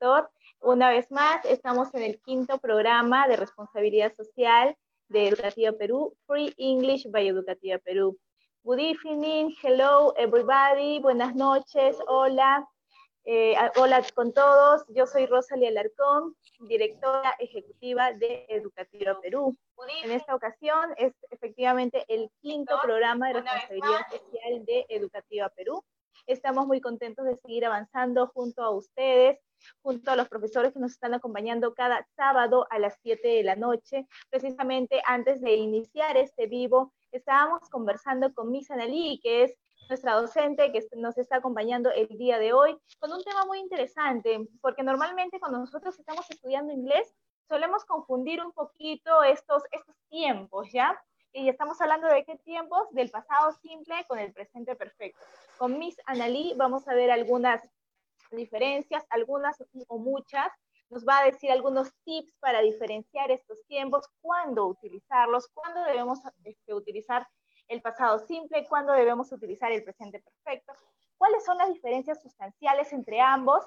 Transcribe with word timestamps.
director. 0.00 0.30
Una 0.60 0.90
vez 0.90 1.10
más, 1.10 1.44
estamos 1.44 1.92
en 1.94 2.02
el 2.02 2.20
quinto 2.20 2.58
programa 2.58 3.28
de 3.28 3.36
responsabilidad 3.36 4.14
social 4.14 4.76
de 5.08 5.28
Educativa 5.28 5.72
Perú, 5.72 6.16
Free 6.26 6.54
English 6.56 7.10
by 7.10 7.26
Educativa 7.28 7.78
Perú. 7.78 8.18
Good 8.62 8.78
evening, 8.78 9.54
hello 9.62 10.14
everybody, 10.16 11.00
buenas 11.00 11.34
noches, 11.34 11.96
hola. 12.06 12.66
Eh, 13.24 13.54
hola 13.76 14.02
con 14.14 14.32
todos, 14.32 14.84
yo 14.88 15.06
soy 15.06 15.26
Rosalie 15.26 15.68
Alarcón, 15.68 16.34
directora 16.60 17.34
ejecutiva 17.38 18.12
de 18.12 18.46
Educativa 18.48 19.18
Perú. 19.20 19.56
En 20.02 20.10
esta 20.10 20.34
ocasión 20.34 20.94
es 20.96 21.12
efectivamente 21.30 22.04
el 22.08 22.30
quinto 22.40 22.78
programa 22.82 23.28
de 23.28 23.34
responsabilidad 23.34 24.06
social 24.10 24.64
de 24.64 24.86
Educativa 24.88 25.48
Perú. 25.50 25.82
Estamos 26.26 26.66
muy 26.66 26.80
contentos 26.80 27.24
de 27.24 27.36
seguir 27.36 27.64
avanzando 27.64 28.26
junto 28.28 28.62
a 28.62 28.70
ustedes, 28.70 29.38
junto 29.82 30.10
a 30.10 30.16
los 30.16 30.28
profesores 30.28 30.72
que 30.72 30.80
nos 30.80 30.92
están 30.92 31.14
acompañando 31.14 31.74
cada 31.74 32.06
sábado 32.16 32.66
a 32.70 32.78
las 32.78 32.98
7 33.02 33.26
de 33.26 33.42
la 33.42 33.56
noche. 33.56 34.06
Precisamente 34.30 35.02
antes 35.06 35.40
de 35.40 35.54
iniciar 35.54 36.16
este 36.16 36.46
vivo, 36.46 36.92
estábamos 37.12 37.68
conversando 37.70 38.32
con 38.34 38.50
Miss 38.50 38.70
Analí, 38.70 39.20
que 39.22 39.44
es 39.44 39.58
nuestra 39.88 40.14
docente 40.14 40.70
que 40.72 40.86
nos 40.96 41.18
está 41.18 41.36
acompañando 41.36 41.90
el 41.90 42.06
día 42.16 42.38
de 42.38 42.52
hoy, 42.52 42.78
con 43.00 43.12
un 43.12 43.22
tema 43.24 43.44
muy 43.44 43.58
interesante, 43.58 44.48
porque 44.60 44.84
normalmente 44.84 45.40
cuando 45.40 45.58
nosotros 45.58 45.98
estamos 45.98 46.30
estudiando 46.30 46.72
inglés, 46.72 47.12
solemos 47.48 47.84
confundir 47.84 48.40
un 48.40 48.52
poquito 48.52 49.24
estos, 49.24 49.64
estos 49.72 49.96
tiempos, 50.08 50.70
¿ya? 50.72 50.96
Y 51.32 51.48
estamos 51.48 51.80
hablando 51.80 52.06
de 52.06 52.24
qué 52.24 52.36
tiempos, 52.38 52.88
del 52.92 53.10
pasado 53.10 53.52
simple 53.52 54.04
con 54.08 54.18
el 54.20 54.32
presente 54.32 54.76
perfecto. 54.76 55.20
Con 55.58 55.78
Miss 55.78 55.96
Analí 56.06 56.54
vamos 56.56 56.86
a 56.86 56.94
ver 56.94 57.10
algunas 57.10 57.68
diferencias, 58.36 59.04
algunas 59.10 59.56
o 59.88 59.98
muchas. 59.98 60.50
Nos 60.88 61.06
va 61.06 61.18
a 61.18 61.24
decir 61.24 61.50
algunos 61.50 61.92
tips 62.04 62.36
para 62.40 62.60
diferenciar 62.60 63.30
estos 63.30 63.64
tiempos, 63.66 64.08
cuándo 64.20 64.66
utilizarlos, 64.66 65.48
cuándo 65.54 65.82
debemos 65.84 66.18
este, 66.44 66.74
utilizar 66.74 67.26
el 67.68 67.80
pasado 67.80 68.18
simple, 68.18 68.66
cuándo 68.68 68.92
debemos 68.92 69.30
utilizar 69.30 69.70
el 69.70 69.84
presente 69.84 70.20
perfecto, 70.20 70.72
cuáles 71.16 71.44
son 71.44 71.58
las 71.58 71.72
diferencias 71.72 72.20
sustanciales 72.20 72.92
entre 72.92 73.20
ambos. 73.20 73.64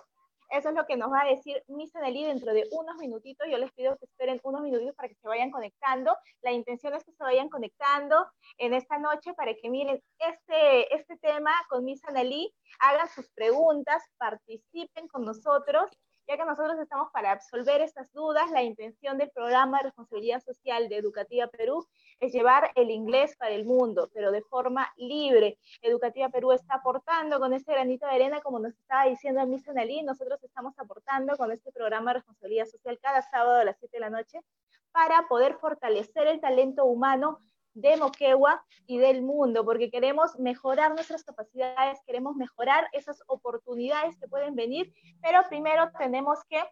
Eso 0.49 0.69
es 0.69 0.75
lo 0.75 0.85
que 0.85 0.97
nos 0.97 1.11
va 1.11 1.21
a 1.21 1.27
decir 1.27 1.63
Miss 1.67 1.95
Anneli 1.95 2.25
dentro 2.25 2.53
de 2.53 2.67
unos 2.71 2.97
minutitos. 2.97 3.47
Yo 3.49 3.57
les 3.57 3.71
pido 3.71 3.97
que 3.97 4.05
esperen 4.05 4.39
unos 4.43 4.61
minutitos 4.61 4.95
para 4.95 5.09
que 5.09 5.15
se 5.15 5.27
vayan 5.27 5.51
conectando. 5.51 6.15
La 6.41 6.51
intención 6.51 6.93
es 6.93 7.03
que 7.03 7.11
se 7.11 7.23
vayan 7.23 7.49
conectando 7.49 8.25
en 8.57 8.73
esta 8.73 8.97
noche 8.99 9.33
para 9.33 9.53
que 9.53 9.69
miren 9.69 10.01
este, 10.19 10.95
este 10.95 11.17
tema 11.17 11.51
con 11.69 11.83
Miss 11.83 12.03
Anneli, 12.05 12.53
hagan 12.79 13.09
sus 13.09 13.29
preguntas, 13.31 14.03
participen 14.17 15.07
con 15.07 15.25
nosotros 15.25 15.89
ya 16.27 16.37
que 16.37 16.45
nosotros 16.45 16.79
estamos 16.79 17.09
para 17.11 17.31
absolver 17.31 17.81
estas 17.81 18.11
dudas, 18.13 18.49
la 18.51 18.63
intención 18.63 19.17
del 19.17 19.29
programa 19.31 19.77
de 19.77 19.83
responsabilidad 19.85 20.41
social 20.41 20.87
de 20.89 20.97
Educativa 20.97 21.47
Perú 21.47 21.85
es 22.19 22.33
llevar 22.33 22.71
el 22.75 22.91
inglés 22.91 23.35
para 23.37 23.53
el 23.53 23.65
mundo, 23.65 24.09
pero 24.13 24.31
de 24.31 24.41
forma 24.41 24.91
libre. 24.97 25.57
Educativa 25.81 26.29
Perú 26.29 26.51
está 26.51 26.75
aportando 26.75 27.39
con 27.39 27.53
este 27.53 27.71
granito 27.71 28.05
de 28.05 28.13
arena, 28.13 28.41
como 28.41 28.59
nos 28.59 28.73
estaba 28.73 29.05
diciendo 29.05 29.45
Miss 29.47 29.67
Analí, 29.67 30.03
nosotros 30.03 30.43
estamos 30.43 30.77
aportando 30.77 31.35
con 31.37 31.51
este 31.51 31.71
programa 31.71 32.11
de 32.11 32.19
responsabilidad 32.19 32.65
social 32.65 32.99
cada 33.01 33.21
sábado 33.21 33.57
a 33.57 33.63
las 33.65 33.77
7 33.79 33.97
de 33.97 33.99
la 34.01 34.09
noche 34.09 34.39
para 34.91 35.27
poder 35.27 35.55
fortalecer 35.55 36.27
el 36.27 36.39
talento 36.39 36.85
humano 36.85 37.39
de 37.73 37.97
Moquegua 37.97 38.63
y 38.85 38.99
del 38.99 39.23
mundo, 39.23 39.65
porque 39.65 39.89
queremos 39.89 40.37
mejorar 40.37 40.93
nuestras 40.93 41.23
capacidades, 41.23 41.99
queremos 42.05 42.35
mejorar 42.35 42.87
esas 42.93 43.23
oportunidades 43.27 44.17
que 44.19 44.27
pueden 44.27 44.55
venir, 44.55 44.93
pero 45.21 45.41
primero 45.49 45.89
tenemos 45.97 46.39
que 46.47 46.63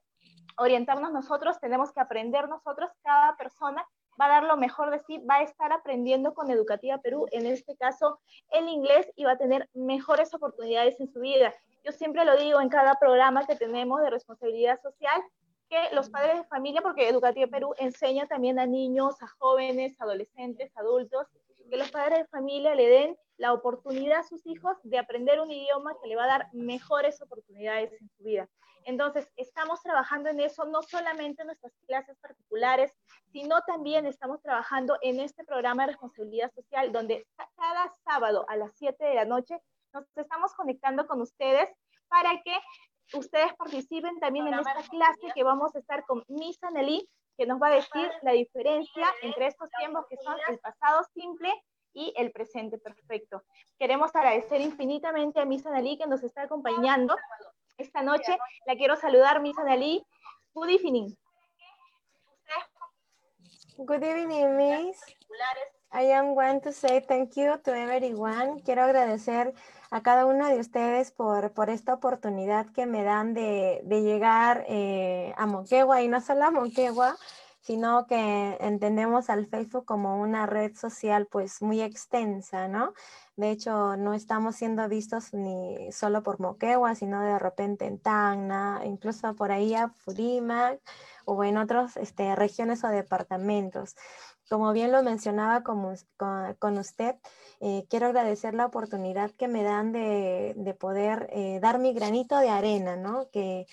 orientarnos 0.58 1.12
nosotros, 1.12 1.60
tenemos 1.60 1.92
que 1.92 2.02
aprender 2.02 2.48
nosotros, 2.48 2.92
cada 3.02 3.36
persona 3.36 3.86
va 4.20 4.26
a 4.26 4.30
dar 4.30 4.44
lo 4.44 4.58
mejor 4.58 4.92
de 4.92 5.00
sí, 5.00 5.18
va 5.20 5.38
a 5.38 5.44
estar 5.44 5.72
aprendiendo 5.72 6.34
con 6.34 6.52
Educativa 6.52 6.98
Perú, 7.00 7.28
en 7.32 7.46
este 7.46 7.76
caso 7.76 8.20
el 8.50 8.68
inglés, 8.68 9.12
y 9.16 9.26
va 9.26 9.34
a 9.34 9.38
tener 9.38 9.70
mejores 9.74 10.34
oportunidades 10.34 11.00
en 11.00 11.12
su 11.12 11.20
vida. 11.20 11.54
Yo 11.84 11.92
siempre 11.92 12.26
lo 12.26 12.38
digo 12.38 12.62
en 12.62 12.70
cada 12.70 12.96
programa 12.96 13.46
que 13.46 13.56
tenemos 13.56 14.02
de 14.02 14.10
responsabilidad 14.10 14.80
social, 14.82 15.22
que 15.70 15.96
los 15.96 16.10
padres 16.10 16.38
de 16.38 16.44
familia, 16.46 16.82
porque 16.82 17.08
Educativa 17.08 17.48
Perú 17.48 17.74
enseña 17.78 18.28
también 18.28 18.60
a 18.60 18.66
niños, 18.66 19.22
a 19.22 19.28
jóvenes, 19.28 20.00
adolescentes, 20.00 20.76
adultos, 20.76 21.28
que 21.70 21.78
los 21.78 21.90
padres 21.90 22.20
de 22.20 22.28
familia 22.28 22.76
le 22.76 22.88
den 22.88 23.18
la 23.42 23.54
oportunidad 23.54 24.20
a 24.20 24.24
sus 24.24 24.46
hijos 24.46 24.78
de 24.84 25.00
aprender 25.00 25.40
un 25.42 25.50
idioma 25.50 25.96
que 26.00 26.08
le 26.08 26.16
va 26.16 26.26
a 26.26 26.38
dar 26.38 26.50
mejores 26.54 27.20
oportunidades 27.24 27.92
en 28.00 28.08
su 28.16 28.24
vida. 28.24 28.48
Entonces, 28.86 29.28
estamos 29.36 29.82
trabajando 29.82 30.30
en 30.30 30.40
eso, 30.40 30.66
no 30.66 30.84
solamente 30.84 31.42
en 31.42 31.48
nuestras 31.48 31.74
clases 31.88 32.16
particulares, 32.20 32.94
sino 33.32 33.60
también 33.62 34.06
estamos 34.06 34.44
trabajando 34.44 34.96
en 35.02 35.20
este 35.20 35.44
programa 35.44 35.84
de 35.84 35.94
responsabilidad 35.94 36.52
social, 36.54 36.92
donde 36.92 37.26
cada 37.58 37.92
sábado 38.04 38.46
a 38.48 38.58
las 38.58 38.72
7 38.76 39.04
de 39.04 39.16
la 39.16 39.26
noche 39.26 39.60
nos 39.92 40.06
estamos 40.16 40.54
conectando 40.54 41.08
con 41.08 41.20
ustedes 41.20 41.68
para 42.10 42.40
que 42.44 42.56
ustedes 43.18 43.56
participen 43.56 44.20
también 44.20 44.48
en 44.48 44.60
esta 44.60 44.84
clase 44.88 45.34
que 45.34 45.44
vamos 45.44 45.76
a 45.76 45.80
estar 45.80 46.06
con 46.06 46.24
Miss 46.28 46.62
Anneli, 46.64 47.10
que 47.38 47.48
nos 47.48 47.60
va 47.60 47.70
a 47.70 47.76
decir 47.76 48.12
la 48.22 48.34
diferencia 48.34 49.08
entre 49.24 49.48
estos 49.48 49.68
tiempos 49.80 50.06
que 50.08 50.18
son 50.18 50.38
el 50.48 50.60
pasado 50.60 51.04
simple 51.16 51.52
y 51.94 52.14
el 52.18 52.32
presente 52.32 52.78
perfecto. 52.78 53.44
Queremos 53.78 54.16
agradecer 54.16 54.62
infinitamente 54.62 55.40
a 55.40 55.46
Miss 55.46 55.66
Anneli 55.66 55.98
que 55.98 56.08
nos 56.08 56.24
está 56.24 56.44
acompañando 56.44 57.16
esta 57.78 58.02
noche. 58.02 58.38
La 58.66 58.76
quiero 58.76 58.96
saludar, 58.96 59.42
Miss 59.42 59.58
Anneli. 59.58 60.06
Good 60.54 60.70
evening. 60.70 61.16
Good 63.78 64.04
evening, 64.04 64.58
Miss. 64.58 64.98
I 65.94 66.12
am 66.14 66.36
going 66.36 66.62
to 66.62 66.72
say 66.72 67.02
thank 67.02 67.36
you 67.36 67.58
to 67.64 67.72
everyone. 67.74 68.62
Quiero 68.64 68.84
agradecer 68.84 69.54
a 69.90 70.02
cada 70.02 70.26
uno 70.26 70.48
de 70.48 70.60
ustedes 70.60 71.12
por, 71.12 71.52
por 71.52 71.70
esta 71.70 71.94
oportunidad 71.94 72.68
que 72.68 72.86
me 72.86 73.04
dan 73.04 73.34
de, 73.34 73.82
de 73.84 74.02
llegar 74.02 74.66
eh, 74.70 75.34
a 75.36 75.46
Moquegua 75.46 76.02
y 76.02 76.08
no 76.08 76.22
solo 76.22 76.46
a 76.46 76.52
Moquegua, 76.52 77.18
sino 77.62 78.08
que 78.08 78.58
entendemos 78.60 79.30
al 79.30 79.46
Facebook 79.48 79.86
como 79.86 80.20
una 80.20 80.46
red 80.48 80.76
social 80.76 81.28
pues 81.28 81.62
muy 81.62 81.82
extensa, 81.82 82.68
¿no? 82.68 82.94
De 83.36 83.52
hecho, 83.52 83.96
no 83.98 84.14
estamos 84.14 84.56
siendo 84.56 84.88
vistos 84.90 85.34
ni 85.34 85.92
solo 85.92 86.24
por 86.24 86.40
Moquegua, 86.40 86.96
sino 86.96 87.22
de 87.22 87.40
repente 87.40 87.86
en 87.86 88.00
Tacna, 88.00 88.82
incluso 88.86 89.36
por 89.36 89.52
ahí 89.52 89.74
a 89.76 89.90
Furimac 89.90 90.82
o 91.26 91.44
en 91.44 91.58
otras 91.58 91.98
este, 91.98 92.36
regiones 92.36 92.84
o 92.84 92.90
departamentos. 92.90 93.96
Como 94.50 94.74
bien 94.74 94.92
lo 94.92 95.02
mencionaba 95.02 95.64
con, 95.64 95.96
con, 96.60 96.78
usted, 96.78 97.16
eh, 97.62 97.86
quiero 97.90 98.08
agradecer 98.08 98.54
la 98.54 98.66
oportunidad 98.66 99.32
que 99.32 99.48
me 99.48 99.64
dan 99.64 99.94
de, 99.94 100.54
de 100.58 100.74
poder 100.74 101.30
eh, 101.32 101.60
dar 101.62 101.80
mi 101.80 101.94
granito 101.94 102.38
de 102.38 102.50
arena, 102.50 102.98
¿no? 102.98 103.30
Que, 103.32 103.66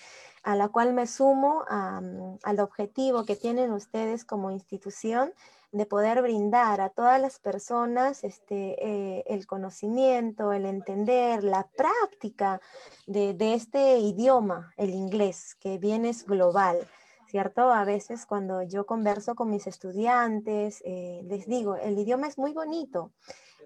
a 0.43 0.55
la 0.55 0.69
cual 0.69 0.93
me 0.93 1.07
sumo 1.07 1.63
al 1.67 2.59
objetivo 2.59 3.25
que 3.25 3.35
tienen 3.35 3.71
ustedes 3.71 4.25
como 4.25 4.51
institución 4.51 5.33
de 5.71 5.85
poder 5.85 6.21
brindar 6.21 6.81
a 6.81 6.89
todas 6.89 7.21
las 7.21 7.39
personas 7.39 8.23
este, 8.23 8.75
eh, 8.83 9.23
el 9.27 9.45
conocimiento, 9.45 10.51
el 10.51 10.65
entender, 10.65 11.43
la 11.43 11.67
práctica 11.67 12.59
de, 13.05 13.35
de 13.35 13.53
este 13.53 13.99
idioma, 13.99 14.73
el 14.77 14.89
inglés, 14.89 15.55
que 15.59 15.77
bien 15.77 16.05
es 16.05 16.25
global. 16.25 16.87
¿cierto? 17.29 17.71
A 17.71 17.85
veces 17.85 18.25
cuando 18.25 18.63
yo 18.63 18.87
converso 18.87 19.35
con 19.35 19.51
mis 19.51 19.67
estudiantes, 19.67 20.81
eh, 20.83 21.21
les 21.25 21.45
digo, 21.45 21.75
el 21.75 21.99
idioma 21.99 22.27
es 22.27 22.39
muy 22.39 22.53
bonito, 22.53 23.11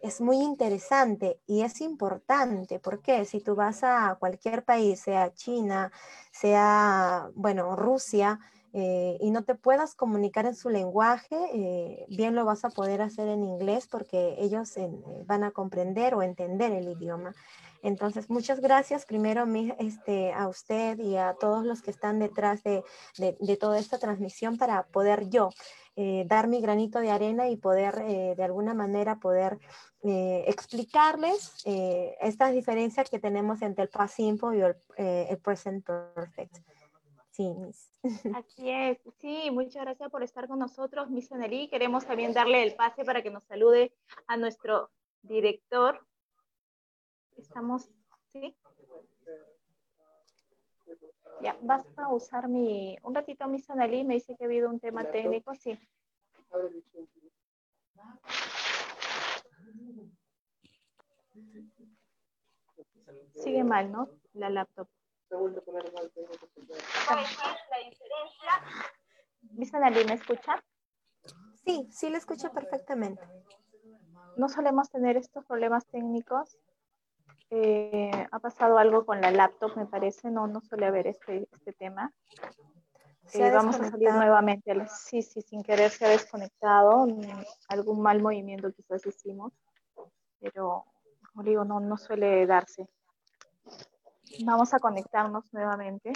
es 0.04 0.22
muy 0.22 0.38
interesante 0.38 1.40
y 1.48 1.62
es 1.62 1.82
importante. 1.82 2.80
porque 2.80 3.26
Si 3.26 3.40
tú 3.40 3.56
vas 3.56 3.84
a 3.84 4.18
cualquier 4.20 4.64
país, 4.64 5.00
sea 5.00 5.34
China, 5.34 5.92
sea, 6.32 7.30
bueno, 7.36 7.76
Rusia, 7.76 8.40
eh, 8.74 9.18
y 9.22 9.32
no 9.32 9.44
te 9.44 9.56
puedas 9.56 9.96
comunicar 9.96 10.46
en 10.46 10.56
su 10.56 10.70
lenguaje, 10.70 11.38
eh, 11.54 12.06
bien 12.10 12.36
lo 12.36 12.44
vas 12.44 12.66
a 12.66 12.70
poder 12.70 13.02
hacer 13.02 13.28
en 13.30 13.44
inglés 13.44 13.88
porque 13.88 14.36
ellos 14.40 14.74
van 15.26 15.44
a 15.44 15.52
comprender 15.52 16.16
o 16.16 16.22
entender 16.22 16.74
el 16.74 16.90
idioma. 16.90 17.34
Entonces, 17.84 18.30
muchas 18.30 18.62
gracias 18.62 19.06
primero 19.06 19.46
este, 19.78 20.32
a 20.32 20.48
usted 20.48 20.98
y 21.00 21.18
a 21.18 21.36
todos 21.38 21.66
los 21.66 21.82
que 21.82 21.92
están 21.92 22.18
detrás 22.18 22.64
de, 22.64 22.84
toda 23.60 23.78
esta 23.78 24.00
transmisión 24.00 24.58
para 24.58 24.84
poder 24.84 25.30
yo 25.30 25.50
eh, 25.96 26.26
dar 26.28 26.48
mi 26.48 26.62
granito 26.62 27.00
de 27.00 27.12
arena 27.12 27.50
y 27.50 27.58
poder 27.58 28.04
eh, 28.08 28.34
de 28.36 28.44
alguna 28.44 28.74
manera 28.74 29.20
poder 29.20 29.60
eh, 30.02 30.44
explicarles 30.48 31.64
estas 31.66 32.54
diferencias 32.54 33.10
que 33.10 33.20
tenemos 33.20 33.62
entre 33.62 33.84
el 33.84 33.90
past 33.90 34.16
simple 34.16 34.58
y 34.58 34.62
el, 34.62 35.38
present 35.40 35.86
perfect. 35.86 36.58
Sí, 37.32 37.52
Así 38.36 38.70
es. 38.70 39.00
Sí, 39.20 39.50
muchas 39.52 39.84
gracias 39.84 40.10
por 40.10 40.24
estar 40.24 40.48
con 40.48 40.60
nosotros, 40.60 41.10
Miss 41.10 41.32
Anneli. 41.32 41.68
Queremos 41.68 42.06
también 42.06 42.34
darle 42.34 42.64
el 42.64 42.76
pase 42.76 43.06
para 43.06 43.24
que 43.24 43.32
nos 43.32 43.44
salude 43.46 43.94
a 44.28 44.38
nuestro 44.38 44.92
director, 45.22 46.06
Estamos, 47.38 47.90
¿sí? 48.32 48.56
Ya, 51.42 51.58
basta 51.62 52.08
usar 52.10 52.48
mi, 52.48 52.98
un 53.04 53.14
ratito 53.14 53.48
mi 53.48 53.60
Sanalí, 53.60 54.04
me 54.04 54.16
dice 54.16 54.36
que 54.36 54.46
ha 54.46 54.48
habido 54.48 54.70
un 54.70 54.80
tema 54.80 55.04
técnico, 55.04 55.54
sí. 55.56 55.78
Sigue 63.36 63.64
mal, 63.64 63.92
¿no? 63.92 64.10
La 64.34 64.50
laptop. 64.50 64.88
¿Cuál 65.30 65.50
es 67.24 67.38
la 67.40 67.78
diferencia? 67.90 68.52
¿Mi 69.56 69.66
Sanalí 69.66 70.06
me 70.06 70.14
escucha? 70.14 70.64
Sí, 71.66 71.88
sí 71.92 72.10
le 72.10 72.18
escucho 72.18 72.52
perfectamente. 72.52 73.24
No 74.36 74.50
solemos 74.50 74.90
tener 74.90 75.18
estos 75.18 75.46
problemas 75.46 75.86
técnicos 75.88 76.58
eh, 77.50 78.28
ha 78.32 78.40
pasado 78.40 78.78
algo 78.78 79.06
con 79.06 79.22
la 79.22 79.32
laptop, 79.32 79.76
me 79.78 79.86
parece, 79.86 80.32
no, 80.32 80.48
no 80.48 80.62
suele 80.62 80.86
haber 80.86 81.08
este, 81.08 81.48
este 81.52 81.74
tema. 81.74 82.12
Eh, 83.34 83.52
vamos 83.52 83.80
a 83.80 83.90
salir 83.90 84.12
nuevamente. 84.12 84.74
Sí, 84.88 85.22
sí, 85.22 85.42
sin 85.42 85.64
querer 85.64 85.90
se 85.90 86.06
ha 86.06 86.10
desconectado. 86.10 87.08
Mm, 87.08 87.22
algún 87.70 88.02
mal 88.02 88.22
movimiento 88.22 88.72
quizás 88.74 89.06
hicimos, 89.06 89.54
pero 90.40 90.86
como 91.32 91.44
digo, 91.44 91.64
no, 91.64 91.80
no 91.80 91.98
suele 91.98 92.46
darse. 92.46 92.88
Vamos 94.46 94.74
a 94.74 94.80
conectarnos 94.80 95.46
nuevamente. 95.52 96.14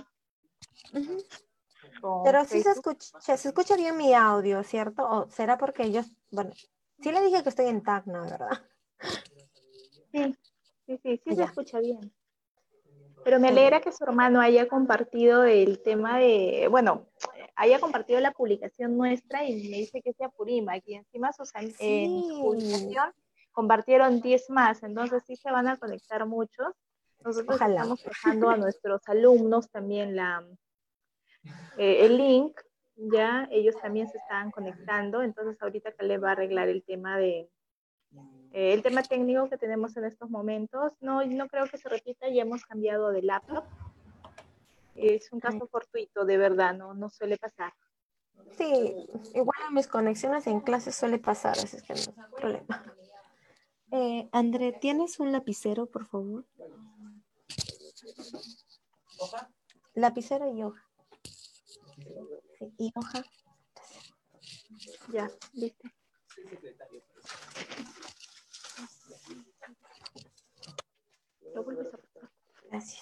Pero 2.24 2.46
sí 2.46 2.62
se 2.62 2.72
escucha, 2.72 3.20
se 3.20 3.34
escucha 3.34 3.76
bien 3.76 3.98
mi 3.98 4.14
audio, 4.14 4.64
¿cierto? 4.64 5.08
¿O 5.08 5.30
será 5.30 5.58
porque 5.58 5.92
yo, 5.92 6.02
bueno, 6.32 6.52
sí 7.02 7.12
le 7.12 7.22
dije 7.22 7.42
que 7.42 7.50
estoy 7.50 7.68
en 7.68 7.82
Tacna, 7.82 8.22
¿verdad? 8.22 8.62
Sí, 10.12 10.36
Sí, 10.88 10.98
sí, 11.04 11.22
sí 11.24 11.36
se 11.36 11.44
escucha 11.44 11.80
bien. 11.82 12.14
Pero 13.26 13.42
me 13.42 13.50
alegra 13.50 13.82
que 13.82 13.92
su 13.92 14.06
hermano 14.06 14.40
haya 14.40 14.70
compartido 14.70 15.44
el 15.44 15.82
tema 15.84 16.18
de, 16.18 16.70
bueno, 16.72 17.06
haya 17.56 17.78
compartido 17.82 18.22
la 18.22 18.32
publicación 18.32 18.96
nuestra 18.98 19.44
y 19.44 19.70
me 19.70 19.78
dice 19.80 20.02
que 20.02 20.14
sea 20.14 20.30
Purima, 20.30 20.78
y 20.78 20.96
encima 20.96 21.34
sus, 21.34 21.52
en 21.56 22.24
su 22.24 22.40
publicación 22.40 23.14
compartieron 23.52 24.22
10 24.22 24.50
más, 24.50 24.82
entonces 24.82 25.24
sí 25.28 25.36
se 25.36 25.52
van 25.52 25.68
a 25.68 25.76
conectar 25.76 26.26
muchos. 26.26 26.74
Nosotros 27.26 27.60
estamos 27.60 28.02
dejando 28.02 28.50
a 28.50 28.56
nuestros 28.56 29.02
alumnos 29.10 29.70
también 29.70 30.16
la, 30.16 30.48
eh, 31.78 32.06
el 32.06 32.18
link, 32.18 32.58
ya 32.96 33.50
ellos 33.52 33.76
también 33.82 34.08
se 34.08 34.20
están 34.20 34.52
conectando, 34.52 35.22
entonces 35.22 35.62
ahorita 35.62 35.92
le 36.00 36.18
va 36.18 36.30
a 36.30 36.32
arreglar 36.32 36.70
el 36.70 36.84
tema 36.84 37.18
de, 37.18 37.50
eh, 38.52 38.74
el 38.74 38.82
tema 38.82 39.04
técnico 39.04 39.50
que 39.50 39.58
tenemos 39.58 39.96
en 39.98 40.06
estos 40.06 40.30
momentos, 40.30 40.94
no, 41.00 41.26
no 41.26 41.48
creo 41.48 41.68
que 41.68 41.78
se 41.78 41.90
repita, 41.90 42.30
ya 42.30 42.42
hemos 42.42 42.66
cambiado 42.66 43.12
de 43.12 43.22
laptop. 43.22 43.66
Es 44.96 45.32
un 45.32 45.40
caso 45.40 45.68
fortuito, 45.68 46.26
de 46.26 46.38
verdad, 46.38 46.74
no, 46.74 46.94
no 46.94 47.10
suele 47.10 47.38
pasar. 47.38 47.74
Sí, 48.58 48.96
igual 49.36 49.62
a 49.68 49.72
mis 49.72 49.88
conexiones 49.88 50.48
en 50.48 50.62
clases 50.62 50.96
suele 50.96 51.20
pasar, 51.20 51.58
así 51.60 51.78
es 51.78 51.84
que 51.84 51.94
no 51.94 52.24
hay 52.24 52.32
problema. 52.36 52.84
Eh, 53.92 54.28
André, 54.32 54.74
¿tienes 54.74 55.20
un 55.20 55.32
lapicero, 55.32 55.86
por 55.86 56.06
favor? 56.06 56.46
Lapicero 59.94 60.54
y 60.54 60.64
hoja. 60.64 60.84
y 62.78 62.92
hoja. 62.96 63.24
Ya, 65.12 65.30
listo. 65.54 65.88
Lo. 72.74 72.94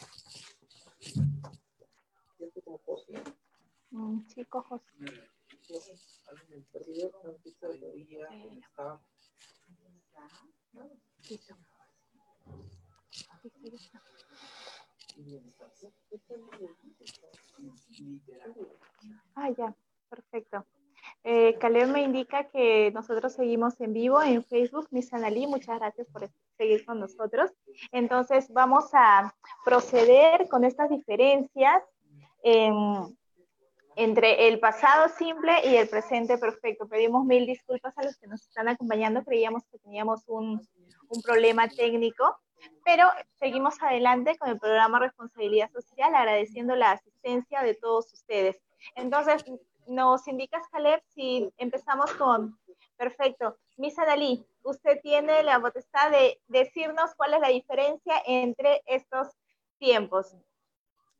Ah, 19.36 19.50
ya, 19.58 19.76
perfecto. 20.10 20.66
Eh, 21.24 21.58
Caleb 21.60 21.90
me 21.90 22.04
indica 22.04 22.46
que 22.46 22.92
nosotros 22.92 23.34
seguimos 23.34 23.80
en 23.82 23.94
vivo 23.94 24.22
en 24.22 24.44
Facebook. 24.44 24.88
Miss 24.92 25.14
Analí, 25.14 25.48
muchas 25.48 25.80
gracias 25.80 26.08
por 26.08 26.30
seguir 26.58 26.86
con 26.86 27.00
nosotros. 27.00 27.52
Entonces, 27.92 28.52
vamos 28.52 28.86
a 28.94 29.34
proceder 29.64 30.48
con 30.50 30.64
estas 30.64 30.90
diferencias 30.90 31.82
entre 33.96 34.48
el 34.48 34.60
pasado 34.60 35.10
simple 35.10 35.52
y 35.66 35.78
el 35.78 35.88
presente 35.90 36.38
perfecto. 36.38 36.88
Pedimos 36.88 37.26
mil 37.26 37.46
disculpas 37.46 37.98
a 37.98 38.04
los 38.04 38.18
que 38.18 38.28
nos 38.28 38.42
están 38.42 38.68
acompañando. 38.68 39.24
Creíamos 39.24 39.64
que 39.72 39.80
teníamos 39.80 40.24
un, 40.28 40.62
un 41.10 41.22
problema 41.22 41.68
técnico, 41.68 42.38
pero 42.84 43.08
seguimos 43.40 43.82
adelante 43.82 44.38
con 44.38 44.50
el 44.50 44.60
programa 44.60 45.00
Responsabilidad 45.00 45.72
Social, 45.72 46.14
agradeciendo 46.14 46.76
la 46.76 46.92
asistencia 46.92 47.62
de 47.62 47.74
todos 47.74 48.12
ustedes. 48.14 48.62
Entonces, 48.96 49.44
nos 49.88 50.28
indicas, 50.28 50.68
Caleb, 50.70 51.02
si 51.14 51.52
empezamos 51.58 52.12
con, 52.14 52.60
perfecto, 52.98 53.58
Misa 53.78 54.06
Dalí, 54.06 54.46
usted 54.64 55.00
tiene 55.02 55.44
la 55.44 55.60
potestad 55.60 56.12
de 56.12 56.42
decirnos 56.48 57.14
cuál 57.16 57.34
es 57.34 57.40
la 57.42 57.50
diferencia 57.50 58.22
entre 58.26 58.82
estos 58.86 59.28
tiempos. 59.78 60.36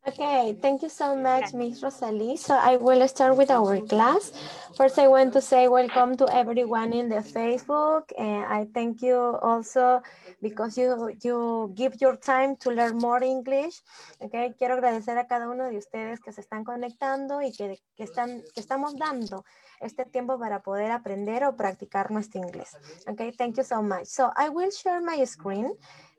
Okay, 0.06 0.54
thank 0.62 0.82
you 0.82 0.88
so 0.88 1.16
much, 1.16 1.52
Ms. 1.52 1.82
Rosalie. 1.82 2.36
So 2.36 2.54
I 2.54 2.76
will 2.76 3.02
start 3.08 3.36
with 3.36 3.50
our 3.50 3.80
class. 3.80 4.30
First, 4.76 5.00
I 5.00 5.08
want 5.08 5.32
to 5.32 5.40
say 5.40 5.66
welcome 5.66 6.16
to 6.18 6.30
everyone 6.30 6.92
in 6.92 7.08
the 7.08 7.26
Facebook. 7.26 8.14
And 8.16 8.46
I 8.46 8.68
thank 8.72 9.02
you 9.02 9.18
also 9.42 10.00
because 10.40 10.78
you, 10.78 11.10
you 11.24 11.72
give 11.74 12.00
your 12.00 12.14
time 12.14 12.54
to 12.62 12.70
learn 12.70 12.98
more 12.98 13.22
English. 13.24 13.82
Okay, 14.20 14.54
quiero 14.56 14.76
agradecer 14.76 15.18
a 15.18 15.26
cada 15.26 15.50
uno 15.50 15.68
de 15.68 15.78
ustedes 15.78 16.20
que 16.20 16.32
se 16.32 16.40
están 16.40 16.62
conectando 16.62 17.42
y 17.42 17.50
que, 17.50 17.80
que, 17.96 18.04
están, 18.04 18.44
que 18.54 18.60
estamos 18.60 18.94
dando 18.96 19.44
este 19.80 20.04
tiempo 20.04 20.38
para 20.38 20.60
poder 20.60 20.92
aprender 20.92 21.42
o 21.44 21.56
practicar 21.56 22.12
nuestro 22.12 22.40
inglés. 22.40 22.76
Okay, 23.08 23.32
thank 23.32 23.56
you 23.56 23.64
so 23.64 23.82
much. 23.82 24.06
So 24.06 24.30
I 24.36 24.50
will 24.50 24.70
share 24.70 25.00
my 25.00 25.24
screen. 25.26 25.72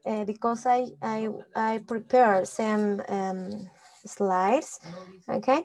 Uh, 0.06 0.24
because 0.24 0.66
I, 0.66 0.86
I, 1.02 1.28
I 1.54 1.80
prepare 1.80 2.46
some 2.46 3.02
um, 3.10 3.70
slides. 4.06 4.80
Okay. 5.30 5.64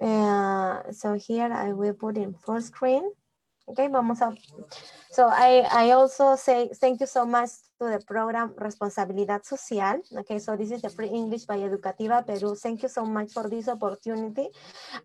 Uh, 0.00 0.82
so 0.92 1.14
here 1.14 1.52
I 1.52 1.72
will 1.72 1.94
put 1.94 2.16
in 2.16 2.34
full 2.34 2.60
screen. 2.60 3.10
Okay, 3.68 3.88
vamos 3.88 4.22
a. 4.22 4.32
So 5.10 5.28
I, 5.28 5.60
I 5.70 5.90
also 5.90 6.36
say 6.36 6.70
thank 6.80 7.00
you 7.00 7.06
so 7.06 7.26
much 7.26 7.50
to 7.78 7.90
the 7.90 8.00
program 8.06 8.54
Responsabilidad 8.56 9.44
Social. 9.44 10.00
Okay, 10.20 10.38
so 10.38 10.56
this 10.56 10.70
is 10.70 10.80
the 10.80 10.88
Free 10.88 11.08
English 11.08 11.44
by 11.44 11.58
Educativa 11.58 12.24
Peru. 12.24 12.54
Thank 12.54 12.82
you 12.82 12.88
so 12.88 13.04
much 13.04 13.32
for 13.32 13.48
this 13.48 13.68
opportunity. 13.68 14.48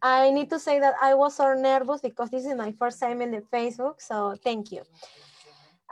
I 0.02 0.32
need 0.32 0.50
to 0.50 0.60
say 0.60 0.80
that 0.80 0.96
I 1.02 1.14
was 1.14 1.36
so 1.36 1.54
nervous 1.56 2.00
because 2.00 2.30
this 2.30 2.46
is 2.46 2.56
my 2.56 2.72
first 2.80 3.02
time 3.02 3.22
in 3.22 3.32
the 3.32 3.44
Facebook, 3.52 4.00
so 4.00 4.36
thank 4.42 4.72
you. 4.72 4.84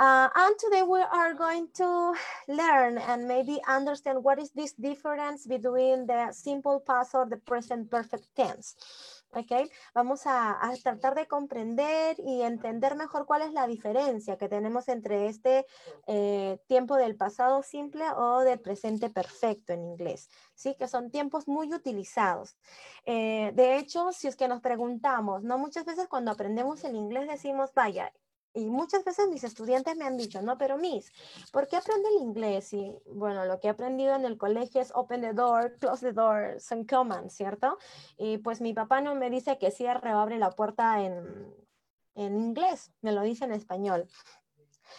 Uh, 0.02 0.28
and 0.34 0.58
today 0.58 0.82
we 0.82 1.00
are 1.00 1.36
going 1.36 1.68
to 1.76 2.16
learn 2.48 2.98
and 2.98 3.28
maybe 3.28 3.60
understand 3.70 4.24
what 4.24 4.40
is 4.40 4.50
this 4.56 4.74
difference 4.74 5.46
between 5.46 6.08
the 6.08 6.32
simple 6.32 6.80
past 6.80 7.14
or 7.14 7.30
the 7.30 7.38
present 7.38 7.86
perfect 7.92 8.26
tense. 8.36 8.76
Okay, 9.32 9.70
vamos 9.94 10.26
a, 10.26 10.58
tratar 10.84 11.14
de 11.14 11.28
comprender 11.28 12.18
y 12.18 12.42
entender 12.42 12.96
mejor 12.96 13.28
cuál 13.28 13.44
es 13.44 13.54
la 13.54 13.68
diferencia 13.68 14.38
que 14.38 14.50
tenemos 14.50 14.90
entre 14.90 15.28
este 15.28 15.68
eh, 16.08 16.58
tiempo 16.68 16.98
del 16.98 17.16
pasado 17.16 17.62
simple 17.62 18.04
o 18.18 18.40
del 18.40 18.60
presente 18.60 19.12
perfecto 19.12 19.72
en 19.72 19.84
inglés, 19.84 20.30
¿sí? 20.56 20.76
Que 20.80 20.88
son 20.88 21.12
tiempos 21.12 21.48
muy 21.48 21.72
utilizados. 21.72 22.58
Eh, 23.06 23.52
de 23.54 23.78
hecho, 23.78 24.12
si 24.12 24.28
es 24.28 24.36
que 24.36 24.48
nos 24.48 24.62
preguntamos, 24.62 25.44
¿no? 25.44 25.60
Muchas 25.60 25.86
veces 25.86 26.08
cuando 26.08 26.32
aprendemos 26.32 26.84
el 26.84 26.96
inglés 26.96 27.30
decimos, 27.30 27.72
vaya, 27.74 28.12
y 28.54 28.70
muchas 28.70 29.04
veces 29.04 29.28
mis 29.30 29.44
estudiantes 29.44 29.96
me 29.96 30.06
han 30.06 30.18
dicho, 30.18 30.42
no, 30.42 30.58
pero 30.58 30.78
Miss, 30.78 31.12
¿por 31.52 31.68
qué 31.68 31.78
aprende 31.78 32.10
el 32.10 32.22
inglés? 32.22 32.74
Y 32.74 32.94
bueno, 33.06 33.46
lo 33.46 33.60
que 33.60 33.68
he 33.68 33.72
aprendido 33.72 34.16
en 34.16 34.26
el 34.26 34.38
colegio 34.38 34.82
es 34.82 34.92
open 34.94 35.22
the 35.22 35.34
door, 35.34 35.78
close 35.80 36.06
the 36.06 36.14
door, 36.14 36.60
son 36.60 36.86
commands, 36.86 37.34
¿cierto? 37.34 37.78
Y 38.18 38.40
pues 38.40 38.62
mi 38.62 38.74
papá 38.74 39.02
no 39.02 39.16
me 39.16 39.30
dice 39.30 39.58
que 39.58 39.72
cierre 39.72 40.14
o 40.14 40.20
abre 40.20 40.38
la 40.38 40.52
puerta 40.52 41.02
en, 41.04 41.56
en 42.16 42.38
inglés, 42.38 42.92
me 43.02 43.12
lo 43.12 43.22
dice 43.22 43.46
en 43.46 43.54
español. 43.54 44.08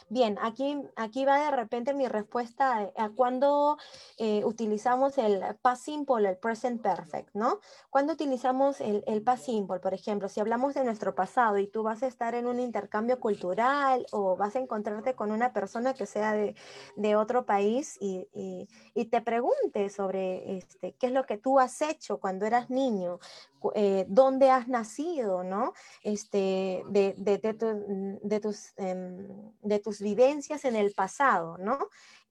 Bien, 0.08 0.38
aquí, 0.40 0.80
aquí 0.96 1.24
va 1.24 1.44
de 1.44 1.50
repente 1.50 1.94
mi 1.94 2.08
respuesta 2.08 2.90
a, 2.96 3.10
cuando 3.10 3.78
eh, 4.18 4.44
utilizamos 4.44 5.18
el 5.18 5.42
past 5.62 5.84
simple, 5.84 6.28
el 6.28 6.36
present 6.36 6.82
perfect, 6.82 7.34
¿no? 7.34 7.60
Cuando 7.90 8.12
utilizamos 8.12 8.80
el, 8.80 9.04
el 9.06 9.22
past 9.22 9.44
simple, 9.44 9.80
por 9.80 9.94
ejemplo, 9.94 10.28
si 10.28 10.40
hablamos 10.40 10.74
de 10.74 10.84
nuestro 10.84 11.14
pasado 11.14 11.58
y 11.58 11.66
tú 11.66 11.82
vas 11.82 12.02
a 12.02 12.06
estar 12.06 12.34
en 12.34 12.46
un 12.46 12.60
intercambio 12.60 13.20
cultural 13.20 14.06
o 14.12 14.36
vas 14.36 14.56
a 14.56 14.60
encontrarte 14.60 15.14
con 15.14 15.30
una 15.30 15.52
persona 15.52 15.94
que 15.94 16.06
sea 16.06 16.32
de, 16.32 16.54
de 16.96 17.16
otro 17.16 17.44
país 17.46 17.96
y, 18.00 18.28
y, 18.32 18.68
y, 18.94 19.06
te 19.06 19.20
pregunte 19.20 19.88
sobre 19.90 20.58
este, 20.58 20.94
qué 20.94 21.06
es 21.06 21.12
lo 21.12 21.24
que 21.24 21.38
tú 21.38 21.58
has 21.58 21.80
hecho 21.82 22.18
cuando 22.18 22.46
eras 22.46 22.70
niño, 22.70 23.18
eh, 23.74 24.04
dónde 24.08 24.50
has 24.50 24.68
nacido, 24.68 25.44
¿no? 25.44 25.72
Este, 26.02 26.82
de, 26.88 27.14
de, 27.16 27.38
de, 28.22 28.40
tus, 28.40 28.72
em, 28.76 29.28
de 29.62 29.78
tus 29.78 30.00
vivencias 30.00 30.64
en 30.64 30.76
el 30.76 30.92
pasado, 30.92 31.58
¿no? 31.58 31.78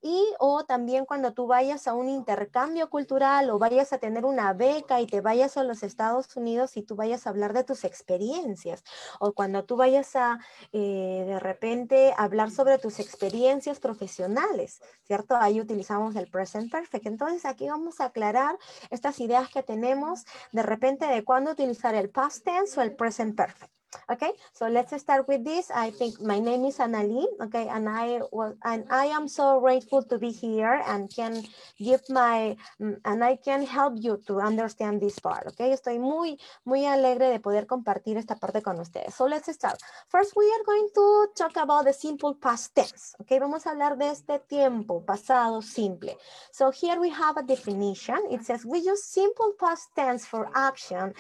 Y 0.02 0.34
o 0.40 0.66
también 0.66 1.06
cuando 1.06 1.34
tú 1.34 1.46
vayas 1.46 1.88
a 1.88 1.94
un 1.94 2.10
intercambio 2.10 2.90
cultural 2.90 3.50
o 3.52 3.60
vayas 3.60 3.94
a 3.94 4.00
tener 4.00 4.26
una 4.26 4.52
beca 4.54 5.00
y 5.00 5.06
te 5.08 5.22
vayas 5.22 5.58
a 5.58 5.64
los 5.64 5.84
Estados 5.84 6.36
Unidos 6.36 6.76
y 6.76 6.82
tú 6.82 6.96
vayas 6.96 7.28
a 7.28 7.30
hablar 7.30 7.54
de 7.54 7.64
tus 7.64 7.84
experiencias. 7.84 8.84
O 9.20 9.34
cuando 9.34 9.64
tú 9.64 9.76
vayas 9.78 10.16
a 10.16 10.40
eh, 10.72 11.24
de 11.28 11.40
repente 11.40 12.14
hablar 12.18 12.50
sobre 12.52 12.80
tus 12.80 13.00
experiencias 13.00 13.80
profesionales, 13.80 14.82
¿cierto? 15.04 15.36
Ahí 15.36 15.62
utilizamos 15.62 16.16
el 16.16 16.30
present 16.30 16.72
perfect. 16.72 17.06
Entonces 17.06 17.46
aquí 17.46 17.70
vamos 17.70 18.02
a 18.02 18.06
aclarar 18.06 18.58
estas 18.90 19.20
ideas 19.20 19.50
que 19.50 19.64
tenemos 19.64 20.26
de 20.52 20.64
repente 20.64 21.06
de 21.06 21.24
cuándo 21.24 21.52
utilizar 21.52 21.96
el 21.96 22.10
past 22.10 22.44
tense 22.44 22.80
o 22.80 22.84
el 22.84 22.96
present 22.96 23.36
perfect. 23.36 23.81
Okay, 24.10 24.32
so 24.54 24.68
let's 24.68 24.96
start 25.00 25.28
with 25.28 25.44
this. 25.44 25.70
I 25.74 25.92
think 25.92 26.22
my 26.22 26.40
name 26.40 26.64
is 26.66 26.78
Annalie, 26.78 27.28
okay, 27.42 27.68
and 27.68 27.90
I 27.90 28.22
was 28.32 28.56
and 28.64 28.86
I 28.90 29.06
am 29.08 29.28
so 29.28 29.60
grateful 29.60 30.04
to 30.04 30.18
be 30.18 30.32
here 30.32 30.82
and 30.88 31.12
can 31.14 31.44
give 31.78 32.02
my 32.10 32.56
mm, 32.80 32.96
and 33.04 33.24
I 33.24 33.36
can 33.36 33.66
help 33.66 33.96
you 34.00 34.22
to 34.28 34.40
understand 34.40 35.02
this 35.02 35.20
part, 35.20 35.48
okay? 35.48 35.72
Estoy 35.72 36.00
muy 36.00 36.40
muy 36.64 36.86
alegre 36.86 37.30
de 37.30 37.40
poder 37.40 37.68
compartir 37.68 38.18
esta 38.18 38.36
parte 38.36 38.62
con 38.62 38.80
ustedes. 38.80 39.14
So 39.14 39.26
let's 39.26 39.52
start. 39.52 39.80
First, 40.08 40.36
we 40.36 40.46
are 40.46 40.64
going 40.66 40.88
to 40.96 41.28
talk 41.36 41.58
about 41.58 41.86
the 41.86 41.94
simple 41.94 42.36
past 42.36 42.74
tense, 42.74 43.16
okay? 43.22 43.40
Vamos 43.40 43.66
a 43.66 43.72
hablar 43.72 43.98
de 43.98 44.10
este 44.10 44.40
tiempo 44.48 45.04
pasado 45.06 45.62
simple. 45.62 46.18
So 46.52 46.72
here 46.72 47.00
we 47.00 47.10
have 47.10 47.38
a 47.38 47.44
definition. 47.44 48.20
It 48.32 48.46
says 48.46 48.66
we 48.66 48.80
use 48.80 49.04
simple 49.04 49.54
past 49.60 49.90
tense 49.96 50.26
for 50.26 50.50
action 50.56 51.14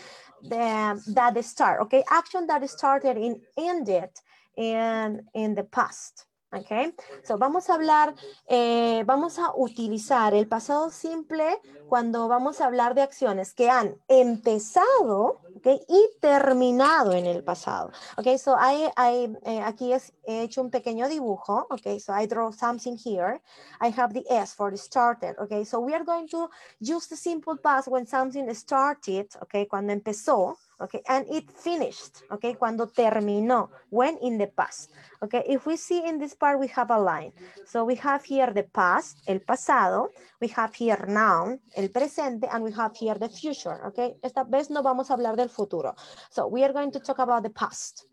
the, 0.43 1.01
that 1.13 1.43
start, 1.45 1.81
okay? 1.81 2.03
Action 2.09 2.47
that 2.47 2.60
started 2.67 3.17
and 3.17 3.37
ended 3.57 4.09
in, 4.57 5.21
in 5.33 5.55
the 5.55 5.63
past. 5.63 6.25
Okay, 6.53 6.93
so 7.23 7.37
vamos 7.37 7.69
a 7.69 7.75
hablar, 7.75 8.13
eh, 8.45 9.05
vamos 9.05 9.39
a 9.39 9.53
utilizar 9.55 10.33
el 10.33 10.49
pasado 10.49 10.89
simple 10.89 11.61
cuando 11.87 12.27
vamos 12.27 12.59
a 12.59 12.65
hablar 12.65 12.93
de 12.93 13.01
acciones 13.01 13.53
que 13.53 13.69
han 13.69 13.95
empezado 14.09 15.39
okay, 15.55 15.79
y 15.87 16.09
terminado 16.19 17.13
en 17.13 17.25
el 17.25 17.45
pasado. 17.45 17.91
Okay, 18.17 18.37
so 18.37 18.57
I, 18.59 18.91
I, 18.97 19.33
eh, 19.45 19.61
aquí 19.61 19.93
es, 19.93 20.11
he 20.27 20.41
hecho 20.41 20.61
un 20.61 20.69
pequeño 20.69 21.07
dibujo. 21.07 21.67
Okay, 21.69 22.01
so 22.01 22.13
I 22.13 22.27
draw 22.27 22.51
something 22.51 22.97
here. 22.97 23.41
I 23.79 23.89
have 23.97 24.13
the 24.13 24.25
S 24.29 24.53
for 24.53 24.71
the 24.71 24.77
started. 24.77 25.37
Okay, 25.39 25.63
so 25.63 25.79
we 25.79 25.93
are 25.93 26.03
going 26.03 26.27
to 26.27 26.49
use 26.81 27.07
the 27.07 27.15
simple 27.15 27.55
past 27.63 27.87
when 27.87 28.05
something 28.05 28.53
started. 28.53 29.29
Okay, 29.41 29.67
cuando 29.67 29.93
empezó. 29.93 30.57
Okay, 30.81 31.01
and 31.07 31.25
it 31.29 31.49
finished, 31.51 32.23
okay, 32.31 32.55
cuando 32.55 32.87
terminó, 32.87 33.69
when 33.89 34.17
in 34.17 34.37
the 34.37 34.47
past, 34.47 34.91
okay. 35.23 35.43
If 35.47 35.65
we 35.65 35.77
see 35.77 36.05
in 36.05 36.17
this 36.17 36.35
part, 36.35 36.59
we 36.59 36.67
have 36.67 36.91
a 36.91 36.97
line. 36.97 37.31
So 37.65 37.85
we 37.85 37.95
have 37.95 38.23
here 38.23 38.51
the 38.53 38.63
past, 38.63 39.21
el 39.27 39.39
pasado, 39.39 40.09
we 40.41 40.47
have 40.49 40.73
here 40.73 41.05
now, 41.07 41.57
el 41.75 41.89
presente, 41.89 42.47
and 42.51 42.63
we 42.63 42.71
have 42.71 42.95
here 42.95 43.15
the 43.15 43.29
future, 43.29 43.85
okay. 43.87 44.15
Esta 44.23 44.43
vez 44.43 44.69
no 44.69 44.81
vamos 44.81 45.09
a 45.09 45.13
hablar 45.13 45.35
del 45.35 45.49
futuro. 45.49 45.95
So 46.29 46.47
we 46.47 46.63
are 46.63 46.73
going 46.73 46.91
to 46.91 46.99
talk 46.99 47.19
about 47.19 47.43
the 47.43 47.51
past, 47.51 48.05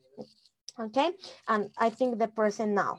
okay, 0.78 1.12
and 1.48 1.70
I 1.78 1.90
think 1.90 2.18
the 2.18 2.28
present 2.28 2.72
now. 2.72 2.98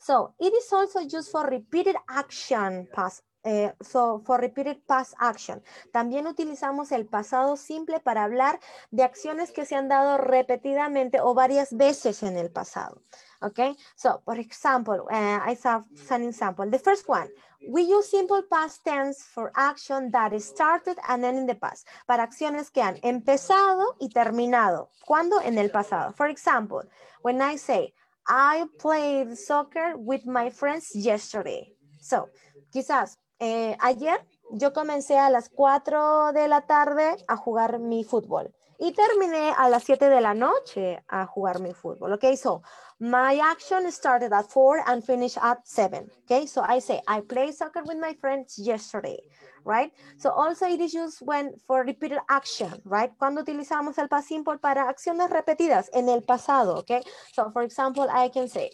So 0.00 0.32
it 0.38 0.52
is 0.54 0.72
also 0.72 1.00
used 1.00 1.30
for 1.30 1.44
repeated 1.46 1.96
action 2.08 2.86
past 2.94 3.22
eh, 3.44 3.72
so, 3.80 4.20
for 4.24 4.40
repeated 4.40 4.78
past 4.86 5.14
action. 5.18 5.62
También 5.92 6.26
utilizamos 6.26 6.92
el 6.92 7.06
pasado 7.06 7.56
simple 7.56 8.00
para 8.00 8.24
hablar 8.24 8.58
de 8.90 9.04
acciones 9.04 9.52
que 9.52 9.64
se 9.64 9.76
han 9.76 9.88
dado 9.88 10.18
repetidamente 10.18 11.20
o 11.20 11.34
varias 11.34 11.72
veces 11.76 12.22
en 12.22 12.36
el 12.36 12.50
pasado. 12.50 13.02
Okay, 13.40 13.76
so 13.94 14.20
for 14.24 14.36
example, 14.38 15.00
uh, 15.10 15.38
I 15.46 15.56
have 15.62 15.84
an 16.10 16.24
example. 16.24 16.68
The 16.68 16.80
first 16.80 17.08
one, 17.08 17.28
we 17.68 17.82
use 17.82 18.10
simple 18.10 18.42
past 18.50 18.84
tense 18.84 19.22
for 19.22 19.52
action 19.54 20.10
that 20.10 20.32
started 20.40 20.98
and 21.08 21.22
then 21.22 21.36
in 21.36 21.46
the 21.46 21.54
past. 21.54 21.86
Para 22.06 22.24
acciones 22.24 22.70
que 22.72 22.82
han 22.82 22.98
empezado 23.02 23.94
y 24.00 24.08
terminado. 24.08 24.90
¿Cuándo? 25.06 25.40
En 25.40 25.56
el 25.56 25.70
pasado. 25.70 26.12
For 26.14 26.28
example, 26.28 26.82
when 27.22 27.40
I 27.40 27.56
say, 27.56 27.94
I 28.26 28.66
played 28.78 29.38
soccer 29.38 29.96
with 29.96 30.26
my 30.26 30.50
friends 30.50 30.90
yesterday. 30.94 31.76
So, 32.00 32.28
quizás 32.72 33.18
eh, 33.38 33.76
ayer 33.80 34.20
yo 34.50 34.72
comencé 34.72 35.18
a 35.18 35.30
las 35.30 35.48
4 35.48 36.32
de 36.32 36.48
la 36.48 36.62
tarde 36.62 37.16
a 37.28 37.36
jugar 37.36 37.78
mi 37.78 38.04
fútbol 38.04 38.54
y 38.78 38.92
terminé 38.92 39.52
a 39.56 39.68
las 39.68 39.82
7 39.84 40.08
de 40.08 40.20
la 40.20 40.34
noche 40.34 41.02
a 41.08 41.26
jugar 41.26 41.60
mi 41.60 41.74
fútbol. 41.74 42.12
Okay, 42.12 42.36
so 42.36 42.62
my 43.00 43.38
action 43.40 43.90
started 43.90 44.32
at 44.32 44.46
4 44.48 44.84
and 44.86 45.04
finished 45.04 45.36
at 45.42 45.58
7. 45.66 46.08
Okay, 46.24 46.46
so 46.46 46.62
I 46.62 46.80
say 46.80 47.02
I 47.06 47.20
played 47.20 47.54
soccer 47.54 47.82
with 47.82 47.98
my 47.98 48.14
friends 48.14 48.56
yesterday, 48.56 49.18
right? 49.64 49.92
So 50.16 50.30
also 50.30 50.66
it 50.66 50.80
is 50.80 50.94
used 50.94 51.18
when 51.20 51.54
for 51.66 51.84
repeated 51.84 52.20
action, 52.28 52.80
right? 52.84 53.10
Cuando 53.18 53.42
utilizamos 53.42 53.98
el 53.98 54.08
past 54.08 54.28
simple 54.28 54.58
para 54.58 54.88
acciones 54.88 55.28
repetidas 55.28 55.90
en 55.92 56.08
el 56.08 56.22
pasado, 56.22 56.76
okay? 56.78 57.02
So 57.32 57.50
for 57.50 57.62
example, 57.62 58.08
I 58.08 58.28
can 58.28 58.48
say 58.48 58.70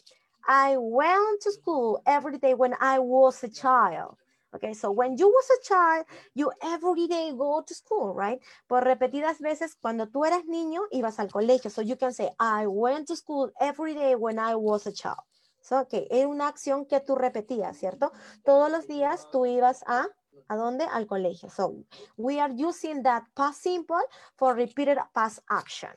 I 0.47 0.77
went 0.77 1.41
to 1.43 1.53
school 1.53 2.03
every 2.07 2.39
day 2.39 2.53
when 2.53 2.75
I 2.79 2.99
was 2.99 3.43
a 3.43 3.49
child. 3.49 4.19
Okay, 4.55 4.73
so 4.73 4.93
when 4.93 5.17
you 5.17 5.27
was 5.27 5.49
a 5.51 5.69
child, 5.69 6.07
you 6.35 6.53
every 6.63 7.09
day 7.09 7.33
go 7.37 7.63
to 7.67 7.75
school, 7.75 8.15
right? 8.15 8.39
Por 8.69 8.85
repetidas 8.85 9.41
veces, 9.41 9.75
cuando 9.75 10.07
tú 10.07 10.25
eras 10.25 10.45
niño, 10.47 10.83
ibas 10.93 11.19
al 11.19 11.29
colegio. 11.29 11.71
So 11.71 11.83
you 11.83 11.97
can 11.97 12.13
say, 12.13 12.31
I 12.39 12.67
went 12.69 13.09
to 13.09 13.17
school 13.17 13.51
every 13.61 13.95
day 13.95 14.15
when 14.15 14.39
I 14.39 14.55
was 14.55 14.87
a 14.87 14.93
child. 14.93 15.25
So, 15.61 15.81
okay, 15.81 16.07
es 16.11 16.25
una 16.27 16.47
acción 16.49 16.87
que 16.87 17.01
tú 17.01 17.17
repetías, 17.17 17.77
¿cierto? 17.77 18.13
Todos 18.45 18.71
los 18.71 18.87
días 18.87 19.29
tú 19.33 19.47
ibas 19.47 19.83
a, 19.89 20.07
¿a 20.49 20.57
dónde? 20.57 20.85
Al 20.85 21.07
colegio. 21.07 21.49
So, 21.49 21.85
we 22.17 22.39
are 22.39 22.53
using 22.53 23.03
that 23.03 23.25
past 23.35 23.63
simple 23.63 24.03
for 24.37 24.55
repeated 24.55 24.99
past 25.15 25.41
action. 25.51 25.91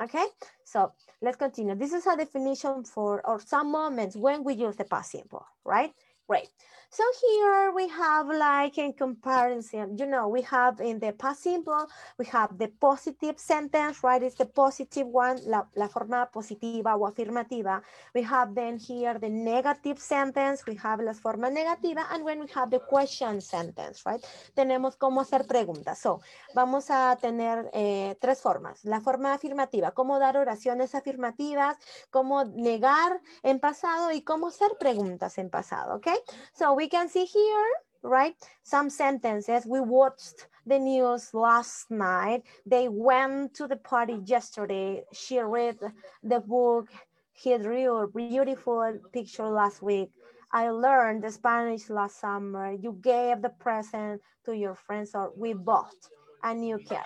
Okay, 0.00 0.26
so 0.64 0.92
let's 1.22 1.36
continue. 1.36 1.74
This 1.76 1.92
is 1.92 2.06
a 2.06 2.16
definition 2.16 2.84
for, 2.84 3.22
or 3.24 3.40
some 3.40 3.70
moments 3.70 4.16
when 4.16 4.44
we 4.44 4.54
use 4.54 4.76
the 4.76 4.84
past 4.84 5.12
simple, 5.12 5.46
right? 5.64 5.94
Great. 6.26 6.48
So 6.94 7.02
here 7.20 7.72
we 7.74 7.88
have 7.88 8.28
like 8.28 8.78
in 8.78 8.92
comparison, 8.92 9.98
you 9.98 10.06
know, 10.06 10.28
we 10.28 10.42
have 10.42 10.78
in 10.78 11.00
the 11.00 11.12
past 11.12 11.42
simple, 11.42 11.88
we 12.20 12.24
have 12.26 12.56
the 12.56 12.68
positive 12.68 13.36
sentence, 13.36 14.04
right? 14.04 14.22
It's 14.22 14.36
the 14.36 14.46
positive 14.46 15.08
one, 15.08 15.40
la, 15.44 15.88
forma 15.88 16.30
positiva 16.32 16.94
o 16.94 17.04
afirmativa. 17.04 17.82
We 18.14 18.22
have 18.22 18.54
then 18.54 18.78
here 18.78 19.18
the 19.18 19.28
negative 19.28 19.98
sentence, 19.98 20.62
we 20.68 20.76
have 20.76 21.00
la 21.00 21.14
forma 21.14 21.50
negativa, 21.50 22.06
and 22.12 22.24
when 22.24 22.38
we 22.38 22.46
have 22.54 22.70
the 22.70 22.78
question 22.78 23.40
sentence, 23.40 24.06
right? 24.06 24.24
Tenemos 24.54 24.94
cómo 24.96 25.20
hacer 25.20 25.48
preguntas. 25.48 25.98
So, 25.98 26.20
vamos 26.54 26.92
a 26.92 27.18
tener 27.20 27.70
eh, 27.72 28.14
tres 28.20 28.40
formas. 28.40 28.84
La 28.84 29.00
forma 29.00 29.34
afirmativa, 29.34 29.90
cómo 29.90 30.20
dar 30.20 30.36
oraciones 30.36 30.94
afirmativas, 30.94 31.76
cómo 32.10 32.44
negar 32.44 33.20
en 33.42 33.58
pasado 33.58 34.12
y 34.12 34.22
cómo 34.22 34.46
hacer 34.46 34.70
preguntas 34.78 35.38
en 35.38 35.50
pasado, 35.50 35.96
¿ok? 35.96 36.06
So 36.52 36.74
we 36.74 36.88
can 36.88 37.08
see 37.08 37.24
here, 37.24 37.70
right? 38.02 38.34
Some 38.62 38.90
sentences. 38.90 39.66
We 39.66 39.80
watched 39.80 40.46
the 40.66 40.78
news 40.78 41.34
last 41.34 41.90
night. 41.90 42.42
They 42.66 42.88
went 42.88 43.54
to 43.54 43.66
the 43.66 43.76
party 43.76 44.20
yesterday. 44.24 45.04
She 45.12 45.38
read 45.40 45.78
the 46.22 46.40
book. 46.40 46.88
He 47.32 47.56
drew 47.58 47.96
a 47.96 48.08
beautiful 48.08 48.98
picture 49.12 49.48
last 49.48 49.82
week. 49.82 50.10
I 50.52 50.70
learned 50.70 51.24
the 51.24 51.32
Spanish 51.32 51.90
last 51.90 52.20
summer. 52.20 52.72
You 52.72 52.98
gave 53.02 53.42
the 53.42 53.50
present 53.50 54.22
to 54.44 54.54
your 54.54 54.76
friends 54.76 55.10
or 55.14 55.32
we 55.36 55.52
bought 55.52 55.94
a 56.42 56.54
new 56.54 56.78
car. 56.78 57.04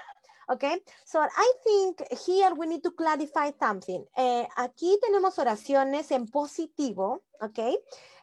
Okay, 0.50 0.82
so 1.04 1.20
I 1.20 1.52
think 1.62 2.00
here 2.26 2.54
we 2.56 2.66
need 2.66 2.82
to 2.82 2.92
clarify 2.92 3.50
something. 3.60 4.02
Eh, 4.16 4.48
aquí 4.56 4.98
tenemos 5.02 5.38
oraciones 5.38 6.10
en 6.10 6.26
positivo, 6.26 7.22
okay, 7.40 7.78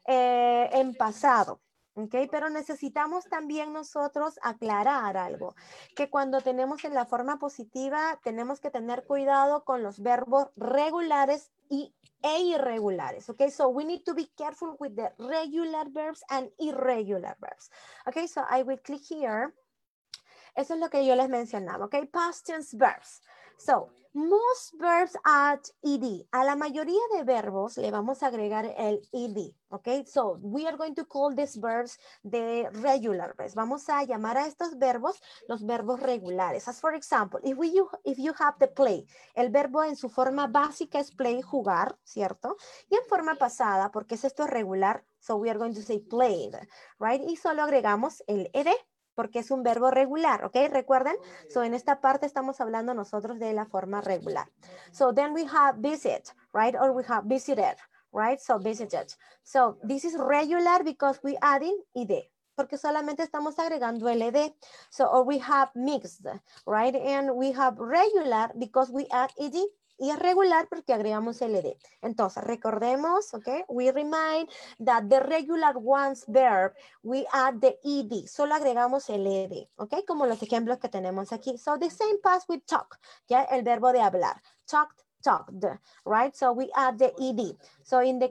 eh, 0.08 0.70
en 0.74 0.96
pasado. 0.96 1.62
¿ok? 1.96 2.16
Pero 2.30 2.50
necesitamos 2.50 3.26
también 3.26 3.74
nosotros 3.74 4.40
aclarar 4.42 5.18
algo, 5.18 5.56
que 5.96 6.10
cuando 6.10 6.42
tenemos 6.42 6.84
en 6.84 6.94
la 6.94 7.06
forma 7.06 7.40
positiva 7.40 8.20
tenemos 8.24 8.60
que 8.60 8.70
tener 8.70 9.06
cuidado 9.06 9.64
con 9.64 9.82
los 9.82 10.02
verbos 10.02 10.50
regulares 10.56 11.52
y 11.70 11.94
e 12.22 12.42
irregulares, 12.42 13.30
okay? 13.30 13.52
So 13.52 13.68
we 13.70 13.86
need 13.86 14.04
to 14.04 14.16
be 14.16 14.28
careful 14.36 14.76
with 14.80 14.96
the 14.96 15.14
regular 15.20 15.88
verbs 15.92 16.24
and 16.30 16.50
irregular 16.58 17.38
verbs. 17.40 17.70
Okay, 18.08 18.28
so 18.28 18.42
I 18.50 18.64
will 18.64 18.80
click 18.80 19.04
here. 19.08 19.54
Eso 20.56 20.74
es 20.74 20.80
lo 20.80 20.90
que 20.90 21.06
yo 21.06 21.16
les 21.16 21.30
mencionaba, 21.30 21.86
okay? 21.86 22.06
Past 22.06 22.46
tense 22.48 22.76
verbs. 22.78 23.22
So, 23.58 23.90
most 24.14 24.74
verbs 24.80 25.18
add 25.24 25.60
ed. 25.82 26.26
A 26.32 26.44
la 26.44 26.56
mayoría 26.56 27.02
de 27.16 27.24
verbos 27.24 27.78
le 27.78 27.92
vamos 27.92 28.22
a 28.24 28.28
agregar 28.28 28.66
el 28.78 29.02
ed, 29.12 29.54
¿ok? 29.70 30.06
So, 30.06 30.38
we 30.42 30.66
are 30.66 30.78
going 30.78 30.94
to 30.96 31.06
call 31.06 31.36
these 31.36 31.58
verbs 31.60 31.98
the 32.24 32.70
regular 32.82 33.36
verbs. 33.36 33.56
Vamos 33.56 33.90
a 33.90 34.04
llamar 34.04 34.38
a 34.38 34.48
estos 34.48 34.78
verbos 34.78 35.22
los 35.48 35.66
verbos 35.66 36.00
regulares. 36.00 36.68
As 36.68 36.80
for 36.80 36.94
example, 36.94 37.40
if, 37.44 37.58
we, 37.58 37.74
if 38.04 38.18
you 38.18 38.34
have 38.40 38.56
the 38.60 38.68
play, 38.68 39.06
el 39.36 39.50
verbo 39.50 39.84
en 39.84 39.96
su 39.96 40.10
forma 40.10 40.48
básica 40.48 41.00
es 41.00 41.12
play, 41.12 41.42
jugar, 41.42 41.98
¿cierto? 42.04 42.56
Y 42.90 42.96
en 42.96 43.06
forma 43.10 43.36
pasada, 43.36 43.92
porque 43.92 44.16
es 44.16 44.24
esto 44.24 44.48
regular, 44.48 45.04
so 45.20 45.36
we 45.36 45.50
are 45.50 45.60
going 45.60 45.74
to 45.74 45.82
say 45.82 46.00
played, 46.00 46.56
right? 47.00 47.22
Y 47.22 47.36
solo 47.36 47.64
agregamos 47.64 48.24
el 48.28 48.50
ed, 48.54 48.68
porque 49.16 49.40
es 49.40 49.50
un 49.52 49.64
verbo 49.64 49.90
regular, 49.90 50.44
¿ok? 50.46 50.56
¿Recuerden? 50.70 51.16
So, 51.50 51.64
en 51.64 51.74
esta 51.74 52.02
parte 52.02 52.26
estamos 52.26 52.62
hablando 52.62 52.94
nosotros 52.94 53.40
de 53.40 53.54
la 53.54 53.66
forma 53.66 54.02
regular. 54.02 54.52
So, 54.92 55.14
then 55.14 55.34
we 55.34 55.46
have 55.46 55.80
visit, 55.80 56.34
right? 56.54 56.76
Or 56.76 56.92
we 56.92 57.04
have 57.08 57.24
visited, 57.26 57.78
right? 58.12 58.40
So, 58.40 58.60
visited. 58.60 59.08
So, 59.44 59.78
this 59.82 60.04
is 60.06 60.16
regular 60.18 60.84
because 60.84 61.20
we 61.24 61.38
adding 61.42 61.82
ed, 61.96 62.30
porque 62.56 62.78
solamente 62.78 63.24
estamos 63.24 63.58
agregando 63.58 64.08
el 64.10 64.22
ed. 64.22 64.54
So, 64.90 65.06
or 65.06 65.24
we 65.26 65.40
have 65.40 65.72
mixed, 65.74 66.26
right? 66.66 66.96
And 66.96 67.32
we 67.36 67.54
have 67.54 67.78
regular 67.80 68.52
because 68.58 68.92
we 68.92 69.08
add 69.12 69.32
ed 69.40 69.56
y 69.98 70.10
es 70.10 70.20
regular 70.20 70.68
porque 70.70 70.94
agregamos 70.94 71.42
el 71.42 71.56
ed. 71.56 71.78
Entonces, 72.02 72.44
recordemos, 72.44 73.34
ok, 73.34 73.66
we 73.70 73.92
remind 73.92 74.50
that 74.84 75.08
the 75.10 75.20
regular 75.20 75.78
ones 75.78 76.26
verb, 76.28 76.74
we 77.04 77.26
add 77.32 77.60
the 77.62 77.78
ed, 77.84 78.28
solo 78.28 78.56
agregamos 78.56 79.10
el 79.10 79.26
ed, 79.28 79.68
ok, 79.78 80.06
como 80.06 80.26
los 80.26 80.42
ejemplos 80.42 80.80
que 80.80 80.90
tenemos 80.90 81.32
aquí. 81.32 81.58
So, 81.58 81.78
the 81.78 81.90
same 81.90 82.20
pass 82.22 82.46
with 82.48 82.62
talk, 82.66 83.00
ya, 83.28 83.44
el 83.44 83.64
verbo 83.64 83.92
de 83.92 84.02
hablar. 84.02 84.42
Talked, 84.68 85.04
talked, 85.24 85.64
right? 86.06 86.36
So, 86.36 86.52
we 86.52 86.70
add 86.76 86.98
the 86.98 87.14
ed. 87.22 87.58
So, 87.84 88.00
in 88.00 88.20
the, 88.20 88.30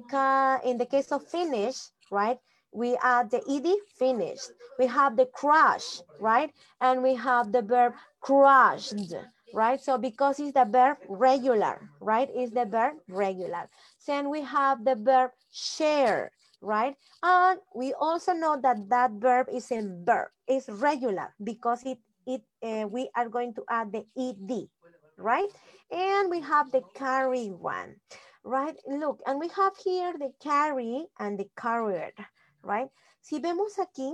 in 0.65 0.79
the 0.79 0.87
case 0.87 1.13
of 1.13 1.27
finish, 1.29 1.91
right, 2.11 2.39
we 2.73 2.97
add 3.03 3.31
the 3.31 3.41
ed, 3.49 3.67
finished. 3.97 4.51
We 4.79 4.87
have 4.87 5.17
the 5.17 5.27
crush, 5.27 6.03
right? 6.21 6.53
And 6.81 7.03
we 7.03 7.15
have 7.15 7.53
the 7.53 7.63
verb 7.63 7.95
crushed, 8.21 9.15
right? 9.55 9.81
So 9.81 9.97
because 9.97 10.41
it's 10.41 10.53
the 10.53 10.67
verb 10.67 10.99
regular, 11.09 11.79
right? 12.01 12.29
It's 12.35 12.53
the 12.53 12.67
verb 12.67 12.99
regular. 13.09 13.71
Then 14.05 14.29
we 14.29 14.43
have 14.43 14.85
the 14.85 14.97
verb 14.97 15.31
share, 15.53 16.33
right? 16.61 16.97
And 17.23 17.61
we 17.75 17.95
also 17.95 18.33
know 18.33 18.59
that 18.61 18.91
that 18.91 19.13
verb 19.13 19.47
is 19.55 19.71
a 19.71 19.87
verb, 20.03 20.29
it's 20.49 20.69
regular 20.69 21.33
because 21.43 21.87
it, 21.87 21.99
it 22.27 22.43
uh, 22.67 22.89
we 22.89 23.09
are 23.15 23.29
going 23.29 23.55
to 23.55 23.63
add 23.71 23.93
the 23.93 24.05
ed, 24.19 24.69
right? 25.17 25.49
And 25.91 26.31
we 26.31 26.41
have 26.41 26.73
the 26.73 26.83
carry 26.95 27.49
one, 27.55 27.95
right? 28.43 28.75
Look, 28.91 29.23
and 29.25 29.39
we 29.39 29.49
have 29.55 29.77
here 29.79 30.15
the 30.19 30.33
carry 30.43 31.07
and 31.21 31.39
the 31.39 31.47
carried, 31.57 32.19
right? 32.63 32.89
Si 33.23 33.39
vemos 33.39 33.79
aquí, 33.79 34.13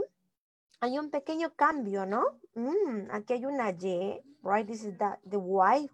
hay 0.83 0.99
un 0.99 1.11
pequeño 1.11 1.57
cambio, 1.57 2.05
¿no? 2.05 2.25
Mm, 2.55 3.11
aquí 3.11 3.35
hay 3.35 3.47
una 3.47 3.71
Y, 3.71 4.21
right? 4.43 4.67
This 4.67 4.85
is 4.85 4.97
the, 4.99 5.17
the 5.25 5.39
Y. 5.39 5.89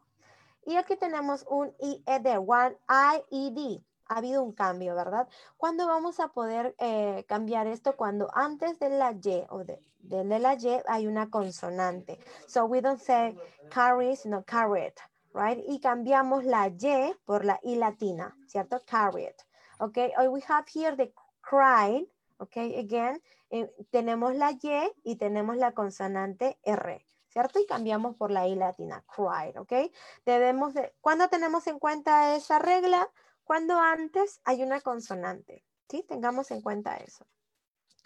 Y 0.66 0.76
aquí 0.76 0.96
tenemos 0.96 1.44
un 1.48 1.72
IED, 1.78 2.38
one 2.38 2.76
IED. 2.88 3.82
Ha 4.08 4.18
habido 4.18 4.42
un 4.42 4.52
cambio, 4.52 4.94
¿verdad? 4.94 5.28
¿Cuándo 5.56 5.86
vamos 5.86 6.20
a 6.20 6.28
poder 6.28 6.74
eh, 6.78 7.24
cambiar 7.28 7.66
esto? 7.66 7.96
Cuando 7.96 8.28
antes 8.34 8.78
de 8.78 8.90
la 8.90 9.12
Y 9.12 9.44
o 9.48 9.64
de, 9.64 9.80
de, 10.00 10.38
la 10.38 10.54
Y 10.54 10.80
hay 10.86 11.06
una 11.06 11.28
consonante. 11.30 12.18
So 12.46 12.66
we 12.66 12.80
don't 12.80 13.00
say 13.00 13.36
carry, 13.70 14.16
sino 14.16 14.44
carried, 14.44 14.94
right? 15.34 15.62
Y 15.68 15.80
cambiamos 15.80 16.44
la 16.44 16.68
Y 16.68 17.14
por 17.24 17.44
la 17.44 17.58
I 17.62 17.76
latina, 17.76 18.36
¿cierto? 18.46 18.80
Carried. 18.86 19.34
Okay, 19.78 20.12
we 20.28 20.40
have 20.48 20.66
here 20.72 20.96
the 20.96 21.12
cried, 21.42 22.06
okay, 22.38 22.78
again, 22.78 23.20
eh, 23.50 23.70
tenemos 23.90 24.34
la 24.34 24.52
Y 24.52 24.90
y 25.04 25.16
tenemos 25.16 25.56
la 25.56 25.72
consonante 25.72 26.58
R, 26.64 27.05
¿cierto? 27.36 27.58
Y 27.58 27.66
cambiamos 27.66 28.16
por 28.16 28.30
la 28.30 28.48
I 28.48 28.54
latina, 28.54 29.04
cried, 29.14 29.60
¿ok? 29.60 29.92
Debemos 30.24 30.72
de, 30.72 30.94
¿cuándo 31.02 31.28
tenemos 31.28 31.66
en 31.66 31.78
cuenta 31.78 32.34
esa 32.34 32.58
regla? 32.58 33.10
Cuando 33.44 33.78
antes 33.78 34.40
hay 34.46 34.62
una 34.62 34.80
consonante, 34.80 35.62
¿sí? 35.86 36.02
Tengamos 36.08 36.50
en 36.50 36.62
cuenta 36.62 36.96
eso. 36.96 37.26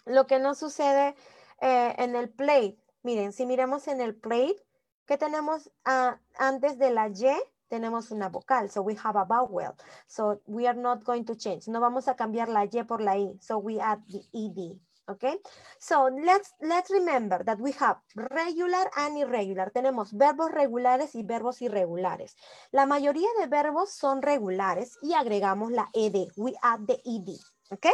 Lo 0.03 0.27
que 0.27 0.37
no 0.39 0.53
sucede 0.53 1.15
eh, 1.61 1.95
en 1.97 2.17
el 2.17 2.29
plate, 2.29 2.77
miren, 3.03 3.31
si 3.31 3.45
miremos 3.45 3.87
en 3.87 4.01
el 4.01 4.17
plate, 4.17 4.57
¿qué 5.05 5.17
tenemos 5.17 5.67
uh, 5.85 6.17
antes 6.37 6.77
de 6.77 6.91
la 6.91 7.07
Y? 7.07 7.33
tenemos 7.69 8.11
una 8.11 8.27
vocal, 8.27 8.69
so 8.69 8.81
we 8.81 8.97
have 9.01 9.17
a 9.17 9.23
vowel. 9.23 9.71
So 10.05 10.41
we 10.45 10.67
are 10.67 10.77
not 10.77 11.05
going 11.05 11.23
to 11.23 11.37
change. 11.37 11.69
No 11.69 11.79
vamos 11.79 12.09
a 12.09 12.17
cambiar 12.17 12.49
la 12.49 12.65
Y 12.65 12.83
por 12.83 12.99
la 12.99 13.17
I, 13.17 13.37
so 13.39 13.59
we 13.59 13.79
add 13.79 14.01
the 14.09 14.19
ED, 14.33 14.77
okay? 15.11 15.37
So 15.79 16.09
let's, 16.23 16.53
let's 16.61 16.89
remember 16.89 17.43
that 17.43 17.59
we 17.59 17.71
have 17.73 17.97
regular 18.15 18.89
and 18.97 19.17
irregular. 19.17 19.71
Tenemos 19.71 20.13
verbos 20.13 20.51
regulares 20.51 21.15
y 21.15 21.23
verbos 21.23 21.61
irregulares. 21.61 22.35
La 22.71 22.85
mayoría 22.85 23.29
de 23.39 23.47
verbos 23.47 23.91
son 23.91 24.21
regulares 24.21 24.97
y 25.01 25.13
agregamos 25.13 25.71
la 25.71 25.89
ed. 25.93 26.27
We 26.35 26.53
add 26.61 26.85
the 26.87 27.01
ed, 27.05 27.37
okay? 27.71 27.93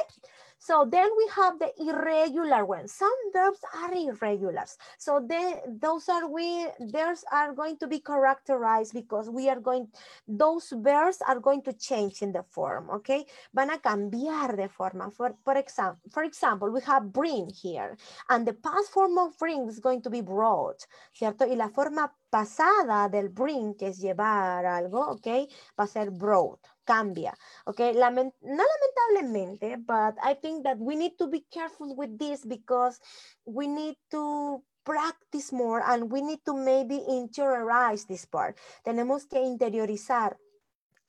So 0.59 0.87
then 0.89 1.09
we 1.17 1.29
have 1.35 1.59
the 1.59 1.71
irregular 1.79 2.65
ones. 2.65 2.93
Some 2.93 3.13
verbs 3.33 3.59
are 3.75 3.93
irregulars. 3.93 4.77
So 4.97 5.23
they, 5.27 5.61
those 5.67 6.09
are 6.09 6.27
we, 6.29 6.67
theirs 6.79 7.23
are 7.31 7.53
going 7.53 7.77
to 7.77 7.87
be 7.87 7.99
characterized 7.99 8.93
because 8.93 9.29
we 9.29 9.49
are 9.49 9.59
going, 9.59 9.87
those 10.27 10.73
verbs 10.75 11.19
are 11.27 11.39
going 11.39 11.61
to 11.63 11.73
change 11.73 12.21
in 12.21 12.31
the 12.31 12.43
form, 12.49 12.89
okay? 12.89 13.25
Van 13.53 13.69
a 13.69 13.77
cambiar 13.77 14.55
de 14.55 14.67
forma. 14.67 15.11
For, 15.11 15.35
for, 15.43 15.55
example, 15.55 16.01
for 16.11 16.23
example, 16.23 16.71
we 16.71 16.81
have 16.81 17.13
bring 17.13 17.49
here. 17.49 17.95
And 18.29 18.47
the 18.47 18.53
past 18.53 18.91
form 18.91 19.17
of 19.17 19.37
bring 19.37 19.67
is 19.67 19.79
going 19.79 20.01
to 20.01 20.09
be 20.09 20.21
brought, 20.21 20.85
¿cierto? 21.13 21.45
Y 21.45 21.55
la 21.55 21.69
forma 21.69 22.11
pasada 22.29 23.09
del 23.09 23.29
bring, 23.29 23.75
que 23.75 23.87
es 23.87 23.99
llevar 23.99 24.65
algo, 24.65 25.07
ok, 25.11 25.47
va 25.79 25.83
a 25.83 25.87
ser 25.87 26.09
brought, 26.11 26.59
cambia, 26.87 27.35
ok, 27.65 27.79
Lament 27.93 28.33
no 28.41 28.63
lamentablemente, 28.63 29.77
but 29.77 30.15
I 30.23 30.35
think 30.35 30.63
that 30.63 30.77
we 30.79 30.95
need 30.95 31.17
to 31.17 31.27
be 31.27 31.45
careful 31.51 31.95
with 31.95 32.17
this 32.17 32.45
because 32.45 32.99
we 33.45 33.67
need 33.67 33.97
to 34.09 34.63
practice 34.83 35.51
more 35.51 35.83
and 35.83 36.09
we 36.09 36.21
need 36.21 36.39
to 36.45 36.53
maybe 36.53 37.03
interiorize 37.09 38.07
this 38.07 38.25
part. 38.25 38.57
Tenemos 38.83 39.27
que 39.27 39.41
interiorizar 39.41 40.37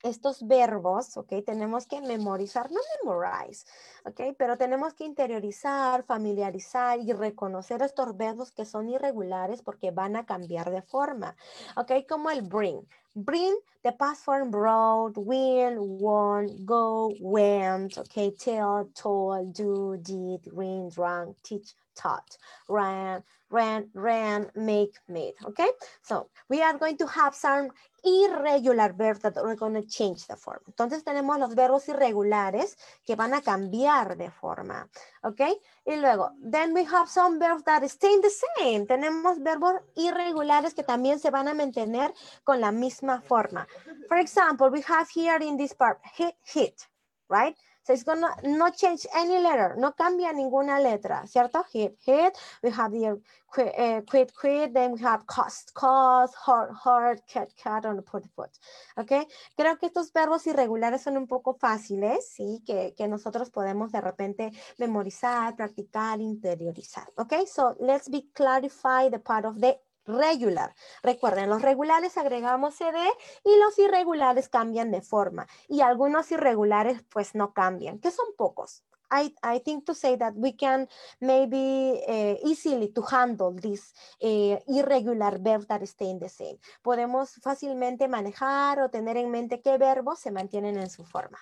estos 0.02 0.46
verbos, 0.46 1.16
¿ok? 1.16 1.44
Tenemos 1.44 1.86
que 1.86 2.00
memorizar, 2.00 2.70
no 2.70 2.80
memorize, 3.02 3.66
¿ok? 4.04 4.34
Pero 4.36 4.56
tenemos 4.56 4.94
que 4.94 5.04
interiorizar, 5.04 6.04
familiarizar 6.04 7.00
y 7.00 7.12
reconocer 7.12 7.82
estos 7.82 8.16
verbos 8.16 8.52
que 8.52 8.64
son 8.64 8.88
irregulares 8.88 9.62
porque 9.62 9.90
van 9.90 10.16
a 10.16 10.26
cambiar 10.26 10.70
de 10.70 10.82
forma, 10.82 11.36
¿ok? 11.76 11.92
Como 12.08 12.30
el 12.30 12.42
bring. 12.42 12.86
Bring, 13.18 13.58
the 13.84 13.92
past 13.92 14.24
form 14.24 14.50
brought, 14.50 15.18
will, 15.18 15.86
won, 15.86 16.64
go, 16.64 17.16
went, 17.20 17.98
okay? 17.98 18.30
Tell, 18.30 18.88
told, 18.94 19.54
do, 19.54 19.98
did, 20.02 20.40
ring, 20.52 20.90
drank, 20.90 21.36
teach, 21.42 21.74
taught, 21.96 22.38
ran, 22.68 23.24
ran, 23.50 23.90
ran, 23.94 24.50
make, 24.54 24.92
made, 25.08 25.34
okay? 25.44 25.68
So 26.02 26.30
we 26.48 26.62
are 26.62 26.76
going 26.78 26.96
to 26.98 27.06
have 27.06 27.34
some 27.34 27.70
irregular 28.04 28.92
verbs 28.92 29.20
that 29.20 29.36
are 29.36 29.56
going 29.56 29.74
to 29.74 29.82
change 29.82 30.26
the 30.26 30.36
form. 30.36 30.60
Entonces 30.66 31.02
tenemos 31.04 31.38
los 31.38 31.54
verbos 31.54 31.88
irregulares 31.88 32.76
que 33.04 33.16
van 33.16 33.34
a 33.34 33.40
cambiar 33.40 34.16
de 34.16 34.30
forma, 34.30 34.88
¿ok? 35.22 35.40
Y 35.86 35.96
luego, 35.96 36.30
then 36.42 36.72
we 36.74 36.84
have 36.84 37.08
some 37.08 37.38
verbs 37.38 37.64
that 37.64 37.82
stay 37.84 38.20
the 38.20 38.30
same. 38.30 38.86
Tenemos 38.86 39.42
verbos 39.42 39.74
irregulares 39.96 40.74
que 40.74 40.82
también 40.82 41.18
se 41.18 41.30
van 41.30 41.48
a 41.48 41.54
mantener 41.54 42.12
con 42.44 42.60
la 42.60 42.70
misma 42.70 43.20
forma. 43.22 43.66
For 44.08 44.18
example, 44.18 44.70
we 44.70 44.82
have 44.86 45.08
here 45.14 45.42
in 45.42 45.56
this 45.56 45.74
part, 45.74 45.98
hit, 46.16 46.34
hit, 46.44 46.86
right? 47.28 47.56
So 47.88 47.94
it's 47.94 48.02
gonna 48.02 48.28
not 48.42 48.76
change 48.76 49.06
any 49.16 49.38
letter, 49.38 49.74
no 49.78 49.92
cambia 49.92 50.30
ninguna 50.34 50.78
letra, 50.78 51.26
¿cierto? 51.26 51.64
Hit, 51.72 51.96
hit, 52.04 52.36
we 52.62 52.70
have 52.70 52.92
the 52.92 53.18
quit, 53.50 53.72
uh, 53.78 54.02
quit, 54.02 54.30
quit, 54.38 54.74
then 54.74 54.92
we 54.92 55.00
have 55.00 55.26
cost, 55.26 55.72
cost, 55.72 56.34
hard, 56.34 56.70
hard, 56.84 57.22
cat, 57.26 57.48
cat, 57.56 57.86
on 57.86 58.02
put, 58.02 58.24
put, 58.36 58.50
¿ok? 58.98 59.26
Creo 59.56 59.78
que 59.78 59.86
estos 59.86 60.12
verbos 60.12 60.46
irregulares 60.46 61.00
son 61.00 61.16
un 61.16 61.26
poco 61.26 61.54
fáciles, 61.54 62.28
¿sí? 62.28 62.62
Que, 62.66 62.92
que 62.94 63.08
nosotros 63.08 63.48
podemos 63.48 63.90
de 63.90 64.02
repente 64.02 64.52
memorizar, 64.76 65.56
practicar, 65.56 66.20
interiorizar, 66.20 67.08
¿ok? 67.16 67.46
So 67.46 67.74
let's 67.80 68.10
be 68.10 68.28
clarify 68.34 69.08
the 69.08 69.18
part 69.18 69.46
of 69.46 69.60
the 69.60 69.80
regular. 70.08 70.74
Recuerden, 71.02 71.48
los 71.48 71.62
regulares 71.62 72.16
agregamos 72.16 72.74
cd 72.76 72.98
y 73.44 73.56
los 73.58 73.78
irregulares 73.78 74.48
cambian 74.48 74.90
de 74.90 75.02
forma 75.02 75.46
y 75.68 75.82
algunos 75.82 76.32
irregulares 76.32 77.02
pues 77.10 77.34
no 77.34 77.52
cambian, 77.52 77.98
que 78.00 78.10
son 78.10 78.26
pocos. 78.36 78.82
I, 79.10 79.60
think 79.64 79.86
to 79.86 79.94
say 79.94 80.16
that 80.16 80.34
we 80.36 80.52
can 80.52 80.88
maybe 81.20 82.00
uh, 82.06 82.34
easily 82.44 82.88
to 82.88 83.02
handle 83.02 83.52
this 83.52 83.94
uh, 84.22 84.56
irregular 84.68 85.38
verbs 85.38 85.66
that 85.66 85.86
stay 85.86 86.10
in 86.10 86.18
the 86.18 86.28
same. 86.28 86.58
Podemos 86.82 87.40
fácilmente 87.42 88.08
manejar 88.08 88.80
o 88.80 88.90
tener 88.90 89.16
en 89.16 89.30
mente 89.30 89.60
qué 89.62 89.78
verbos 89.78 90.18
se 90.18 90.30
mantienen 90.30 90.76
en 90.76 90.90
su 90.90 91.04
forma. 91.04 91.38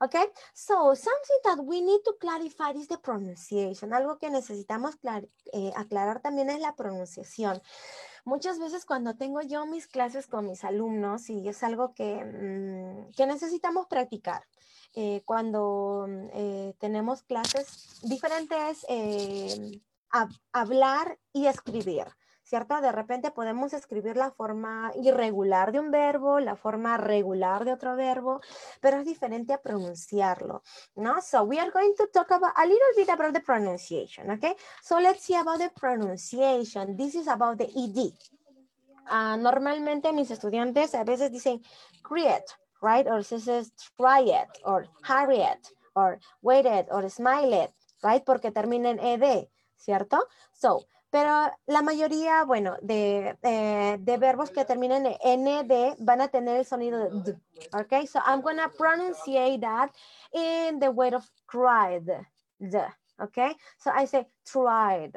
Okay, 0.00 0.24
so 0.52 0.94
something 0.94 1.38
that 1.44 1.64
we 1.64 1.80
need 1.80 2.00
to 2.04 2.14
clarify 2.18 2.70
is 2.70 2.88
the 2.88 2.98
pronunciation. 2.98 3.92
Algo 3.92 4.18
que 4.18 4.28
necesitamos 4.28 4.96
eh, 5.52 5.72
aclarar 5.76 6.20
también 6.20 6.50
es 6.50 6.60
la 6.60 6.74
pronunciación. 6.74 7.62
Muchas 8.24 8.58
veces 8.58 8.84
cuando 8.84 9.16
tengo 9.16 9.40
yo 9.42 9.66
mis 9.66 9.86
clases 9.86 10.26
con 10.26 10.46
mis 10.46 10.64
alumnos 10.64 11.30
y 11.30 11.48
es 11.48 11.62
algo 11.62 11.94
que, 11.94 12.24
mm, 12.24 13.12
que 13.12 13.26
necesitamos 13.26 13.86
practicar. 13.86 14.46
Eh, 14.94 15.22
cuando 15.24 16.06
eh, 16.32 16.74
tenemos 16.78 17.22
clases 17.22 18.00
diferentes, 18.02 18.86
hablar 20.52 21.18
y 21.32 21.46
escribir. 21.46 22.06
¿Cierto? 22.44 22.80
De 22.80 22.92
repente 22.92 23.30
podemos 23.30 23.72
escribir 23.72 24.16
la 24.16 24.30
forma 24.30 24.92
irregular 25.02 25.72
de 25.72 25.80
un 25.80 25.90
verbo, 25.90 26.38
la 26.38 26.56
forma 26.56 26.96
regular 26.98 27.64
de 27.64 27.72
otro 27.72 27.96
verbo, 27.96 28.40
pero 28.80 28.98
es 28.98 29.06
diferente 29.06 29.52
a 29.54 29.60
pronunciarlo, 29.60 30.62
¿no? 30.94 31.20
So 31.22 31.42
we 31.44 31.58
are 31.58 31.70
going 31.70 31.94
to 31.96 32.06
talk 32.08 32.30
about 32.30 32.52
a 32.56 32.66
little 32.66 32.94
bit 32.96 33.08
about 33.08 33.32
the 33.32 33.40
pronunciation, 33.40 34.30
okay? 34.30 34.54
So 34.82 35.00
let's 35.00 35.22
see 35.22 35.34
about 35.34 35.58
the 35.58 35.70
pronunciation. 35.70 36.96
This 36.96 37.14
is 37.14 37.26
about 37.26 37.58
the 37.58 37.64
ED. 37.64 38.12
Uh, 39.10 39.36
normalmente 39.36 40.12
mis 40.12 40.30
estudiantes 40.30 40.94
a 40.94 41.04
veces 41.04 41.30
dicen 41.30 41.62
create, 42.02 42.44
right? 42.80 43.06
Or 43.06 43.22
says 43.22 43.72
try 43.96 44.20
it, 44.20 44.48
or 44.64 44.86
hurry 45.02 45.40
it, 45.40 45.68
or 45.94 46.18
wait 46.42 46.66
it, 46.66 46.88
or 46.90 47.08
smile 47.08 47.52
it, 47.64 47.70
right? 48.02 48.24
Porque 48.24 48.50
termina 48.50 48.90
en 48.90 49.00
ed, 49.00 49.48
¿cierto? 49.76 50.26
So, 50.52 50.86
pero 51.14 51.48
la 51.66 51.80
mayoría, 51.80 52.42
bueno, 52.42 52.76
de, 52.82 53.38
eh, 53.42 53.98
de 54.00 54.16
verbos 54.18 54.50
que 54.50 54.64
terminan 54.64 55.06
en 55.22 55.44
nd 55.44 55.94
van 56.00 56.20
a 56.20 56.26
tener 56.26 56.56
el 56.56 56.64
sonido 56.64 56.98
de 56.98 57.32
d. 57.32 57.38
Okay, 57.72 58.04
so 58.04 58.18
I'm 58.26 58.40
going 58.40 58.56
to 58.56 58.68
pronunciate 58.76 59.60
that 59.60 59.94
in 60.32 60.80
the 60.80 60.90
way 60.90 61.14
of 61.14 61.22
cried. 61.46 62.10
The, 62.58 62.88
okay, 63.22 63.54
so 63.78 63.92
I 63.94 64.06
say 64.06 64.26
tried, 64.44 65.12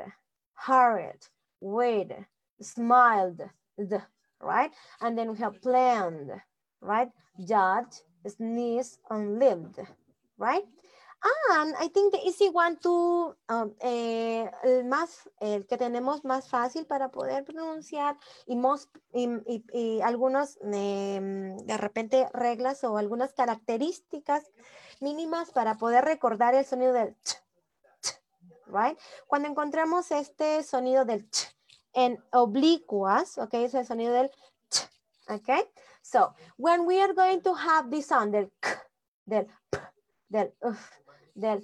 hurried, 0.54 1.26
waited, 1.62 2.28
smiled, 2.62 3.42
the, 3.76 4.04
right? 4.40 4.72
And 5.02 5.18
then 5.18 5.32
we 5.32 5.40
have 5.40 5.60
planned, 5.64 6.30
right? 6.80 7.10
Judged, 7.40 8.04
sneezed, 8.28 9.00
and 9.10 9.40
lived, 9.40 9.80
right? 10.38 10.64
And 11.50 11.76
I 11.80 11.90
think 11.90 12.14
the 12.14 12.20
easy 12.26 12.50
one 12.50 12.78
to, 12.78 13.36
el, 13.82 14.86
más, 14.86 15.30
el 15.40 15.66
que 15.66 15.78
tenemos 15.78 16.24
más 16.24 16.50
fácil 16.50 16.86
para 16.86 17.10
poder 17.10 17.46
pronunciar 17.46 18.18
y, 18.46 18.56
most, 18.56 18.96
y, 19.14 19.64
y, 19.74 20.02
algunos 20.02 20.58
eh, 20.74 21.56
de 21.64 21.78
repente 21.78 22.28
reglas 22.34 22.84
o 22.84 22.98
algunas 22.98 23.34
características 23.34 24.44
mínimas 25.00 25.52
para 25.52 25.76
poder 25.76 26.06
recordar 26.06 26.54
el 26.54 26.66
sonido 26.66 26.94
del 26.94 27.16
ch, 27.24 27.38
right? 28.68 29.00
Cuando 29.26 29.48
encontramos 29.48 30.12
este 30.12 30.64
sonido 30.64 31.06
del 31.06 31.30
ch 31.30 31.56
en 31.94 32.24
oblicuas, 32.32 33.38
ok, 33.38 33.54
es 33.56 33.74
el 33.74 33.86
sonido 33.86 34.14
del 34.14 34.30
ch, 34.70 34.88
ok? 35.30 35.68
So, 36.02 36.34
when 36.58 36.86
we 36.86 37.02
are 37.02 37.14
going 37.14 37.42
to 37.42 37.54
have 37.54 37.90
this 37.90 38.08
sound 38.08 38.34
del 38.34 38.52
k, 38.60 38.70
del 39.26 39.48
p, 39.70 39.80
del 40.30 40.54
uf, 40.62 40.92
del 41.38 41.64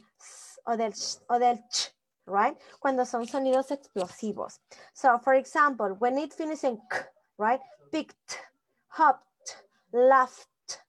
o 0.65 0.77
del 0.77 0.93
o 1.27 1.39
del 1.39 1.57
ch, 1.69 1.91
right? 2.25 2.57
Cuando 2.79 3.05
son 3.05 3.27
sonidos 3.27 3.71
explosivos. 3.71 4.61
So, 4.93 5.19
for 5.19 5.33
example, 5.33 5.95
when 5.99 6.17
it 6.17 6.33
finishes 6.33 6.63
in 6.63 6.77
k, 6.89 6.97
right? 7.37 7.59
Picked, 7.91 8.39
hopped, 8.87 9.65
laughed, 9.91 10.81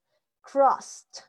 crossed, 0.42 1.24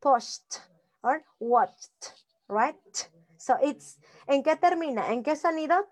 pushed, 0.00 0.60
or 1.02 1.22
watched, 1.40 2.14
right? 2.48 3.08
So 3.36 3.56
it's, 3.62 3.98
¿en 4.26 4.42
qué 4.42 4.56
termina? 4.56 5.10
¿En 5.10 5.22
qué 5.22 5.36
sonido? 5.36 5.86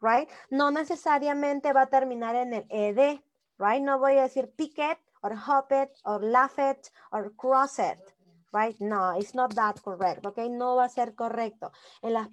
Right? 0.00 0.28
No 0.50 0.70
necesariamente 0.70 1.72
va 1.72 1.82
a 1.82 1.86
terminar 1.86 2.36
en 2.36 2.52
el 2.54 2.66
ed, 2.68 3.20
right? 3.58 3.82
No 3.82 3.98
voy 3.98 4.18
a 4.18 4.22
decir 4.22 4.52
pick 4.56 4.78
it, 4.78 4.98
or 5.22 5.34
hop 5.34 5.72
it, 5.72 5.90
or 6.04 6.22
laugh 6.22 6.58
it, 6.58 6.90
or 7.10 7.32
cross 7.36 7.78
it 7.78 8.13
right? 8.54 8.80
No, 8.80 9.18
it's 9.18 9.34
not 9.34 9.54
that 9.56 9.82
correct, 9.82 10.24
okay? 10.24 10.48
No 10.48 10.76
va 10.76 10.84
a 10.84 10.88
ser 10.88 11.14
correcto. 11.14 11.72
En 12.00 12.12
las, 12.12 12.28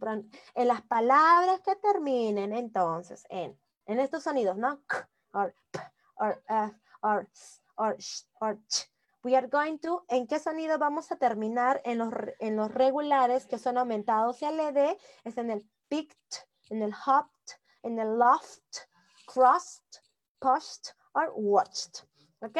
en 0.55 0.67
las 0.67 0.81
palabras 0.83 1.59
que 1.61 1.75
terminen 1.75 2.53
entonces 2.53 3.25
en, 3.29 3.59
en 3.87 3.99
estos 3.99 4.23
sonidos, 4.23 4.55
¿no? 4.55 4.81
K, 4.87 5.09
or 5.33 5.55
p, 5.71 5.79
or 6.17 6.43
f, 6.47 6.75
or 7.01 7.27
s, 7.33 7.61
or 7.75 7.95
sh, 7.99 8.23
or 8.39 8.57
ch. 8.67 8.87
We 9.23 9.35
are 9.35 9.47
going 9.47 9.77
to, 9.79 10.03
¿en 10.07 10.27
qué 10.27 10.39
sonido 10.39 10.77
vamos 10.79 11.11
a 11.11 11.15
terminar 11.15 11.81
en 11.85 11.97
los, 11.99 12.11
en 12.39 12.55
los 12.55 12.71
regulares 12.71 13.45
que 13.45 13.57
son 13.57 13.77
aumentados 13.77 14.41
el 14.41 14.59
ed? 14.59 14.97
Es 15.23 15.37
en 15.37 15.51
el 15.51 15.67
picked, 15.89 16.47
en 16.69 16.81
el 16.81 16.93
hopped, 16.93 17.59
en 17.83 17.99
el 17.99 18.17
loft, 18.17 18.87
crossed, 19.27 20.01
pushed, 20.39 20.93
or 21.13 21.31
watched. 21.35 22.03
¿Ok? 22.41 22.57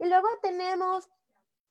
Y 0.00 0.06
luego 0.06 0.28
tenemos 0.42 1.08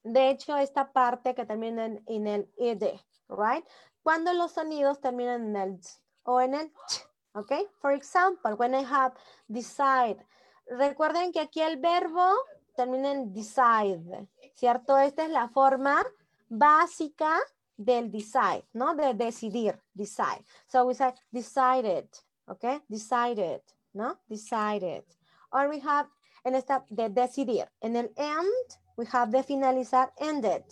de 0.03 0.29
hecho, 0.29 0.57
esta 0.57 0.91
parte 0.91 1.35
que 1.35 1.45
termina 1.45 1.85
en, 1.85 2.27
el 2.27 2.51
ed, 2.57 2.83
right? 3.29 3.65
Cuando 4.03 4.33
los 4.33 4.51
sonidos 4.51 4.99
terminan 4.99 5.49
en 5.49 5.55
el 5.55 5.79
o 6.23 6.41
en 6.41 6.55
el 6.55 6.71
ch, 6.87 7.01
¿ok? 7.33 7.51
For 7.79 7.91
example, 7.91 8.53
when 8.53 8.73
I 8.73 8.83
have 8.83 9.13
decide. 9.47 10.25
Recuerden 10.65 11.31
que 11.31 11.41
aquí 11.41 11.61
el 11.61 11.77
verbo 11.77 12.33
termina 12.75 13.11
en 13.11 13.33
decide, 13.33 14.27
¿cierto? 14.55 14.97
Esta 14.97 15.25
es 15.25 15.29
la 15.29 15.49
forma 15.49 16.03
básica 16.49 17.39
del 17.77 18.11
decide, 18.11 18.65
¿no? 18.73 18.95
De 18.95 19.13
decidir, 19.13 19.79
decide. 19.93 20.45
So 20.67 20.85
we 20.85 20.95
say 20.95 21.13
decided, 21.31 22.07
¿ok? 22.45 22.83
Decided, 22.87 23.61
¿no? 23.93 24.19
Decided. 24.27 25.05
Or 25.51 25.67
we 25.67 25.81
have 25.81 26.09
en 26.43 26.55
esta 26.55 26.85
de 26.89 27.09
decidir. 27.09 27.69
En 27.81 27.95
el 27.95 28.11
end 28.15 28.80
we 28.97 29.05
have 29.11 29.31
the 29.31 29.43
finalizar 29.43 30.09
ended, 30.19 30.63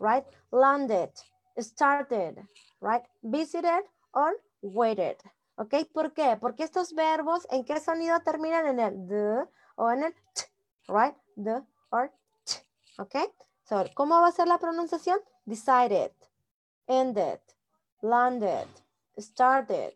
right? 0.00 0.24
Landed, 0.50 1.10
started, 1.58 2.38
right? 2.80 3.02
Visited 3.22 3.82
or 4.12 4.32
waited. 4.62 5.16
¿Ok? 5.56 5.74
¿Por 5.92 6.12
qué? 6.14 6.38
Porque 6.40 6.64
estos 6.64 6.94
verbos, 6.94 7.46
¿en 7.50 7.64
qué 7.64 7.80
sonido 7.80 8.20
terminan? 8.20 8.66
En 8.66 8.80
el 8.80 9.08
the 9.08 9.48
o 9.76 9.90
en 9.90 10.04
el 10.04 10.14
t, 10.34 10.44
right? 10.88 11.14
The 11.36 11.62
or 11.90 12.10
t. 12.44 12.54
¿Ok? 12.98 13.16
So, 13.64 13.84
¿cómo 13.94 14.20
va 14.20 14.28
a 14.28 14.32
ser 14.32 14.48
la 14.48 14.58
pronunciación? 14.58 15.20
Decided, 15.44 16.12
ended, 16.88 17.40
landed, 18.02 18.66
started, 19.18 19.94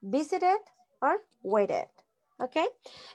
visited 0.00 0.60
or 1.00 1.24
waited. 1.42 1.88
¿Ok? 2.38 2.56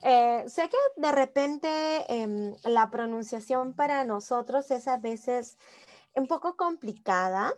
Eh, 0.02 0.44
sé 0.48 0.70
que 0.70 0.78
de 0.98 1.12
repente 1.12 1.70
em, 2.08 2.56
la 2.64 2.90
pronunciación 2.90 3.74
para 3.74 4.04
nosotros 4.06 4.70
es 4.72 4.88
a 4.88 4.98
veces 4.98 5.58
un 6.16 6.28
poco 6.28 6.56
complicada, 6.56 7.54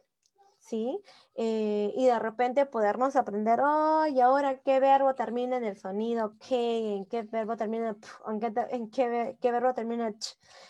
¿sí? 0.60 1.00
Eh, 1.36 1.92
y 1.96 2.06
de 2.06 2.20
repente 2.20 2.66
podernos 2.66 3.16
aprender, 3.16 3.60
oh, 3.62 4.06
y 4.08 4.20
ahora 4.22 4.60
qué 4.60 4.80
verbo 4.80 5.14
termina 5.16 5.58
en 5.58 5.66
el 5.66 5.78
sonido, 5.78 6.36
qué, 6.48 6.96
en 6.96 7.06
qué 7.06 7.24
verbo 7.24 7.58
termina, 7.58 7.96
en 8.28 8.40
qué, 8.40 8.54
en 8.70 8.90
qué, 8.90 9.38
qué 9.42 9.52
verbo 9.52 9.74
termina, 9.74 10.14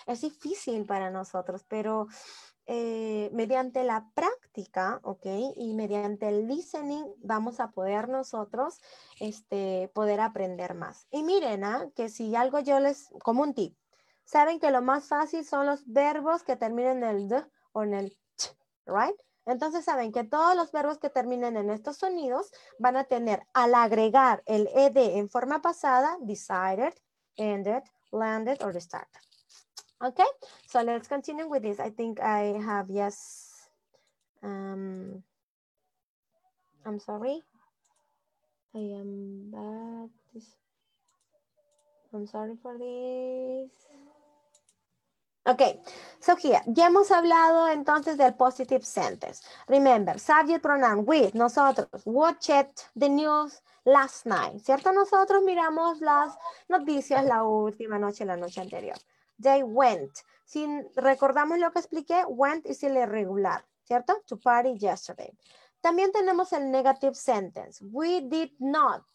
es 0.08 0.22
difícil 0.22 0.86
para 0.86 1.12
nosotros, 1.12 1.64
pero 1.68 2.08
eh, 2.68 3.30
mediante 3.32 3.84
la 3.84 4.10
práctica, 4.16 5.00
¿ok? 5.04 5.26
Y 5.56 5.74
mediante 5.76 6.28
el 6.30 6.48
listening 6.48 7.06
vamos 7.18 7.60
a 7.60 7.70
poder 7.70 8.10
nosotros 8.10 8.80
este, 9.20 9.92
poder 9.94 10.20
aprender 10.20 10.74
más. 10.74 11.08
Y 11.12 11.22
miren, 11.22 11.64
¿ah? 11.64 11.88
que 11.96 12.10
si 12.10 12.36
algo 12.36 12.60
yo 12.60 12.80
les, 12.80 13.10
como 13.24 13.44
un 13.44 13.54
tip, 13.54 13.78
saben 14.24 14.60
que 14.60 14.72
lo 14.72 14.82
más 14.82 15.08
fácil 15.08 15.46
son 15.46 15.68
los 15.68 15.86
verbos 15.86 16.44
que 16.44 16.56
terminen 16.56 17.04
en 17.04 17.10
el 17.16 17.28
d 17.30 17.46
o 17.74 17.84
en 17.84 17.94
el 17.94 18.18
ch, 18.36 18.58
right? 18.88 19.16
Entonces 19.46 19.86
saben 19.86 20.12
que 20.12 20.24
todos 20.24 20.56
los 20.56 20.72
verbos 20.72 20.98
que 20.98 21.12
terminen 21.12 21.58
en 21.58 21.70
estos 21.70 21.98
sonidos 21.98 22.52
van 22.80 22.98
a 22.98 23.04
tener 23.04 23.44
al 23.54 23.76
agregar 23.76 24.42
el 24.48 24.68
ed 24.74 24.98
en 24.98 25.30
forma 25.30 25.62
pasada, 25.62 26.18
decided, 26.22 26.96
ended, 27.38 27.84
landed, 28.12 28.60
or 28.64 28.76
started. 28.82 29.22
Okay, 30.06 30.30
so 30.68 30.84
let's 30.84 31.08
continue 31.08 31.48
with 31.48 31.64
this. 31.64 31.80
I 31.80 31.90
think 31.90 32.20
I 32.22 32.62
have 32.64 32.92
yes. 32.92 33.70
Um, 34.44 35.24
I'm 36.86 37.00
sorry. 37.00 37.42
I 38.76 38.78
am 38.78 39.50
back. 39.50 40.44
I'm 42.14 42.28
sorry 42.28 42.54
for 42.62 42.78
this. 42.78 43.72
Okay, 45.48 45.80
so 46.20 46.36
here, 46.36 46.62
ya 46.68 46.86
hemos 46.86 47.10
hablado 47.10 47.68
entonces 47.70 48.18
del 48.18 48.34
positive 48.34 48.84
sentence. 48.86 49.42
Remember, 49.68 50.20
subject 50.20 50.62
pronoun 50.62 51.04
with, 51.06 51.34
nosotros, 51.34 51.88
watched 52.06 52.90
the 52.96 53.10
news 53.10 53.60
last 53.86 54.28
night, 54.28 54.60
¿cierto? 54.60 54.92
Nosotros 54.92 55.44
miramos 55.44 56.00
las 56.02 56.36
noticias 56.70 57.26
la 57.26 57.44
última 57.44 57.98
noche, 57.98 58.24
la 58.26 58.38
noche 58.38 58.62
anterior. 58.62 58.98
They 59.42 59.64
went. 59.64 60.12
Si 60.46 60.66
recordamos 60.96 61.60
lo 61.60 61.72
que 61.72 61.80
expliqué, 61.80 62.24
went 62.28 62.66
es 62.66 62.84
el 62.84 62.98
irregular, 62.98 63.66
¿cierto? 63.84 64.22
To 64.28 64.38
party 64.38 64.78
yesterday. 64.78 65.32
También 65.82 66.12
tenemos 66.12 66.52
el 66.54 66.72
negative 66.72 67.14
sentence. 67.14 67.84
We 67.92 68.22
did 68.22 68.52
not. 68.60 69.06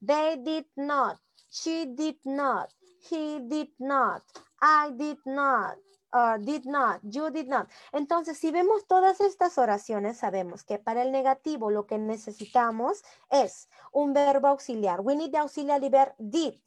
They 0.00 0.36
did 0.36 0.66
not. 0.76 1.18
She 1.50 1.86
did 1.86 2.18
not. 2.24 2.72
He 3.10 3.40
did 3.40 3.72
not. 3.78 4.22
I 4.60 4.92
did 4.92 5.18
not. 5.24 5.78
Or 6.12 6.38
did 6.38 6.64
not. 6.64 7.00
You 7.02 7.30
did 7.30 7.48
not. 7.48 7.68
Entonces, 7.92 8.38
si 8.38 8.52
vemos 8.52 8.86
todas 8.86 9.20
estas 9.20 9.58
oraciones, 9.58 10.18
sabemos 10.18 10.62
que 10.62 10.78
para 10.78 11.02
el 11.02 11.10
negativo 11.10 11.70
lo 11.70 11.86
que 11.86 11.98
necesitamos 11.98 13.02
es 13.30 13.68
un 13.92 14.12
verbo 14.12 14.48
auxiliar. 14.48 15.00
We 15.00 15.16
need 15.16 15.32
the 15.32 15.38
auxiliary 15.38 15.88
verb 15.88 16.14
did, 16.18 16.60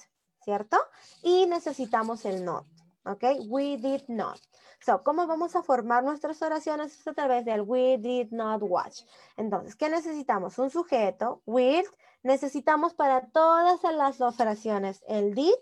¿cierto? 0.43 0.77
Y 1.21 1.45
necesitamos 1.45 2.25
el 2.25 2.43
not. 2.43 2.65
¿Ok? 3.05 3.23
We 3.47 3.77
did 3.77 4.03
not. 4.07 4.39
So, 4.79 5.03
¿cómo 5.03 5.27
vamos 5.27 5.55
a 5.55 5.63
formar 5.63 6.03
nuestras 6.03 6.41
oraciones? 6.41 7.07
a 7.07 7.13
través 7.13 7.45
del 7.45 7.61
we 7.61 7.97
did 7.97 8.31
not 8.31 8.61
watch. 8.61 9.01
Entonces, 9.37 9.75
¿qué 9.75 9.89
necesitamos? 9.89 10.57
Un 10.59 10.69
sujeto, 10.69 11.41
with. 11.45 11.85
Necesitamos 12.23 12.93
para 12.93 13.27
todas 13.27 13.81
las 13.83 14.19
oraciones 14.21 15.03
el 15.07 15.35
did 15.35 15.53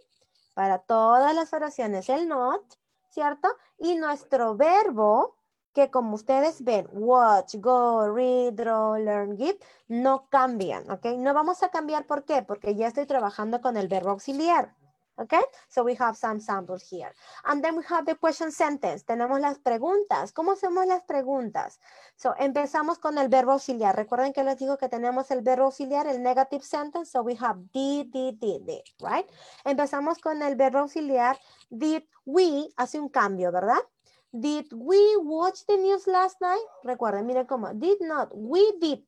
para 0.53 0.79
todas 0.79 1.34
las 1.36 1.53
oraciones 1.53 2.10
el 2.10 2.27
not, 2.27 2.62
¿cierto? 3.10 3.47
Y 3.77 3.95
nuestro 3.95 4.56
verbo, 4.56 5.36
que 5.73 5.89
como 5.89 6.15
ustedes 6.15 6.63
ven, 6.63 6.88
watch, 6.91 7.56
go, 7.56 8.08
read, 8.13 8.53
draw, 8.53 8.95
learn, 8.95 9.38
give, 9.38 9.58
no 9.88 10.27
cambian, 10.29 10.89
¿ok? 10.91 11.06
No 11.17 11.34
vamos 11.34 11.63
a 11.63 11.69
cambiar, 11.69 12.06
¿por 12.06 12.23
qué? 12.25 12.43
Porque 12.43 12.75
ya 12.75 12.88
estoy 12.88 13.06
trabajando 13.06 13.62
con 13.62 13.77
el 13.77 13.88
verbo 13.88 14.12
auxiliar. 14.12 14.75
Okay, 15.15 15.41
so 15.69 15.84
we 15.84 15.93
have 15.93 16.17
some 16.17 16.39
samples 16.39 16.82
here. 16.89 17.13
And 17.45 17.63
then 17.63 17.78
we 17.78 17.84
have 17.88 18.04
the 18.04 18.15
question 18.15 18.52
sentence. 18.52 19.04
Tenemos 19.04 19.39
las 19.39 19.60
preguntas. 19.60 20.34
¿Cómo 20.34 20.54
hacemos 20.54 20.88
las 20.88 21.04
preguntas? 21.04 21.80
So 22.15 22.34
empezamos 22.39 22.97
con 22.97 23.19
el 23.19 23.30
verbo 23.30 23.52
auxiliar. 23.52 23.95
Recuerden 23.95 24.34
que 24.34 24.43
les 24.43 24.58
digo 24.58 24.76
que 24.78 24.89
tenemos 24.89 25.30
el 25.30 25.41
verbo 25.41 25.65
auxiliar, 25.65 26.08
el 26.08 26.23
negative 26.23 26.63
sentence. 26.63 27.12
So 27.12 27.21
we 27.21 27.36
have 27.39 27.60
did, 27.71 28.12
did, 28.12 28.39
did, 28.39 28.62
did, 28.65 28.82
right? 29.02 29.30
Empezamos 29.63 30.17
con 30.17 30.41
el 30.41 30.56
verbo 30.56 30.80
auxiliar. 30.80 31.38
Did 31.69 32.06
we, 32.26 32.69
hace 32.76 32.99
un 32.99 33.10
cambio, 33.10 33.52
¿verdad? 33.52 33.84
Did 34.32 34.73
we 34.73 35.15
watch 35.17 35.63
the 35.67 35.78
news 35.78 36.08
last 36.08 36.41
night? 36.41 36.65
Recuerden, 36.84 37.28
miren 37.28 37.45
cómo. 37.45 37.71
Did 37.76 38.02
not, 38.02 38.30
we 38.34 38.62
did. 38.80 39.06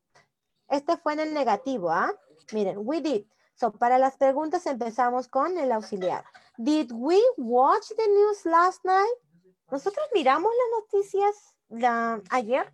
Este 0.68 0.96
fue 0.98 1.14
en 1.14 1.20
el 1.20 1.34
negativo, 1.34 1.90
¿ah? 1.90 2.12
Miren, 2.52 2.78
we 2.78 3.00
did. 3.00 3.26
So, 3.56 3.72
para 3.72 3.98
las 3.98 4.18
preguntas 4.18 4.66
empezamos 4.66 5.28
con 5.28 5.56
el 5.56 5.72
auxiliar. 5.72 6.24
Did 6.58 6.92
we 6.92 7.18
watch 7.38 7.88
the 7.96 8.06
news 8.06 8.44
last 8.44 8.84
night? 8.84 9.18
Nosotros 9.70 10.06
miramos 10.12 10.52
las 10.52 10.82
noticias 10.82 11.56
la, 11.70 12.22
ayer, 12.28 12.70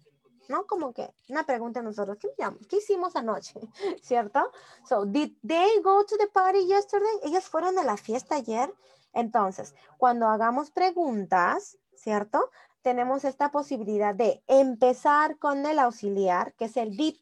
¿no? 0.48 0.66
Como 0.66 0.92
que 0.92 1.08
una 1.28 1.44
pregunta 1.44 1.82
nosotros, 1.82 2.18
¿qué 2.20 2.28
miramos? 2.36 2.66
¿Qué 2.66 2.78
hicimos 2.78 3.14
anoche? 3.14 3.60
¿Cierto? 4.02 4.50
So, 4.84 5.06
did 5.06 5.32
they 5.46 5.80
go 5.82 6.04
to 6.04 6.16
the 6.16 6.26
party 6.26 6.66
yesterday? 6.66 7.20
Ellas 7.22 7.44
fueron 7.44 7.78
a 7.78 7.84
la 7.84 7.96
fiesta 7.96 8.34
ayer. 8.34 8.74
Entonces, 9.12 9.74
cuando 9.98 10.26
hagamos 10.26 10.72
preguntas, 10.72 11.78
¿cierto? 11.94 12.50
Tenemos 12.82 13.24
esta 13.24 13.52
posibilidad 13.52 14.16
de 14.16 14.42
empezar 14.48 15.38
con 15.38 15.64
el 15.64 15.78
auxiliar, 15.78 16.54
que 16.54 16.64
es 16.64 16.76
el 16.76 16.96
did 16.96 17.14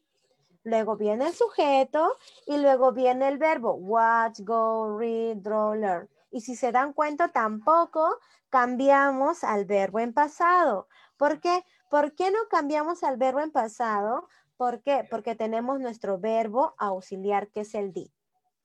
luego 0.63 0.95
viene 0.95 1.27
el 1.27 1.33
sujeto 1.33 2.17
y 2.45 2.57
luego 2.57 2.91
viene 2.91 3.27
el 3.27 3.37
verbo 3.37 3.73
watch, 3.73 4.39
go, 4.41 4.97
read, 4.97 5.37
draw, 5.37 5.73
learn. 5.73 6.09
Y 6.31 6.41
si 6.41 6.55
se 6.55 6.71
dan 6.71 6.93
cuenta, 6.93 7.29
tampoco 7.29 8.19
cambiamos 8.49 9.43
al 9.43 9.65
verbo 9.65 9.99
en 9.99 10.13
pasado. 10.13 10.87
¿Por 11.17 11.39
qué? 11.39 11.63
¿Por 11.89 12.15
qué 12.15 12.31
no 12.31 12.39
cambiamos 12.49 13.03
al 13.03 13.17
verbo 13.17 13.41
en 13.41 13.51
pasado? 13.51 14.27
¿Por 14.57 14.81
qué? 14.81 15.07
Porque 15.09 15.35
tenemos 15.35 15.79
nuestro 15.79 16.19
verbo 16.19 16.73
auxiliar 16.77 17.49
que 17.49 17.61
es 17.61 17.75
el 17.75 17.91
did. 17.91 18.11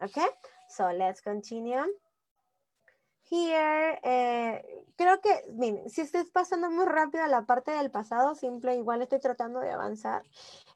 ¿Ok? 0.01 0.19
So 0.69 0.91
let's 0.93 1.23
continue. 1.23 1.85
Here, 3.29 3.99
eh, 4.05 4.85
creo 4.95 5.21
que, 5.21 5.45
miren, 5.53 5.91
si 5.91 6.01
estoy 6.03 6.25
pasando 6.25 6.71
muy 6.71 6.85
rápido 6.87 7.25
a 7.25 7.29
la 7.29 7.45
parte 7.45 7.73
del 7.73 7.91
pasado, 7.91 8.37
simple, 8.37 8.77
igual 8.77 9.03
estoy 9.03 9.19
tratando 9.19 9.59
de 9.59 9.73
avanzar. 9.73 10.23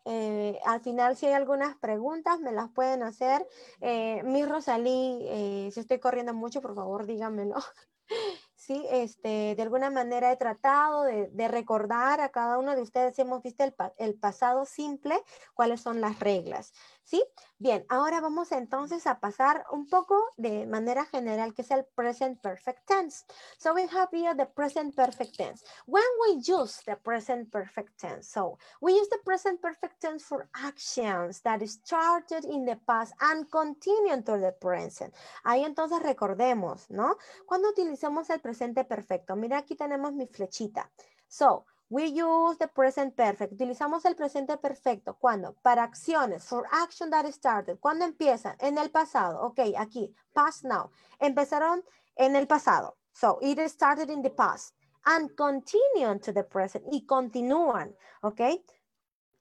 Eh, 0.04 0.58
al 0.64 0.80
final, 0.80 1.16
si 1.16 1.26
hay 1.26 1.34
algunas 1.34 1.76
preguntas, 1.76 2.40
me 2.40 2.50
las 2.50 2.68
pueden 2.70 3.04
hacer. 3.04 3.46
Eh, 3.80 4.22
mi 4.24 4.44
Rosalí, 4.44 5.70
si 5.72 5.78
estoy 5.78 6.00
corriendo 6.00 6.34
mucho, 6.34 6.60
por 6.60 6.74
favor, 6.74 7.06
díganmelo. 7.06 7.54
sí, 8.56 8.84
este, 8.90 9.54
de 9.54 9.62
alguna 9.62 9.90
manera 9.90 10.32
he 10.32 10.36
tratado 10.36 11.04
de, 11.04 11.48
recordar 11.48 12.20
a 12.20 12.30
cada 12.30 12.58
uno 12.58 12.74
de 12.74 12.82
ustedes, 12.82 13.14
si 13.14 13.22
hemos 13.22 13.42
visto 13.42 13.62
el, 13.62 13.74
el 13.98 14.14
pasado 14.18 14.64
simple, 14.64 15.22
cuáles 15.54 15.82
son 15.82 16.00
las 16.00 16.18
reglas. 16.18 16.72
¿Sí? 17.02 17.24
Bien, 17.58 17.84
ahora 17.88 18.20
vamos 18.20 18.52
entonces 18.52 19.06
a 19.06 19.18
pasar 19.20 19.64
un 19.72 19.88
poco 19.88 20.16
de 20.36 20.66
manera 20.66 21.04
general, 21.06 21.54
que 21.54 21.62
es 21.62 21.70
el 21.70 21.84
present 21.84 22.40
perfect 22.40 22.86
tense. 22.86 23.24
So 23.58 23.74
we 23.74 23.88
have 23.92 24.08
here 24.12 24.34
the 24.34 24.46
present 24.46 24.94
perfect 24.94 25.36
tense. 25.36 25.64
When 25.86 26.04
we 26.22 26.36
use 26.36 26.82
the 26.86 26.96
present 26.96 27.50
perfect 27.50 27.98
tense, 27.98 28.30
so 28.30 28.58
we 28.80 28.92
use 28.92 29.08
the 29.10 29.18
present 29.24 29.60
perfect 29.60 30.00
tense 30.00 30.24
for 30.24 30.48
actions 30.54 31.42
that 31.42 31.60
started 31.68 32.44
in 32.44 32.64
the 32.64 32.76
past 32.86 33.12
and 33.20 33.50
continue 33.50 34.22
to 34.22 34.38
the 34.38 34.52
present. 34.52 35.14
Ahí 35.44 35.64
entonces 35.64 36.00
recordemos, 36.02 36.88
¿no? 36.90 37.16
Cuando 37.46 37.70
utilizamos 37.70 38.30
el 38.30 38.40
presente 38.40 38.84
perfecto, 38.84 39.36
mira 39.36 39.58
aquí 39.58 39.74
tenemos 39.74 40.12
mi 40.12 40.26
flechita. 40.26 40.90
So, 41.28 41.66
We 41.90 42.07
use 42.07 42.57
the 42.59 42.68
present 42.68 43.16
perfect. 43.16 43.53
Utilizamos 43.53 44.05
el 44.05 44.14
presente 44.14 44.57
perfecto. 44.57 45.18
¿Cuándo? 45.18 45.57
Para 45.61 45.83
acciones. 45.83 46.44
For 46.44 46.64
action 46.70 47.11
that 47.11 47.26
started. 47.33 47.81
¿Cuándo 47.81 48.05
empiezan? 48.05 48.55
En 48.61 48.79
el 48.79 48.92
pasado. 48.92 49.42
Ok, 49.42 49.59
aquí. 49.76 50.14
Past 50.33 50.64
now. 50.64 50.92
Empezaron 51.18 51.83
en 52.14 52.37
el 52.37 52.46
pasado. 52.46 52.96
So, 53.12 53.38
it 53.42 53.59
started 53.66 54.09
in 54.09 54.22
the 54.22 54.31
past. 54.31 54.76
And 55.05 55.35
continue 55.35 56.16
to 56.20 56.33
the 56.33 56.44
present. 56.44 56.85
Y 56.92 57.07
continúan. 57.07 57.96
Ok. 58.22 58.40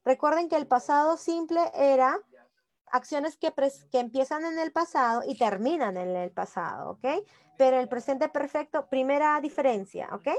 Recuerden 0.03 0.49
que 0.49 0.55
el 0.55 0.65
pasado 0.65 1.17
simple 1.17 1.61
era 1.75 2.17
acciones 2.87 3.37
que, 3.37 3.53
que 3.91 3.99
empiezan 3.99 4.43
en 4.45 4.57
el 4.57 4.71
pasado 4.71 5.21
y 5.23 5.37
terminan 5.37 5.97
en 5.97 6.15
el 6.15 6.31
pasado. 6.31 6.89
Ok. 6.89 7.23
Pero 7.59 7.79
el 7.79 7.87
presente 7.87 8.27
perfecto, 8.27 8.87
primera 8.89 9.39
diferencia. 9.39 10.09
Ok. 10.13 10.29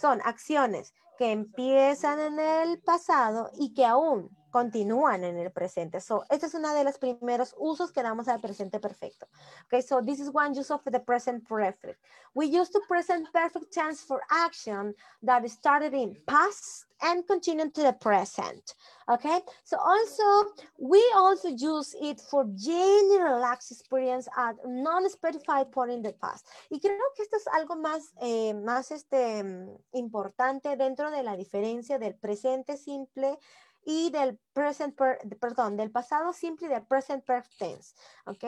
Son 0.00 0.20
acciones 0.24 0.92
que 1.16 1.32
empiezan 1.32 2.20
en 2.20 2.38
el 2.38 2.82
pasado 2.82 3.50
y 3.58 3.72
que 3.72 3.86
aún 3.86 4.30
continúan 4.56 5.22
en 5.22 5.36
el 5.36 5.50
presente. 5.50 6.00
So, 6.00 6.24
este 6.30 6.46
es 6.46 6.54
uno 6.54 6.72
de 6.72 6.82
los 6.82 6.96
primeros 6.96 7.54
usos 7.58 7.92
que 7.92 8.02
damos 8.02 8.26
al 8.26 8.40
presente 8.40 8.80
perfecto. 8.80 9.26
Okay, 9.66 9.82
so 9.82 10.00
this 10.00 10.18
is 10.18 10.30
one 10.32 10.58
use 10.58 10.72
of 10.72 10.80
the 10.84 10.98
present 10.98 11.46
perfect. 11.46 12.00
We 12.34 12.46
use 12.46 12.70
the 12.70 12.80
present 12.88 13.30
perfect 13.34 13.70
tense 13.70 14.02
for 14.02 14.22
action 14.30 14.94
that 15.22 15.46
started 15.50 15.92
in 15.92 16.16
past 16.26 16.86
and 17.02 17.26
continue 17.26 17.70
to 17.70 17.82
the 17.82 17.92
present. 17.92 18.74
Okay, 19.10 19.40
so 19.62 19.76
also, 19.76 20.50
we 20.78 21.04
also 21.14 21.48
use 21.48 21.94
it 22.00 22.18
for 22.18 22.46
general 22.56 23.44
experience 23.52 24.26
at 24.38 24.56
non-specified 24.64 25.70
point 25.70 25.90
in 25.90 26.02
the 26.02 26.14
past. 26.14 26.46
Y 26.70 26.80
creo 26.80 27.12
que 27.14 27.24
esto 27.24 27.36
es 27.36 27.46
algo 27.48 27.76
más, 27.76 28.14
eh, 28.22 28.54
más 28.54 28.90
este, 28.90 29.44
importante 29.92 30.76
dentro 30.76 31.10
de 31.10 31.22
la 31.22 31.36
diferencia 31.36 31.98
del 31.98 32.14
presente 32.14 32.78
simple 32.78 33.38
y 33.86 34.10
del 34.10 34.38
present, 34.52 34.98
perdón, 35.40 35.76
del 35.76 35.92
pasado 35.92 36.32
simple 36.32 36.66
y 36.66 36.70
del 36.70 36.84
present 36.84 37.24
perfect 37.24 37.58
tense, 37.58 37.94
¿ok? 38.26 38.44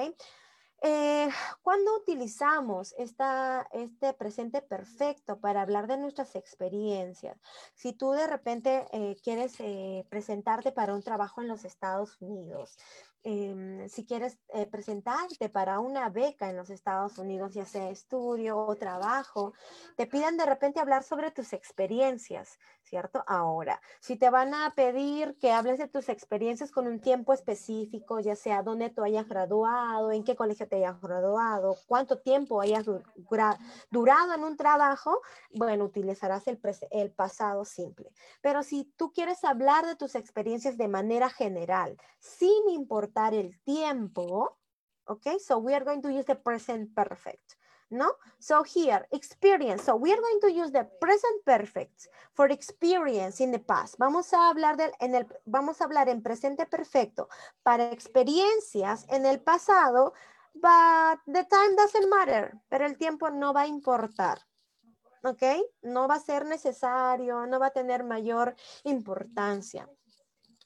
Eh, 0.81 1.29
cuando 1.63 1.97
utilizamos 1.97 2.95
esta, 2.99 3.67
este 3.73 4.13
presente 4.15 4.63
perfecto 4.63 5.41
para 5.41 5.63
hablar 5.63 5.87
de 5.87 5.97
nuestras 5.97 6.37
experiencias? 6.37 7.41
Si 7.75 7.93
tú 7.93 8.13
de 8.13 8.27
repente 8.27 8.87
eh, 8.93 9.17
quieres 9.23 9.55
eh, 9.59 10.07
presentarte 10.09 10.71
para 10.71 10.95
un 10.95 11.03
trabajo 11.03 11.41
en 11.41 11.49
los 11.49 11.65
Estados 11.65 12.21
Unidos, 12.21 12.77
Em, 13.25 13.89
si 13.89 14.07
quieres 14.07 14.39
eh, 14.55 14.67
presentarte 14.67 15.49
para 15.49 15.81
una 15.81 16.09
beca 16.09 16.49
en 16.49 16.57
los 16.57 16.71
Estados 16.71 17.19
Unidos, 17.19 17.53
ya 17.53 17.65
sea 17.65 17.91
estudio 17.91 18.57
o 18.57 18.77
trabajo, 18.77 19.53
te 19.97 20.07
piden 20.07 20.37
de 20.37 20.47
repente 20.47 20.79
hablar 20.79 21.03
sobre 21.03 21.33
tus 21.33 21.53
experiencias, 21.53 22.59
¿cierto? 22.85 23.25
Ahora, 23.27 23.81
si 24.01 24.17
te 24.17 24.31
van 24.31 24.55
a 24.55 24.73
pedir 24.75 25.37
que 25.41 25.51
hables 25.51 25.79
de 25.79 25.89
tus 25.89 26.09
experiencias 26.09 26.71
con 26.71 26.87
un 26.87 27.01
tiempo 27.01 27.33
específico, 27.33 28.21
ya 28.21 28.37
sea 28.37 28.63
dónde 28.63 28.89
tú 28.89 29.03
hayas 29.03 29.29
graduado, 29.29 30.13
en 30.13 30.23
qué 30.23 30.37
colegio 30.37 30.69
te 30.69 30.77
hayas 30.77 31.01
graduado, 31.01 31.77
cuánto 31.89 32.21
tiempo 32.21 32.61
hayas 32.61 32.87
durado 33.91 34.35
en 34.35 34.45
un 34.45 34.57
trabajo, 34.57 35.21
bueno, 35.53 35.85
utilizarás 35.85 36.47
el, 36.47 36.61
el 36.93 37.11
pasado 37.11 37.65
simple. 37.65 38.13
Pero 38.41 38.63
si 38.63 38.85
tú 38.97 39.13
quieres 39.13 39.43
hablar 39.43 39.87
de 39.87 39.97
tus 39.97 40.15
experiencias 40.15 40.79
de 40.79 40.89
manera 40.89 41.29
general, 41.29 41.97
sin 42.21 42.71
importar 42.71 43.08
el 43.35 43.61
tiempo, 43.65 44.59
okay, 45.07 45.39
so 45.39 45.59
we 45.59 45.75
are 45.75 45.85
going 45.85 46.03
to 46.03 46.11
use 46.11 46.27
the 46.27 46.37
present 46.37 46.95
perfect. 46.95 47.59
¿no? 47.91 48.17
So 48.39 48.63
here, 48.65 49.07
experience. 49.13 49.85
So 49.85 49.97
we 49.97 50.13
are 50.13 50.21
going 50.21 50.41
to 50.43 50.53
use 50.53 50.71
the 50.71 50.85
present 51.01 51.45
perfect 51.45 52.09
for 52.35 52.51
experience 52.51 53.41
in 53.41 53.51
the 53.51 53.59
past. 53.59 53.97
Vamos 53.99 54.33
a 54.33 54.49
hablar 54.51 54.77
del, 54.77 54.93
en 55.01 55.15
el, 55.15 55.27
vamos 55.47 55.81
a 55.81 55.85
hablar 55.85 56.09
en 56.09 56.23
presente 56.23 56.67
perfecto 56.67 57.29
para 57.63 57.91
experiencias 57.91 59.07
en 59.09 59.27
el 59.27 59.41
pasado, 59.41 60.13
but 60.55 61.19
the 61.27 61.45
time 61.45 61.77
doesn't 61.77 62.09
matter, 62.09 62.53
pero 62.69 62.87
el 62.87 62.97
tiempo 62.99 63.31
no 63.31 63.53
va 63.53 63.63
a 63.63 63.67
importar. 63.67 64.39
¿Ok? 65.25 65.43
No 65.83 66.07
va 66.07 66.15
a 66.15 66.21
ser 66.21 66.47
necesario, 66.47 67.47
no 67.47 67.59
va 67.59 67.67
a 67.67 67.71
tener 67.71 68.05
mayor 68.05 68.55
importancia. 68.85 69.89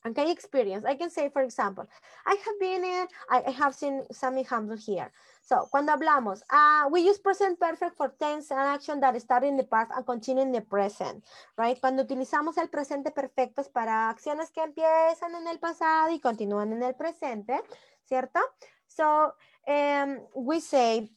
Okay, 0.05 0.33
experience. 0.33 0.85
I 0.85 0.97
can 0.97 1.11
say, 1.11 1.29
for 1.29 1.43
example, 1.43 1.87
I 2.27 2.35
have 2.35 2.59
been 2.59 2.83
in, 2.83 3.07
I, 3.31 3.51
have 3.53 3.73
seen 3.73 4.03
some 4.11 4.37
examples 4.37 4.85
here. 4.85 5.13
So, 5.43 5.69
cuando 5.71 5.93
hablamos, 5.93 6.43
uh, 6.51 6.89
we 6.91 7.03
use 7.03 7.19
present 7.21 7.61
perfect 7.61 7.97
for 7.97 8.13
tense 8.19 8.51
and 8.51 8.59
action 8.59 8.99
that 8.99 9.21
start 9.21 9.45
in 9.45 9.57
the 9.57 9.63
past 9.63 9.93
and 9.95 10.05
continue 10.05 10.43
in 10.43 10.51
the 10.51 10.61
present, 10.61 11.23
right? 11.57 11.79
Cuando 11.81 12.03
utilizamos 12.03 12.59
el 12.59 12.69
presente 12.69 13.13
perfecto 13.13 13.61
es 13.61 13.69
para 13.69 14.11
acciones 14.11 14.51
que 14.51 14.63
empiezan 14.63 15.37
en 15.37 15.47
el 15.47 15.61
pasado 15.61 16.11
y 16.11 16.19
continúan 16.19 16.73
en 16.73 16.83
el 16.83 16.95
presente, 16.95 17.63
¿cierto? 18.05 18.41
So, 18.89 19.35
um, 19.69 20.19
we 20.35 20.59
say, 20.61 21.11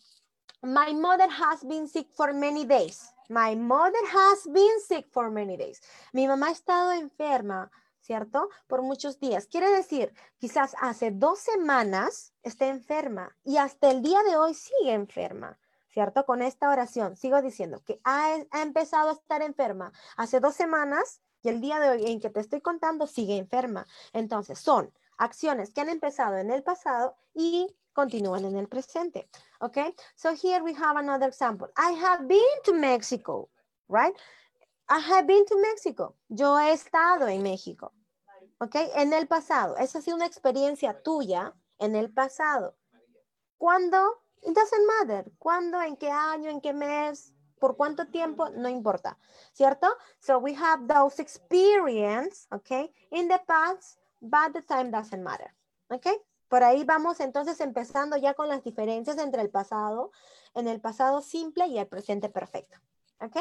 my 0.62 0.93
mother 0.93 1.28
has 1.28 1.63
been 1.63 1.88
sick 1.88 2.08
for 2.15 2.34
many 2.34 2.65
days. 2.65 3.12
My 3.30 3.56
mother 3.56 4.06
has 4.12 4.45
been 4.45 4.80
sick 4.88 5.08
for 5.12 5.32
many 5.32 5.58
days. 5.58 5.82
Mi 6.13 6.28
mamá 6.28 6.50
ha 6.50 6.52
estado 6.52 6.91
enferma 6.91 7.71
¿cierto? 8.06 8.50
Por 8.68 8.84
muchos 8.84 9.20
días. 9.20 9.48
Quiere 9.48 9.70
decir, 9.72 10.13
quizás 10.38 10.76
hace 10.80 11.10
dos 11.12 11.39
semanas 11.39 12.34
esté 12.44 12.70
enferma 12.70 13.36
y 13.44 13.58
hasta 13.58 13.89
el 13.89 14.02
día 14.04 14.22
de 14.24 14.38
hoy 14.38 14.54
sigue 14.54 14.94
enferma. 14.94 15.58
¿Cierto? 15.89 16.26
Con 16.26 16.41
esta 16.41 16.70
oración 16.70 17.15
sigo 17.15 17.41
diciendo 17.41 17.82
que 17.86 18.02
ha, 18.04 18.36
ha 18.52 18.62
empezado 18.62 19.10
a 19.10 19.13
estar 19.13 19.41
enferma 19.41 19.94
hace 20.18 20.41
dos 20.41 20.54
semanas 20.54 21.22
y 21.41 21.48
el 21.48 21.62
día 21.62 21.80
de 21.80 21.89
hoy 21.89 22.12
en 22.12 22.20
que 22.20 22.30
te 22.30 22.41
estoy 22.41 22.60
contando 22.60 23.08
sigue 23.08 23.38
enferma. 23.38 23.88
Entonces, 24.12 24.60
son 24.60 24.94
acciones 25.18 25.74
que 25.74 25.80
han 25.80 25.88
empezado 25.88 26.36
en 26.38 26.52
el 26.52 26.63
pasado 26.63 27.15
y 27.34 27.74
continúan 27.94 28.44
en 28.44 28.58
el 28.58 28.68
presente. 28.68 29.30
¿Ok? 29.62 29.78
So 30.15 30.32
here 30.32 30.62
we 30.62 30.76
have 30.76 31.00
another 31.00 31.30
example. 31.30 31.70
I 31.78 31.94
have 32.04 32.28
been 32.28 32.62
to 32.65 32.74
Mexico, 32.74 33.50
right? 33.88 34.13
I 34.88 35.00
have 35.00 35.26
been 35.26 35.45
to 35.45 35.58
Mexico. 35.58 36.15
Yo 36.30 36.60
he 36.60 36.71
estado 36.71 37.28
en 37.28 37.41
México. 37.41 37.93
¿Ok? 38.60 38.76
En 38.95 39.13
el 39.13 39.28
pasado. 39.28 39.76
Esa 39.78 40.00
ha 40.00 40.02
sido 40.02 40.15
una 40.15 40.28
experiencia 40.28 41.02
tuya 41.02 41.54
en 41.80 41.95
el 41.95 42.13
pasado. 42.13 42.76
¿Cuándo? 43.58 43.98
It 44.43 44.54
doesn't 44.54 44.86
matter. 44.86 45.32
¿Cuándo? 45.39 45.82
¿En 45.82 45.98
qué 45.98 46.12
año? 46.12 46.52
¿En 46.52 46.62
qué 46.62 46.71
mes? 46.74 47.34
¿Por 47.60 47.76
cuánto 47.76 48.08
tiempo? 48.08 48.50
No 48.50 48.69
importa. 48.69 49.17
¿Cierto? 49.54 49.88
So 50.19 50.38
we 50.38 50.56
have 50.56 50.86
those 50.88 51.19
experience, 51.21 52.48
¿ok? 52.52 52.91
In 53.12 53.28
the 53.28 53.41
past, 53.48 54.00
but 54.21 54.54
the 54.54 54.62
time 54.62 54.91
doesn't 54.91 55.24
matter. 55.24 55.52
¿Ok? 55.89 56.08
Por 56.48 56.63
ahí 56.63 56.84
vamos 56.84 57.19
entonces 57.21 57.60
empezando 57.60 58.17
ya 58.17 58.36
con 58.36 58.50
las 58.50 58.63
diferencias 58.63 59.17
entre 59.17 59.41
el 59.41 59.50
pasado, 59.50 60.12
en 60.54 60.67
el 60.67 60.80
pasado 60.80 61.21
simple 61.21 61.65
y 61.67 61.80
el 61.80 61.88
presente 61.88 62.30
perfecto. 62.30 62.78
¿Ok? 63.19 63.38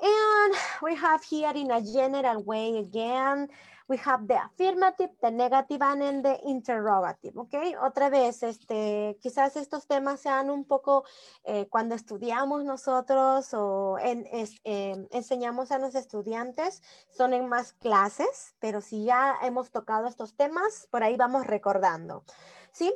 And 0.00 0.54
we 0.82 0.96
have 0.96 1.22
here 1.24 1.52
in 1.54 1.70
a 1.70 1.80
general 1.80 2.42
way 2.42 2.78
again, 2.78 3.48
we 3.86 3.96
have 3.98 4.26
the 4.26 4.36
affirmative, 4.42 5.10
the 5.22 5.30
negative, 5.30 5.82
and 5.82 6.24
the 6.24 6.38
interrogative, 6.46 7.36
¿ok? 7.36 7.54
Otra 7.82 8.08
vez, 8.08 8.42
este, 8.42 9.18
quizás 9.20 9.56
estos 9.56 9.86
temas 9.86 10.20
sean 10.20 10.50
un 10.50 10.64
poco, 10.64 11.04
eh, 11.44 11.66
cuando 11.68 11.94
estudiamos 11.94 12.64
nosotros 12.64 13.52
o 13.52 13.98
en, 13.98 14.26
em, 14.64 15.06
enseñamos 15.10 15.70
a 15.70 15.78
los 15.78 15.94
estudiantes, 15.94 16.82
son 17.10 17.34
en 17.34 17.48
más 17.48 17.72
clases, 17.74 18.54
pero 18.58 18.80
si 18.80 19.04
ya 19.04 19.36
hemos 19.42 19.70
tocado 19.70 20.06
estos 20.06 20.34
temas, 20.34 20.88
por 20.90 21.02
ahí 21.02 21.16
vamos 21.16 21.46
recordando, 21.46 22.24
¿sí? 22.72 22.92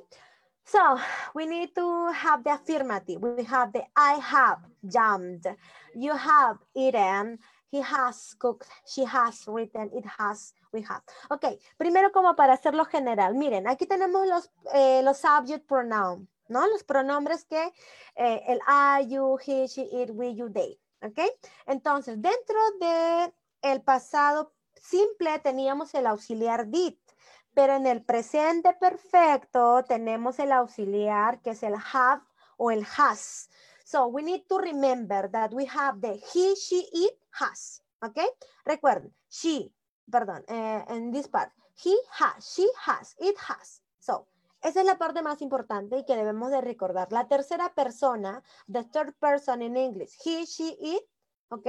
So 0.71 1.01
we 1.35 1.47
need 1.47 1.75
to 1.77 2.13
have 2.13 2.45
the 2.45 2.53
affirmative. 2.53 3.23
We 3.23 3.43
have 3.45 3.73
the 3.73 3.85
I 3.97 4.21
have 4.21 4.59
jumped. 4.85 5.47
You 5.95 6.13
have 6.13 6.59
eaten. 6.77 7.39
He 7.71 7.81
has 7.81 8.35
cooked. 8.39 8.69
She 8.85 9.05
has 9.05 9.45
written. 9.47 9.89
It 9.95 10.05
has. 10.05 10.53
We 10.71 10.83
have. 10.83 11.01
Ok, 11.31 11.59
primero 11.79 12.13
como 12.13 12.37
para 12.37 12.53
hacerlo 12.53 12.85
general. 12.85 13.35
Miren, 13.35 13.67
aquí 13.67 13.87
tenemos 13.87 14.27
los, 14.27 14.51
eh, 14.75 15.01
los 15.03 15.17
subject 15.17 15.67
pronoun, 15.67 16.29
¿no? 16.49 16.67
Los 16.69 16.85
pronombres 16.85 17.47
que 17.47 17.73
eh, 18.17 18.43
el 18.47 18.61
I, 18.69 19.07
you, 19.09 19.39
he, 19.39 19.67
she, 19.69 19.89
it, 19.91 20.11
we, 20.11 20.35
you, 20.35 20.51
they. 20.53 20.79
Ok, 21.01 21.19
entonces 21.67 22.21
dentro 22.21 22.59
de 22.81 23.33
el 23.63 23.81
pasado 23.81 24.53
simple 24.75 25.39
teníamos 25.39 25.95
el 25.95 26.07
auxiliar 26.07 26.69
did. 26.69 26.95
Pero 27.59 27.75
en 27.75 27.89
el 27.89 28.05
presente 28.05 28.73
perfecto 28.75 29.83
tenemos 29.83 30.39
el 30.39 30.53
auxiliar 30.53 31.43
que 31.43 31.51
es 31.51 31.65
el 31.65 31.75
have 31.75 32.23
o 32.57 32.71
el 32.71 32.87
has. 32.97 33.51
So 33.85 34.07
we 34.07 34.23
need 34.23 34.47
to 34.47 34.59
remember 34.59 35.29
that 35.33 35.53
we 35.53 35.67
have 35.67 36.01
the 36.01 36.23
he, 36.33 36.55
she, 36.55 36.89
it, 36.93 37.19
has. 37.33 37.83
¿Ok? 38.01 38.21
Recuerden, 38.65 39.13
she, 39.29 39.75
perdón, 40.09 40.45
eh, 40.47 40.85
en 40.87 41.11
this 41.11 41.27
part. 41.27 41.53
He 41.85 41.97
has, 42.21 42.45
she 42.45 42.65
has, 42.87 43.17
it 43.19 43.35
has. 43.49 43.83
So, 43.99 44.29
esa 44.63 44.79
es 44.79 44.87
la 44.87 44.97
parte 44.97 45.21
más 45.23 45.43
importante 45.43 45.99
y 45.99 46.05
que 46.05 46.15
debemos 46.15 46.53
de 46.53 46.61
recordar. 46.61 47.11
La 47.11 47.27
tercera 47.27 47.75
persona, 47.75 48.41
the 48.73 48.85
third 48.85 49.15
person 49.19 49.63
in 49.63 49.77
English, 49.77 50.17
he, 50.25 50.47
she, 50.47 50.77
it, 50.81 51.03
¿ok? 51.49 51.67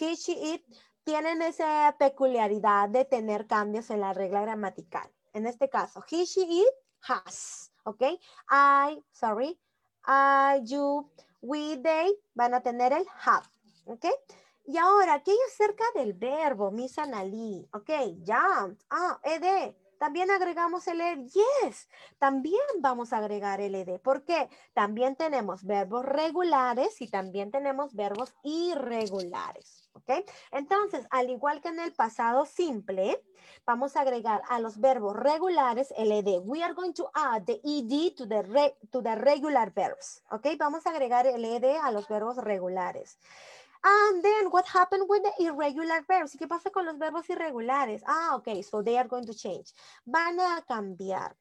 He, 0.00 0.16
she, 0.16 0.32
it, 0.54 0.64
tienen 1.04 1.42
esa 1.42 1.94
peculiaridad 1.96 2.88
de 2.88 3.04
tener 3.04 3.46
cambios 3.46 3.88
en 3.90 4.00
la 4.00 4.12
regla 4.12 4.42
gramatical. 4.42 5.08
En 5.38 5.46
este 5.46 5.68
caso, 5.68 6.04
he, 6.10 6.24
she, 6.24 6.42
it, 6.42 6.66
has. 7.02 7.70
¿Ok? 7.84 8.02
I, 8.50 9.00
sorry. 9.12 9.56
I, 10.04 10.60
you, 10.64 11.08
we, 11.40 11.76
they 11.76 12.12
van 12.34 12.54
a 12.54 12.60
tener 12.60 12.92
el 12.92 13.06
have. 13.24 13.46
¿Ok? 13.86 14.04
Y 14.66 14.76
ahora, 14.78 15.22
¿qué 15.22 15.30
hay 15.30 15.38
acerca 15.46 15.84
del 15.94 16.12
verbo, 16.12 16.72
Miss 16.72 16.98
Analí? 16.98 17.68
Ok, 17.72 17.88
jumped. 18.26 18.84
Ah, 18.90 19.20
ed. 19.22 19.76
También 20.00 20.28
agregamos 20.32 20.88
el 20.88 21.00
ed. 21.00 21.18
Yes, 21.62 21.88
también 22.18 22.60
vamos 22.80 23.12
a 23.12 23.18
agregar 23.18 23.60
el 23.60 23.76
ed. 23.76 24.00
¿Por 24.00 24.24
qué? 24.24 24.50
También 24.74 25.14
tenemos 25.14 25.62
verbos 25.62 26.04
regulares 26.04 27.00
y 27.00 27.08
también 27.08 27.52
tenemos 27.52 27.94
verbos 27.94 28.34
irregulares. 28.42 29.77
¿Ok? 29.98 30.24
Entonces, 30.52 31.06
al 31.10 31.30
igual 31.30 31.60
que 31.60 31.68
en 31.68 31.80
el 31.80 31.92
pasado 31.92 32.46
simple, 32.46 33.22
vamos 33.66 33.96
a 33.96 34.00
agregar 34.02 34.42
a 34.48 34.60
los 34.60 34.78
verbos 34.78 35.16
regulares 35.16 35.92
el 35.96 36.12
ed. 36.12 36.40
We 36.44 36.62
are 36.62 36.74
going 36.74 36.92
to 36.92 37.10
add 37.14 37.44
the 37.44 37.60
ed 37.64 38.14
to 38.16 38.26
the, 39.02 39.14
regular 39.16 39.72
verbs. 39.72 40.22
¿Ok? 40.30 40.46
Vamos 40.58 40.86
a 40.86 40.90
agregar 40.90 41.26
el 41.26 41.44
ed 41.44 41.64
a 41.82 41.90
los 41.90 42.06
verbos 42.08 42.36
regulares. 42.36 43.18
And 43.82 44.22
then 44.22 44.50
what 44.50 44.66
happened 44.66 45.04
with 45.08 45.22
the 45.22 45.44
irregular 45.44 46.04
verbs? 46.08 46.36
¿Qué 46.36 46.48
pasa 46.48 46.70
con 46.70 46.84
los 46.84 46.98
verbos 46.98 47.28
irregulares? 47.30 48.02
Ah, 48.06 48.34
ok, 48.34 48.62
so 48.62 48.82
they 48.82 48.98
are 48.98 49.08
going 49.08 49.24
to 49.24 49.34
change. 49.34 49.72
Van 50.04 50.38
a 50.40 50.64
cambiar. 50.68 51.36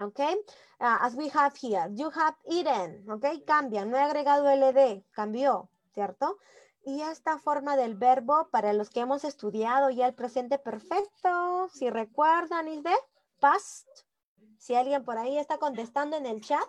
Okay, 0.00 0.34
uh, 0.80 0.98
as 1.00 1.14
we 1.14 1.28
have 1.28 1.54
here, 1.54 1.88
you 1.94 2.10
have 2.10 2.34
eaten, 2.50 3.04
okay, 3.08 3.40
cambian, 3.46 3.88
no 3.88 3.96
he 3.96 4.02
agregado 4.02 4.50
LD, 4.50 5.04
cambió, 5.14 5.68
¿cierto? 5.94 6.38
Y 6.84 7.02
esta 7.02 7.38
forma 7.38 7.76
del 7.76 7.94
verbo, 7.94 8.48
para 8.50 8.72
los 8.72 8.90
que 8.90 9.00
hemos 9.00 9.24
estudiado 9.24 9.90
ya 9.90 10.06
el 10.06 10.14
presente 10.14 10.58
perfecto, 10.58 11.68
si 11.72 11.90
recuerdan, 11.90 12.66
es 12.68 12.82
de 12.82 12.94
past. 13.38 13.88
Si 14.58 14.74
alguien 14.74 15.04
por 15.04 15.18
ahí 15.18 15.38
está 15.38 15.58
contestando 15.58 16.16
en 16.16 16.26
el 16.26 16.40
chat, 16.40 16.68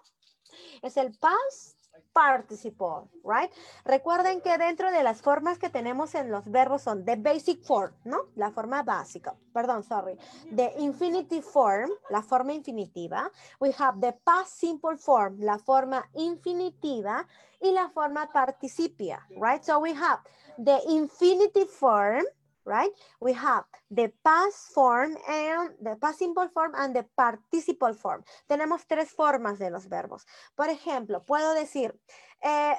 Es 0.83 0.97
el 0.97 1.17
past 1.17 1.82
participle, 2.13 3.09
right? 3.23 3.51
Recuerden 3.85 4.41
que 4.41 4.57
dentro 4.57 4.91
de 4.91 5.03
las 5.03 5.21
formas 5.21 5.57
que 5.57 5.69
tenemos 5.69 6.15
en 6.15 6.31
los 6.31 6.49
verbos 6.49 6.83
son 6.83 7.03
the 7.05 7.15
basic 7.15 7.63
form, 7.63 7.93
¿no? 8.05 8.29
La 8.35 8.51
forma 8.51 8.83
básica, 8.83 9.35
perdón, 9.53 9.83
sorry. 9.83 10.17
The 10.55 10.73
infinitive 10.77 11.43
form, 11.43 11.89
la 12.09 12.21
forma 12.21 12.53
infinitiva. 12.53 13.31
We 13.59 13.73
have 13.79 13.99
the 13.99 14.13
past 14.23 14.59
simple 14.59 14.97
form, 14.97 15.39
la 15.39 15.57
forma 15.57 16.07
infinitiva. 16.13 17.27
Y 17.61 17.71
la 17.71 17.89
forma 17.91 18.29
participia, 18.33 19.25
right? 19.37 19.63
So 19.63 19.79
we 19.79 19.93
have 19.93 20.19
the 20.57 20.81
infinitive 20.89 21.69
form, 21.69 22.25
right? 22.65 22.91
We 23.19 23.33
have 23.33 23.65
the 23.89 24.13
past 24.23 24.73
form 24.73 25.17
and 25.27 25.71
the 25.81 25.95
past 25.97 26.19
simple 26.19 26.49
form 26.49 26.73
and 26.75 26.95
the 26.95 27.03
participle 27.15 27.93
form. 27.93 28.23
Tenemos 28.47 28.85
tres 28.87 29.11
formas 29.11 29.59
de 29.59 29.69
los 29.69 29.87
verbos. 29.87 30.25
Por 30.55 30.69
ejemplo, 30.69 31.23
puedo 31.23 31.53
decir 31.53 31.99
eh, 32.41 32.75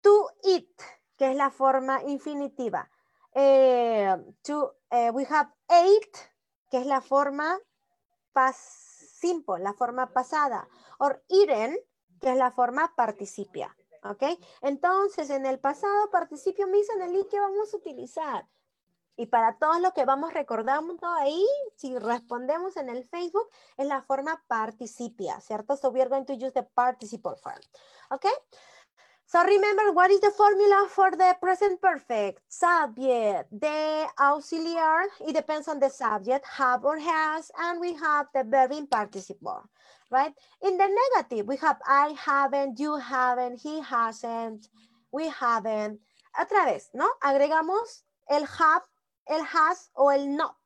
to 0.00 0.28
eat, 0.44 0.70
que 1.16 1.30
es 1.30 1.36
la 1.36 1.50
forma 1.50 2.02
infinitiva. 2.04 2.88
Eh, 3.34 4.16
to, 4.42 4.76
eh, 4.90 5.10
we 5.10 5.24
have 5.30 5.50
ate, 5.68 6.18
que 6.70 6.78
es 6.78 6.86
la 6.86 7.00
forma 7.00 7.58
past 8.32 8.58
simple, 9.20 9.62
la 9.62 9.72
forma 9.74 10.12
pasada. 10.12 10.68
Or 10.98 11.22
eaten, 11.28 11.78
que 12.20 12.30
es 12.30 12.36
la 12.36 12.50
forma 12.50 12.92
participia. 12.96 13.74
¿Ok? 14.02 14.22
Entonces, 14.62 15.28
en 15.30 15.44
el 15.44 15.58
pasado 15.58 16.10
participio 16.10 16.66
me 16.66 16.78
en 16.78 17.02
el 17.02 17.16
i 17.16 17.28
que 17.28 17.38
vamos 17.38 17.72
a 17.72 17.76
utilizar. 17.76 18.48
Y 19.16 19.26
para 19.26 19.58
todos 19.58 19.80
los 19.80 19.92
que 19.92 20.04
vamos 20.04 20.32
recordando 20.32 20.96
ahí, 21.18 21.46
si 21.76 21.98
respondemos 21.98 22.76
en 22.76 22.88
el 22.88 23.04
Facebook, 23.04 23.48
es 23.76 23.86
la 23.86 24.02
forma 24.02 24.42
participia, 24.48 25.40
¿cierto? 25.40 25.76
So 25.76 25.90
we 25.90 26.00
are 26.00 26.08
going 26.08 26.24
to 26.24 26.34
use 26.34 26.52
the 26.52 26.62
participle 26.62 27.36
form. 27.36 27.60
Okay? 28.10 28.32
So 29.30 29.44
remember, 29.44 29.92
what 29.92 30.10
is 30.10 30.20
the 30.20 30.32
formula 30.32 30.88
for 30.88 31.12
the 31.12 31.36
present 31.40 31.80
perfect? 31.80 32.42
Subject, 32.48 33.46
the 33.52 34.08
auxiliar, 34.18 35.06
it 35.20 35.36
depends 35.36 35.68
on 35.68 35.78
the 35.78 35.88
subject, 35.88 36.44
have 36.46 36.84
or 36.84 36.98
has, 36.98 37.48
and 37.56 37.78
we 37.78 37.94
have 37.94 38.26
the 38.34 38.42
verb 38.42 38.72
in 38.72 38.88
participle, 38.88 39.62
right? 40.10 40.32
In 40.62 40.76
the 40.76 40.88
negative, 41.14 41.46
we 41.46 41.56
have 41.58 41.78
I 41.86 42.12
haven't, 42.18 42.80
you 42.80 42.96
haven't, 42.96 43.60
he 43.60 43.80
hasn't, 43.80 44.66
we 45.12 45.28
haven't. 45.28 46.00
Otra 46.36 46.64
vez, 46.64 46.90
¿no? 46.92 47.06
Agregamos 47.22 48.02
el 48.28 48.44
have 48.46 48.82
el 49.30 49.42
has 49.42 49.90
o 49.94 50.10
el 50.10 50.36
not. 50.36 50.58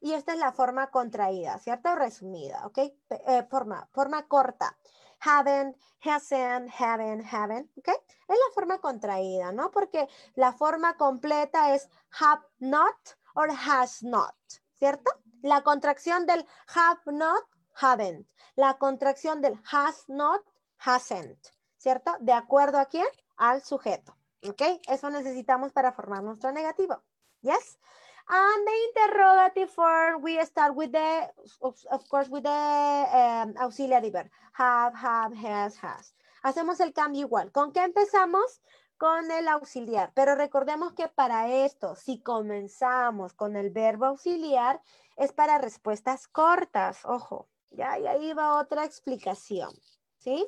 Y 0.00 0.12
esta 0.12 0.32
es 0.32 0.38
la 0.38 0.52
forma 0.52 0.90
contraída, 0.90 1.58
¿cierto? 1.58 1.94
Resumida, 1.96 2.64
¿ok? 2.66 2.78
Eh, 2.78 3.46
forma, 3.50 3.88
forma 3.92 4.28
corta. 4.28 4.78
Haven't, 5.20 5.76
hasn't, 6.04 6.70
haven't, 6.78 7.26
haven't, 7.32 7.68
¿ok? 7.76 7.88
Es 7.88 8.38
la 8.38 8.54
forma 8.54 8.78
contraída, 8.78 9.50
¿no? 9.50 9.72
Porque 9.72 10.08
la 10.36 10.52
forma 10.52 10.96
completa 10.96 11.74
es 11.74 11.88
have 12.20 12.42
not 12.60 12.96
or 13.34 13.50
has 13.50 14.04
not, 14.04 14.36
¿cierto? 14.78 15.10
La 15.42 15.62
contracción 15.62 16.24
del 16.26 16.46
have 16.76 17.00
not, 17.06 17.44
haven't. 17.74 18.28
La 18.54 18.78
contracción 18.78 19.40
del 19.40 19.60
has 19.72 20.08
not, 20.08 20.44
hasn't, 20.78 21.48
¿cierto? 21.76 22.16
¿De 22.20 22.32
acuerdo 22.32 22.78
a 22.78 22.86
quién? 22.86 23.06
Al 23.36 23.62
sujeto, 23.62 24.16
¿ok? 24.48 24.62
Eso 24.86 25.10
necesitamos 25.10 25.72
para 25.72 25.92
formar 25.92 26.22
nuestro 26.22 26.52
negativo. 26.52 27.02
Yes? 27.42 27.78
And 28.28 28.66
the 28.66 28.72
interrogative 28.88 29.70
form, 29.70 30.22
we 30.22 30.44
start 30.44 30.74
with 30.74 30.92
the, 30.92 31.30
of, 31.62 32.08
course, 32.10 32.28
with 32.28 32.42
the 32.42 32.50
um, 32.50 33.54
auxiliary 33.58 34.10
verb. 34.10 34.28
Have, 34.52 34.94
have, 34.94 35.34
has, 35.34 35.76
has. 35.76 36.12
Hacemos 36.44 36.80
el 36.80 36.92
cambio 36.92 37.22
igual. 37.22 37.50
¿Con 37.52 37.72
qué 37.72 37.82
empezamos? 37.82 38.60
Con 38.98 39.30
el 39.30 39.48
auxiliar. 39.48 40.12
Pero 40.14 40.34
recordemos 40.34 40.92
que 40.92 41.08
para 41.08 41.48
esto, 41.48 41.94
si 41.94 42.20
comenzamos 42.20 43.32
con 43.32 43.56
el 43.56 43.70
verbo 43.70 44.06
auxiliar, 44.06 44.82
es 45.16 45.32
para 45.32 45.58
respuestas 45.58 46.28
cortas. 46.28 47.04
Ojo, 47.04 47.48
ya, 47.70 47.98
y 47.98 48.06
ahí 48.06 48.34
va 48.34 48.58
otra 48.58 48.84
explicación. 48.84 49.70
¿Sí? 50.18 50.46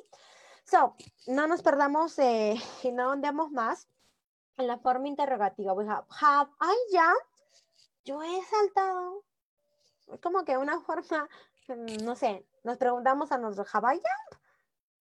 So, 0.65 0.95
no 1.27 1.47
nos 1.47 1.63
perdamos 1.63 2.19
eh, 2.19 2.55
y 2.83 2.91
no 2.91 3.11
andemos 3.11 3.49
más 3.51 3.87
en 4.61 4.67
la 4.67 4.77
forma 4.77 5.07
interrogativa. 5.07 5.73
We 5.73 5.85
have, 5.87 6.05
have 6.21 6.49
I 6.61 6.75
jumped? 6.91 7.27
Yo 8.05 8.21
he 8.21 8.41
saltado. 8.43 9.23
Como 10.21 10.43
que 10.45 10.57
una 10.57 10.79
forma, 10.81 11.27
mm, 11.67 12.03
no 12.03 12.15
sé, 12.15 12.45
nos 12.63 12.77
preguntamos 12.77 13.31
a 13.31 13.37
nosotros, 13.37 13.73
have 13.73 13.87
I 13.87 13.97
jumped? 13.97 14.41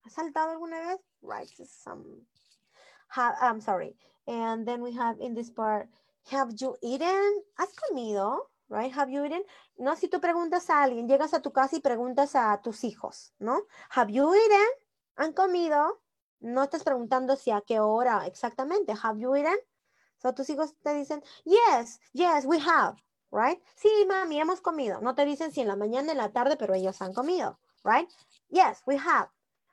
¿Has 0.05 0.15
saltado 0.15 0.51
alguna 0.51 0.79
vez? 0.81 1.01
Right, 1.23 1.49
some, 1.67 2.27
have, 3.09 3.37
I'm 3.41 3.61
sorry. 3.61 3.97
And 4.27 4.67
then 4.67 4.83
we 4.83 4.93
have 4.97 5.21
in 5.21 5.35
this 5.35 5.51
part, 5.51 5.89
have 6.31 6.55
you 6.57 6.77
eaten? 6.83 7.43
¿Has 7.57 7.69
comido? 7.75 8.51
Right, 8.69 8.93
have 8.93 9.11
you 9.11 9.25
eaten? 9.25 9.45
No, 9.77 9.97
si 9.97 10.09
tú 10.09 10.21
preguntas 10.21 10.71
a 10.71 10.83
alguien, 10.83 11.09
llegas 11.09 11.35
a 11.35 11.43
tu 11.43 11.53
casa 11.53 11.77
y 11.77 11.81
preguntas 11.81 12.35
a 12.37 12.61
tus 12.63 12.85
hijos, 12.85 13.35
¿no? 13.39 13.63
Have 13.91 14.13
you 14.13 14.33
eaten? 14.33 14.69
¿Han 15.17 15.33
comido? 15.33 16.01
No 16.41 16.63
estás 16.63 16.83
preguntando 16.83 17.37
si 17.37 17.51
a 17.51 17.61
qué 17.61 17.81
hora 17.81 18.27
exactamente. 18.27 18.95
Have 19.03 19.21
you 19.21 19.35
eaten? 19.37 19.59
So 20.19 20.35
tus 20.35 20.51
hijos 20.51 20.75
te 20.83 20.93
dicen, 20.95 21.23
yes, 21.45 22.01
yes, 22.13 22.45
we 22.45 22.59
have, 22.59 22.97
right? 23.31 23.63
Sí, 23.75 23.89
mami, 24.07 24.41
hemos 24.41 24.61
comido. 24.61 25.01
No 25.01 25.15
te 25.15 25.25
dicen 25.25 25.53
si 25.53 25.61
en 25.61 25.69
la 25.69 25.77
mañana, 25.77 26.13
en 26.13 26.19
la 26.19 26.33
tarde, 26.33 26.57
pero 26.57 26.75
ellos 26.75 27.01
han 27.01 27.15
comido, 27.15 27.59
right? 27.85 28.09
Yes, 28.49 28.83
we 28.87 28.97
have. 28.97 29.31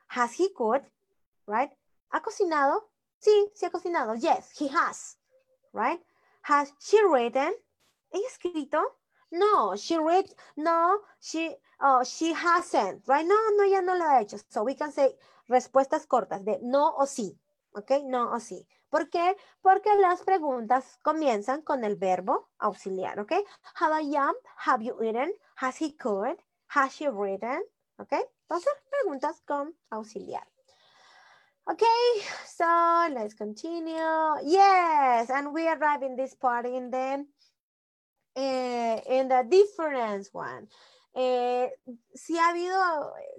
Has 0.08 0.40
he 0.40 0.54
cooked? 0.54 0.90
Right? 1.46 1.72
¿Ha 2.12 2.22
cocinado? 2.22 2.90
Sí, 3.20 3.52
sí 3.54 3.66
ha 3.66 3.72
cocinado. 3.72 4.16
Yes, 4.16 4.52
he 4.60 4.70
has, 4.70 5.18
right? 5.74 6.02
Has 6.44 6.74
she 6.80 6.98
written? 7.04 7.54
¿Ha 8.14 8.18
escrito? 8.28 8.82
No, 9.32 9.76
she 9.76 9.98
read, 9.98 10.26
no, 10.56 11.02
she, 11.20 11.58
oh, 11.82 12.04
she 12.04 12.32
hasn't, 12.32 13.04
right? 13.08 13.26
No, 13.26 13.36
no, 13.58 13.66
ya 13.66 13.82
no 13.82 13.96
lo 13.96 14.06
ha 14.06 14.22
hecho. 14.22 14.38
So 14.50 14.64
we 14.64 14.76
can 14.76 14.92
say, 14.92 15.18
respuestas 15.48 16.06
cortas 16.08 16.44
de 16.46 16.60
no 16.62 16.96
o 16.96 17.06
sí, 17.06 17.40
¿ok? 17.72 17.92
No 18.06 18.32
o 18.32 18.40
sí. 18.40 18.68
¿Por 18.90 19.10
qué? 19.10 19.36
Porque 19.62 19.94
las 19.96 20.22
preguntas 20.22 20.98
comienzan 21.04 21.62
con 21.62 21.84
el 21.84 21.96
verbo 21.96 22.50
auxiliar, 22.58 23.20
¿ok? 23.20 23.34
Have 23.76 24.04
I? 24.04 24.16
Have 24.66 24.84
you 24.84 25.02
eaten? 25.02 25.34
Has 25.58 25.82
he 25.82 25.96
cooked? 25.96 26.42
Has 26.70 26.94
she 26.94 27.10
written? 27.10 27.62
¿Ok? 27.98 28.14
Entonces, 28.44 28.74
preguntas 28.90 29.42
con 29.42 29.76
auxiliar. 29.90 30.48
Okay, 31.70 32.22
so 32.46 33.10
let's 33.14 33.34
continue. 33.34 34.40
Yes, 34.44 35.30
and 35.30 35.54
we 35.54 35.68
arrive 35.68 36.02
in 36.02 36.16
this 36.16 36.34
part 36.34 36.66
in 36.66 36.90
the, 36.90 37.26
uh, 38.38 39.02
in 39.10 39.28
the 39.28 39.46
difference 39.50 40.30
one. 40.32 40.70
Eh, 41.20 41.74
si 42.14 42.38
ha 42.38 42.50
habido, 42.50 42.78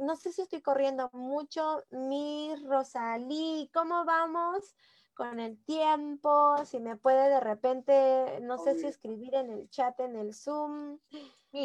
no 0.00 0.16
sé 0.16 0.32
si 0.32 0.42
estoy 0.42 0.60
corriendo 0.60 1.10
mucho, 1.12 1.84
mi 1.90 2.52
Rosalí, 2.66 3.70
¿cómo 3.72 4.04
vamos 4.04 4.74
con 5.14 5.38
el 5.38 5.62
tiempo? 5.64 6.56
Si 6.64 6.80
me 6.80 6.96
puede 6.96 7.28
de 7.28 7.38
repente, 7.38 8.40
no 8.42 8.58
sé 8.58 8.74
si 8.74 8.88
escribir 8.88 9.32
en 9.36 9.52
el 9.52 9.70
chat, 9.70 9.98
en 10.00 10.16
el 10.16 10.34
Zoom, 10.34 10.98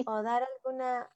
o 0.05 0.21
dar 0.21 0.47
alguna... 0.55 1.09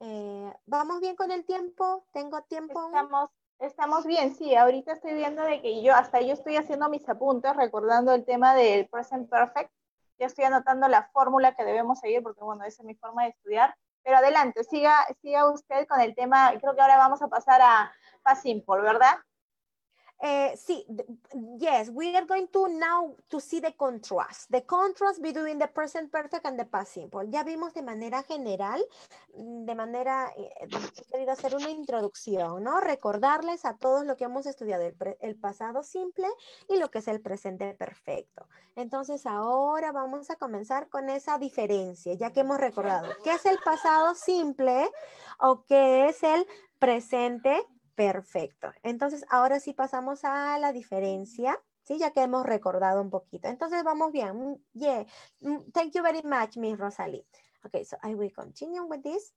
Eh, 0.00 0.54
¿Vamos 0.64 1.00
bien 1.02 1.16
con 1.16 1.30
el 1.30 1.44
tiempo? 1.44 2.06
¿Tengo 2.10 2.40
tiempo? 2.44 2.86
Estamos, 2.86 3.28
estamos 3.58 4.06
bien, 4.06 4.34
sí. 4.34 4.54
Ahorita 4.54 4.92
estoy 4.92 5.12
viendo 5.12 5.42
de 5.42 5.60
que 5.60 5.82
yo, 5.82 5.94
hasta 5.94 6.22
yo 6.22 6.32
estoy 6.32 6.56
haciendo 6.56 6.88
mis 6.88 7.06
apuntes, 7.06 7.54
recordando 7.54 8.14
el 8.14 8.24
tema 8.24 8.54
del 8.54 8.88
present 8.88 9.28
perfect. 9.28 9.70
Ya 10.18 10.24
estoy 10.24 10.46
anotando 10.46 10.88
la 10.88 11.10
fórmula 11.12 11.54
que 11.54 11.64
debemos 11.64 12.00
seguir, 12.00 12.22
porque 12.22 12.42
bueno, 12.42 12.64
esa 12.64 12.82
es 12.82 12.86
mi 12.86 12.94
forma 12.94 13.24
de 13.24 13.30
estudiar 13.30 13.76
pero 14.02 14.18
adelante, 14.18 14.64
siga, 14.64 15.06
siga 15.22 15.50
usted 15.50 15.86
con 15.86 16.00
el 16.00 16.14
tema. 16.14 16.52
Creo 16.60 16.74
que 16.74 16.80
ahora 16.82 16.96
vamos 16.96 17.22
a 17.22 17.28
pasar 17.28 17.60
a 17.62 17.92
Past 18.22 18.42
Simple, 18.42 18.80
¿verdad? 18.82 19.16
Uh, 20.22 20.54
see, 20.54 20.84
yes, 21.58 21.88
we 21.88 22.14
are 22.14 22.26
going 22.26 22.46
to 22.52 22.68
now 22.68 23.14
to 23.30 23.40
see 23.40 23.58
the 23.58 23.72
contrast, 23.72 24.50
the 24.50 24.60
contrast 24.60 25.22
between 25.22 25.58
the 25.58 25.66
present 25.66 26.12
perfect 26.12 26.44
and 26.44 26.58
the 26.58 26.66
past 26.66 26.92
simple. 26.92 27.24
Ya 27.30 27.42
vimos 27.42 27.72
de 27.72 27.80
manera 27.80 28.22
general, 28.24 28.84
mm, 29.34 29.64
de 29.64 29.74
manera, 29.74 30.30
eh, 30.36 30.50
he 30.60 31.04
querido 31.10 31.32
hacer 31.32 31.54
una 31.54 31.70
introducción, 31.70 32.62
¿no? 32.62 32.80
Recordarles 32.80 33.64
a 33.64 33.78
todos 33.78 34.04
lo 34.04 34.18
que 34.18 34.24
hemos 34.24 34.44
estudiado, 34.44 34.82
el, 34.82 34.94
el 35.20 35.36
pasado 35.36 35.82
simple 35.82 36.28
y 36.68 36.76
lo 36.76 36.90
que 36.90 36.98
es 36.98 37.08
el 37.08 37.22
presente 37.22 37.72
perfecto. 37.72 38.46
Entonces, 38.76 39.24
ahora 39.24 39.90
vamos 39.90 40.28
a 40.28 40.36
comenzar 40.36 40.90
con 40.90 41.08
esa 41.08 41.38
diferencia, 41.38 42.12
ya 42.12 42.30
que 42.30 42.40
hemos 42.40 42.58
recordado 42.58 43.08
qué 43.24 43.32
es 43.32 43.46
el 43.46 43.58
pasado 43.64 44.14
simple 44.14 44.90
o 45.38 45.64
qué 45.64 46.10
es 46.10 46.22
el 46.22 46.46
presente 46.78 47.50
Perfecto. 47.50 47.79
Entonces, 48.82 49.24
ahora 49.28 49.60
sí 49.60 49.72
pasamos 49.72 50.24
a 50.24 50.58
la 50.58 50.72
diferencia, 50.72 51.60
¿sí? 51.82 51.98
Ya 51.98 52.12
que 52.12 52.22
hemos 52.22 52.46
recordado 52.46 53.00
un 53.00 53.10
poquito. 53.10 53.48
Entonces, 53.48 53.82
vamos 53.84 54.12
bien. 54.12 54.36
Mm, 54.36 54.56
yeah. 54.74 55.06
Mm, 55.40 55.70
thank 55.72 55.92
you 55.92 56.02
very 56.02 56.22
much, 56.22 56.56
Miss 56.56 56.78
Rosalie. 56.78 57.26
Okay, 57.64 57.84
so 57.84 57.96
I 58.02 58.14
will 58.14 58.32
continue 58.32 58.82
with 58.82 59.02
this. 59.02 59.34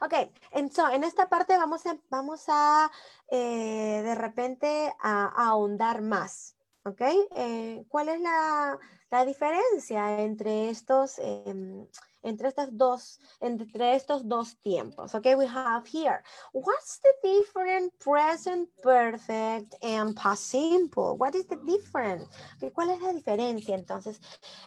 Ok, 0.00 0.14
entonces 0.52 0.94
en 0.94 1.04
esta 1.04 1.28
parte 1.28 1.56
vamos 1.56 1.84
a, 1.86 1.98
vamos 2.08 2.44
a 2.48 2.90
eh, 3.28 4.02
de 4.02 4.14
repente 4.14 4.92
a, 5.00 5.26
ahondar 5.26 6.00
más. 6.00 6.56
¿Ok? 6.84 7.02
Eh, 7.36 7.84
¿Cuál 7.88 8.08
es 8.08 8.20
la, 8.20 8.78
la, 9.10 9.24
diferencia 9.26 10.22
entre 10.22 10.70
estos, 10.70 11.18
em, 11.18 11.86
entre 12.22 12.48
estas 12.48 12.68
dos, 12.76 13.18
entre 13.40 13.94
estos 13.94 14.28
dos 14.28 14.56
tiempos? 14.62 15.14
Okay, 15.14 15.34
we 15.34 15.46
have 15.46 15.86
here. 15.86 16.22
What's 16.52 16.98
the 16.98 17.12
difference 17.22 17.92
present 17.98 18.68
perfect 18.82 19.74
and 19.82 20.16
past 20.16 20.48
simple? 20.48 21.16
What 21.16 21.34
is 21.34 21.46
the 21.46 21.56
difference? 21.56 22.28
¿Cuál 22.74 22.90
es 22.90 23.02
la 23.02 23.12
diferencia 23.12 23.74
entonces? 23.74 24.20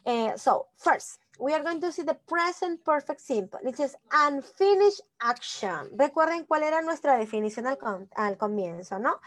Eh, 0.06 0.34
so, 0.38 0.68
first, 0.78 1.20
we 1.40 1.54
are 1.54 1.64
going 1.64 1.82
to 1.82 1.92
see 1.92 2.04
the 2.04 2.18
present 2.28 2.84
perfect 2.84 3.22
simple. 3.22 3.60
It 3.64 3.78
says 3.78 3.96
unfinished 4.12 5.02
action. 5.22 5.90
Recuerden 5.98 6.46
cuál 6.46 6.64
era 6.64 6.82
nuestra 6.82 7.18
definición 7.18 7.68
al, 7.68 7.78
al 8.16 8.38
comienzo, 8.38 9.00
¿no? 9.00 9.20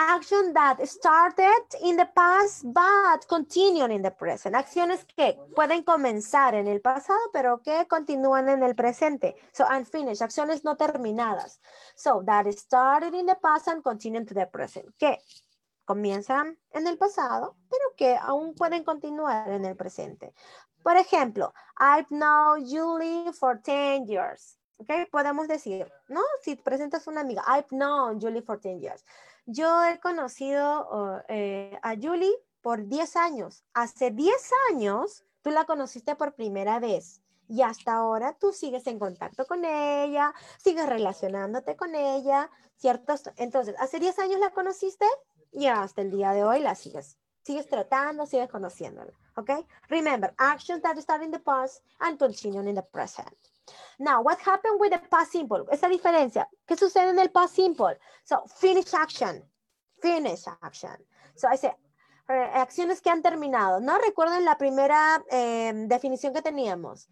Action 0.00 0.52
that 0.54 0.78
started 0.86 1.64
in 1.82 1.96
the 1.96 2.08
past 2.14 2.62
but 2.72 3.26
continued 3.26 3.90
in 3.90 4.00
the 4.00 4.12
present. 4.12 4.54
Acciones 4.54 5.04
que 5.04 5.36
pueden 5.56 5.82
comenzar 5.82 6.54
en 6.54 6.68
el 6.68 6.80
pasado 6.80 7.18
pero 7.32 7.60
que 7.60 7.84
continúan 7.88 8.48
en 8.48 8.62
el 8.62 8.76
presente. 8.76 9.34
So 9.52 9.66
unfinished, 9.68 10.22
acciones 10.22 10.62
no 10.62 10.76
terminadas. 10.76 11.58
So 11.96 12.22
that 12.26 12.46
started 12.52 13.12
in 13.12 13.26
the 13.26 13.34
past 13.42 13.66
and 13.66 13.82
continue 13.82 14.24
to 14.24 14.34
the 14.34 14.46
present. 14.46 14.86
Que 14.96 15.18
comienzan 15.84 16.56
en 16.70 16.86
el 16.86 16.96
pasado 16.96 17.56
pero 17.68 17.96
que 17.96 18.16
aún 18.16 18.54
pueden 18.54 18.84
continuar 18.84 19.50
en 19.50 19.64
el 19.64 19.74
presente. 19.74 20.32
Por 20.84 20.96
ejemplo, 20.96 21.52
I've 21.76 22.06
known 22.10 22.64
Julie 22.64 23.32
for 23.32 23.60
10 23.60 24.06
years. 24.06 24.60
¿Ok? 24.76 25.10
Podemos 25.10 25.48
decir, 25.48 25.90
¿no? 26.06 26.20
Si 26.42 26.54
presentas 26.54 27.08
una 27.08 27.22
amiga, 27.22 27.42
I've 27.48 27.66
known 27.70 28.20
Julie 28.20 28.42
for 28.42 28.60
10 28.60 28.80
years. 28.80 29.04
Yo 29.50 29.82
he 29.82 29.98
conocido 29.98 31.24
eh, 31.28 31.78
a 31.82 31.94
Julie 31.96 32.34
por 32.60 32.86
10 32.86 33.16
años. 33.16 33.64
Hace 33.72 34.10
10 34.10 34.34
años 34.70 35.24
tú 35.40 35.50
la 35.50 35.64
conociste 35.64 36.14
por 36.16 36.34
primera 36.34 36.78
vez 36.80 37.22
y 37.48 37.62
hasta 37.62 37.94
ahora 37.94 38.36
tú 38.38 38.52
sigues 38.52 38.86
en 38.86 38.98
contacto 38.98 39.46
con 39.46 39.64
ella, 39.64 40.34
sigues 40.58 40.86
relacionándote 40.86 41.76
con 41.76 41.94
ella, 41.94 42.50
¿cierto? 42.76 43.14
Entonces, 43.36 43.74
hace 43.78 43.98
10 43.98 44.18
años 44.18 44.38
la 44.38 44.50
conociste 44.50 45.06
y 45.50 45.64
hasta 45.64 46.02
el 46.02 46.10
día 46.10 46.32
de 46.32 46.44
hoy 46.44 46.60
la 46.60 46.74
sigues 46.74 47.16
sigues 47.48 47.66
tratando, 47.66 48.26
sigues 48.26 48.50
conociéndola, 48.50 49.12
¿ok? 49.36 49.50
Remember, 49.88 50.34
actions 50.36 50.82
that 50.82 50.98
start 50.98 51.22
in 51.22 51.30
the 51.30 51.38
past 51.38 51.82
and 51.98 52.18
continue 52.18 52.60
in 52.60 52.74
the 52.74 52.82
present. 52.82 53.34
Now, 53.98 54.22
what 54.22 54.38
happened 54.40 54.78
with 54.78 54.92
the 54.92 54.98
past 55.10 55.32
simple? 55.32 55.66
Esa 55.70 55.88
diferencia, 55.88 56.48
¿qué 56.66 56.76
sucede 56.76 57.10
en 57.10 57.18
el 57.18 57.30
past 57.30 57.54
simple? 57.54 57.98
So, 58.24 58.44
finish 58.46 58.94
action, 58.94 59.42
finish 60.00 60.46
action. 60.62 60.96
So, 61.36 61.48
I 61.48 61.56
say, 61.56 61.72
acciones 62.28 63.00
que 63.00 63.10
han 63.10 63.22
terminado. 63.22 63.80
¿No 63.80 63.98
recuerden 63.98 64.44
la 64.44 64.56
primera 64.56 65.22
eh, 65.30 65.72
definición 65.86 66.32
que 66.32 66.42
teníamos? 66.42 67.08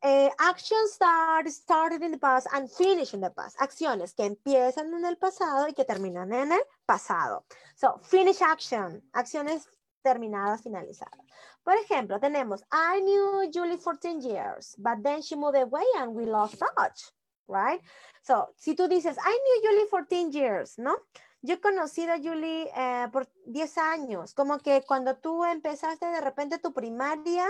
Eh, 0.00 0.30
actions 0.38 0.92
start, 0.92 1.48
started 1.48 2.02
in 2.02 2.12
the 2.12 2.18
past 2.18 2.46
and 2.52 2.70
finish 2.70 3.14
in 3.14 3.20
the 3.20 3.30
past. 3.30 3.56
Acciones 3.60 4.14
que 4.14 4.24
empiezan 4.24 4.94
en 4.94 5.04
el 5.04 5.16
pasado 5.16 5.66
y 5.66 5.74
que 5.74 5.84
terminan 5.84 6.32
en 6.32 6.52
el 6.52 6.60
pasado. 6.86 7.44
So, 7.74 7.98
finish 8.02 8.40
action. 8.40 9.02
Acciones 9.12 9.66
terminadas, 10.02 10.62
finalizadas. 10.62 11.20
Por 11.62 11.74
ejemplo, 11.74 12.18
tenemos, 12.18 12.62
I 12.72 13.00
knew 13.00 13.50
Julie 13.52 13.78
for 13.78 13.98
10 13.98 14.22
years, 14.22 14.74
but 14.78 15.02
then 15.02 15.22
she 15.22 15.36
moved 15.36 15.56
away 15.56 15.84
and 15.98 16.14
we 16.14 16.24
lost 16.24 16.58
touch, 16.58 17.12
right? 17.46 17.80
So, 18.22 18.48
si 18.56 18.74
tú 18.74 18.88
dices, 18.88 19.16
I 19.18 19.38
knew 19.38 19.68
Julie 19.68 19.88
for 19.90 20.06
10 20.06 20.32
years, 20.32 20.78
¿no? 20.78 20.96
Yo 21.42 21.54
he 21.54 21.60
conocido 21.60 22.12
a 22.12 22.18
Julie 22.18 22.70
eh, 22.74 23.08
por 23.12 23.28
10 23.46 23.78
años, 23.78 24.34
como 24.34 24.58
que 24.58 24.82
cuando 24.86 25.16
tú 25.16 25.44
empezaste 25.44 26.06
de 26.06 26.20
repente 26.20 26.58
tu 26.58 26.72
primaria, 26.72 27.46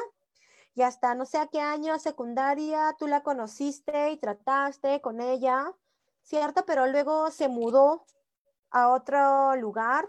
y 0.78 0.82
hasta 0.82 1.16
no 1.16 1.26
sé 1.26 1.38
a 1.38 1.48
qué 1.48 1.60
año 1.60 1.98
secundaria 1.98 2.94
tú 2.98 3.08
la 3.08 3.24
conociste 3.24 4.10
y 4.10 4.16
trataste 4.16 5.00
con 5.00 5.20
ella, 5.20 5.72
¿cierto? 6.22 6.64
Pero 6.66 6.86
luego 6.86 7.32
se 7.32 7.48
mudó 7.48 8.06
a 8.70 8.88
otro 8.90 9.56
lugar 9.56 10.08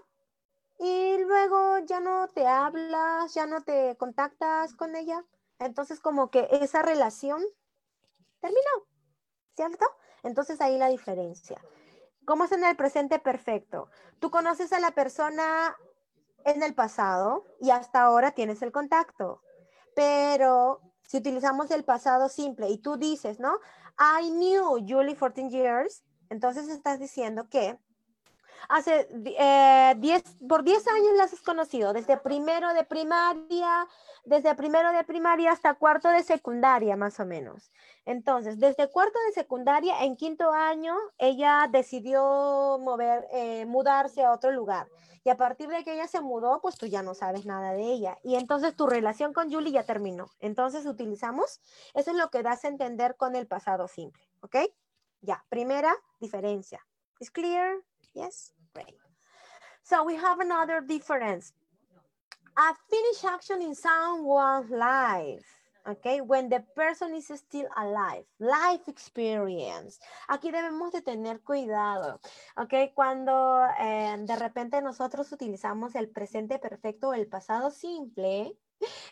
y 0.79 1.17
luego 1.25 1.79
ya 1.79 1.99
no 1.99 2.27
te 2.29 2.47
hablas, 2.47 3.33
ya 3.33 3.45
no 3.45 3.61
te 3.61 3.97
contactas 3.97 4.73
con 4.75 4.95
ella. 4.95 5.25
Entonces 5.59 5.99
como 5.99 6.31
que 6.31 6.47
esa 6.51 6.81
relación 6.81 7.43
terminó, 8.39 8.87
¿cierto? 9.55 9.85
Entonces 10.23 10.61
ahí 10.61 10.77
la 10.77 10.87
diferencia. 10.87 11.61
¿Cómo 12.25 12.45
es 12.45 12.51
en 12.53 12.63
el 12.63 12.77
presente 12.77 13.19
perfecto? 13.19 13.89
Tú 14.19 14.31
conoces 14.31 14.71
a 14.71 14.79
la 14.79 14.91
persona 14.91 15.75
en 16.45 16.63
el 16.63 16.73
pasado 16.73 17.45
y 17.59 17.71
hasta 17.71 18.01
ahora 18.01 18.31
tienes 18.31 18.61
el 18.61 18.71
contacto. 18.71 19.41
Pero 19.95 20.79
si 21.03 21.17
utilizamos 21.17 21.71
el 21.71 21.83
pasado 21.83 22.29
simple 22.29 22.69
y 22.69 22.77
tú 22.77 22.95
dices, 22.95 23.39
¿no? 23.39 23.59
I 23.99 24.29
knew 24.29 24.77
Julie 24.87 25.15
for 25.15 25.33
10 25.33 25.51
years, 25.51 26.03
entonces 26.29 26.69
estás 26.69 26.99
diciendo 26.99 27.49
que 27.49 27.77
hace 28.67 29.07
10, 29.11 29.35
eh, 29.39 30.23
por 30.47 30.63
10 30.63 30.87
años 30.87 31.13
las 31.15 31.33
has 31.33 31.41
conocido, 31.41 31.93
desde 31.93 32.17
primero 32.17 32.73
de 32.73 32.83
primaria, 32.83 33.87
desde 34.25 34.55
primero 34.55 34.91
de 34.91 35.03
primaria 35.03 35.51
hasta 35.51 35.75
cuarto 35.75 36.09
de 36.09 36.23
secundaria, 36.23 36.95
más 36.95 37.19
o 37.19 37.25
menos. 37.25 37.71
Entonces, 38.05 38.59
desde 38.59 38.89
cuarto 38.89 39.17
de 39.27 39.33
secundaria, 39.33 40.03
en 40.03 40.15
quinto 40.15 40.51
año, 40.51 40.95
ella 41.17 41.67
decidió 41.71 42.77
mover, 42.79 43.27
eh, 43.31 43.65
mudarse 43.65 44.23
a 44.23 44.31
otro 44.31 44.51
lugar. 44.51 44.87
Y 45.23 45.29
a 45.29 45.37
partir 45.37 45.69
de 45.69 45.83
que 45.83 45.93
ella 45.93 46.07
se 46.07 46.21
mudó, 46.21 46.61
pues 46.61 46.77
tú 46.77 46.85
ya 46.85 47.03
no 47.03 47.13
sabes 47.13 47.45
nada 47.45 47.73
de 47.73 47.83
ella. 47.83 48.17
Y 48.23 48.35
entonces 48.35 48.75
tu 48.75 48.87
relación 48.87 49.33
con 49.33 49.51
Julie 49.51 49.71
ya 49.71 49.83
terminó. 49.83 50.29
Entonces 50.39 50.85
utilizamos, 50.85 51.61
eso 51.93 52.11
es 52.11 52.17
lo 52.17 52.29
que 52.29 52.41
das 52.41 52.63
a 52.63 52.69
entender 52.69 53.15
con 53.17 53.35
el 53.35 53.47
pasado 53.47 53.87
simple. 53.87 54.23
¿Ok? 54.41 54.55
Ya, 55.21 55.45
primera 55.49 55.93
diferencia. 56.19 56.85
¿Es 57.19 57.31
clear? 57.31 57.75
Yes? 58.13 58.51
Great. 58.73 58.95
So 59.83 60.03
we 60.03 60.15
have 60.15 60.39
another 60.39 60.81
difference. 60.81 61.53
A 62.57 62.73
finish 62.89 63.23
action 63.23 63.61
in 63.61 63.75
someone's 63.75 64.69
life. 64.69 65.59
Okay, 65.87 66.21
when 66.21 66.49
the 66.49 66.59
person 66.75 67.15
is 67.15 67.31
still 67.33 67.67
alive, 67.75 68.23
life 68.37 68.87
experience. 68.87 69.99
Aquí 70.27 70.51
debemos 70.51 70.91
de 70.91 71.01
tener 71.01 71.41
cuidado, 71.41 72.19
ok, 72.57 72.93
cuando 72.93 73.65
eh, 73.79 74.15
de 74.19 74.35
repente 74.35 74.81
nosotros 74.81 75.31
utilizamos 75.31 75.95
el 75.95 76.09
presente 76.09 76.59
perfecto 76.59 77.09
o 77.09 77.13
el 77.13 77.27
pasado 77.27 77.71
simple 77.71 78.55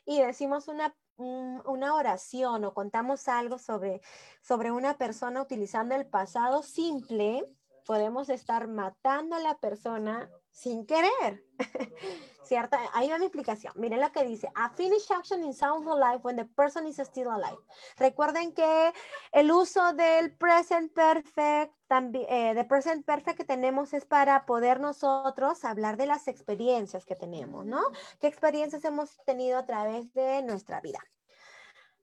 y 0.05 0.21
decimos 0.21 0.67
una, 0.67 0.95
una 1.17 1.95
oración 1.95 2.65
o 2.65 2.73
contamos 2.73 3.27
algo 3.27 3.57
sobre, 3.57 4.01
sobre 4.41 4.71
una 4.71 4.97
persona 4.97 5.41
utilizando 5.41 5.95
el 5.95 6.05
pasado 6.05 6.63
simple, 6.63 7.43
podemos 7.87 8.29
estar 8.29 8.67
matando 8.67 9.37
a 9.37 9.39
la 9.39 9.57
persona 9.57 10.29
sin 10.51 10.85
querer. 10.85 11.45
¿Cierto? 12.43 12.77
Ahí 12.93 13.09
va 13.09 13.17
mi 13.17 13.25
explicación. 13.25 13.73
Miren 13.77 14.01
lo 14.01 14.11
que 14.11 14.23
dice. 14.23 14.49
A 14.55 14.69
finished 14.69 15.11
action 15.11 15.43
in 15.43 15.53
sound 15.53 15.85
life 15.85 16.19
when 16.23 16.35
the 16.35 16.45
person 16.45 16.85
is 16.85 16.97
still 16.97 17.29
alive. 17.29 17.57
Recuerden 17.97 18.53
que 18.53 18.93
el 19.31 19.51
uso 19.51 19.93
del 19.93 20.35
present 20.35 20.93
perfect, 20.93 21.73
también, 21.87 22.25
eh, 22.29 22.53
de 22.53 22.65
present 22.65 23.05
perfect 23.05 23.37
que 23.37 23.45
tenemos 23.45 23.93
es 23.93 24.05
para 24.05 24.45
poder 24.45 24.79
nosotros 24.79 25.63
hablar 25.63 25.97
de 25.97 26.07
las 26.07 26.27
experiencias 26.27 27.05
que 27.05 27.15
tenemos, 27.15 27.65
¿no? 27.65 27.81
¿Qué 28.19 28.27
experiencias 28.27 28.83
hemos 28.85 29.17
tenido 29.25 29.57
a 29.57 29.65
través 29.65 30.13
de 30.13 30.41
nuestra 30.43 30.81
vida? 30.81 30.99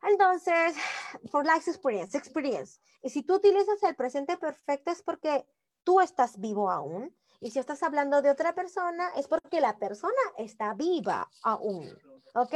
Entonces, 0.07 0.76
for 1.30 1.45
life 1.45 1.70
experience, 1.70 2.16
experience. 2.16 2.80
Y 3.03 3.11
si 3.11 3.22
tú 3.22 3.35
utilizas 3.35 3.82
el 3.82 3.97
presente 3.97 4.37
perfecto 4.37 4.91
es 4.91 5.03
porque 5.03 5.47
tú 5.85 6.01
estás 6.01 6.41
vivo 6.41 6.70
aún 6.70 7.14
y 7.41 7.51
si 7.51 7.59
estás 7.59 7.82
hablando 7.82 8.22
de 8.22 8.30
otra 8.30 8.55
persona, 8.55 9.11
es 9.16 9.28
porque 9.28 9.61
la 9.61 9.78
persona 9.78 10.22
está 10.39 10.74
viva 10.74 11.28
aún. 11.43 11.97
¿Ok? 12.35 12.55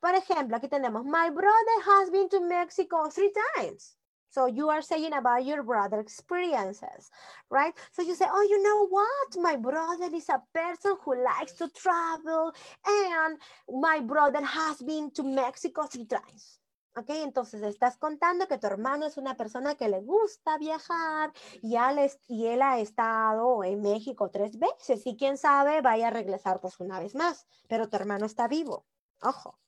Por 0.00 0.14
ejemplo, 0.14 0.56
aquí 0.56 0.68
tenemos, 0.68 1.04
my 1.04 1.30
brother 1.30 1.78
has 1.86 2.10
been 2.10 2.28
to 2.28 2.40
Mexico 2.40 3.08
three 3.10 3.32
times. 3.54 3.96
So 4.30 4.46
you 4.46 4.70
are 4.70 4.80
saying 4.80 5.12
about 5.12 5.44
your 5.44 5.62
brother 5.62 6.00
experiences, 6.00 7.10
right? 7.50 7.74
So 7.92 8.00
you 8.00 8.14
say, 8.14 8.26
oh, 8.26 8.42
you 8.48 8.62
know 8.62 8.88
what? 8.88 9.36
My 9.36 9.56
brother 9.56 10.08
is 10.14 10.30
a 10.30 10.42
person 10.54 10.96
who 11.04 11.22
likes 11.22 11.52
to 11.58 11.68
travel 11.68 12.54
and 12.86 13.38
my 13.68 14.00
brother 14.00 14.42
has 14.42 14.80
been 14.80 15.10
to 15.12 15.22
Mexico 15.22 15.82
three 15.82 16.06
times. 16.06 16.61
¿Ok? 16.94 17.08
Entonces 17.08 17.62
estás 17.62 17.96
contando 17.96 18.46
que 18.46 18.58
tu 18.58 18.66
hermano 18.66 19.06
es 19.06 19.16
una 19.16 19.34
persona 19.34 19.76
que 19.76 19.88
le 19.88 20.02
gusta 20.02 20.58
viajar 20.58 21.32
y, 21.62 21.76
él 21.76 22.62
ha 22.62 22.78
estado 22.78 23.64
en 23.64 23.80
México 23.80 24.30
tres 24.30 24.58
veces 24.58 25.06
y 25.06 25.16
quién 25.16 25.38
sabe 25.38 25.80
vaya 25.80 26.08
a 26.08 26.10
regresar 26.10 26.60
pues 26.60 26.78
una 26.80 27.00
vez 27.00 27.14
más, 27.14 27.46
pero 27.66 27.88
tu 27.88 27.96
hermano 27.96 28.26
está 28.26 28.46
vivo. 28.46 28.84
Ojo. 29.22 29.58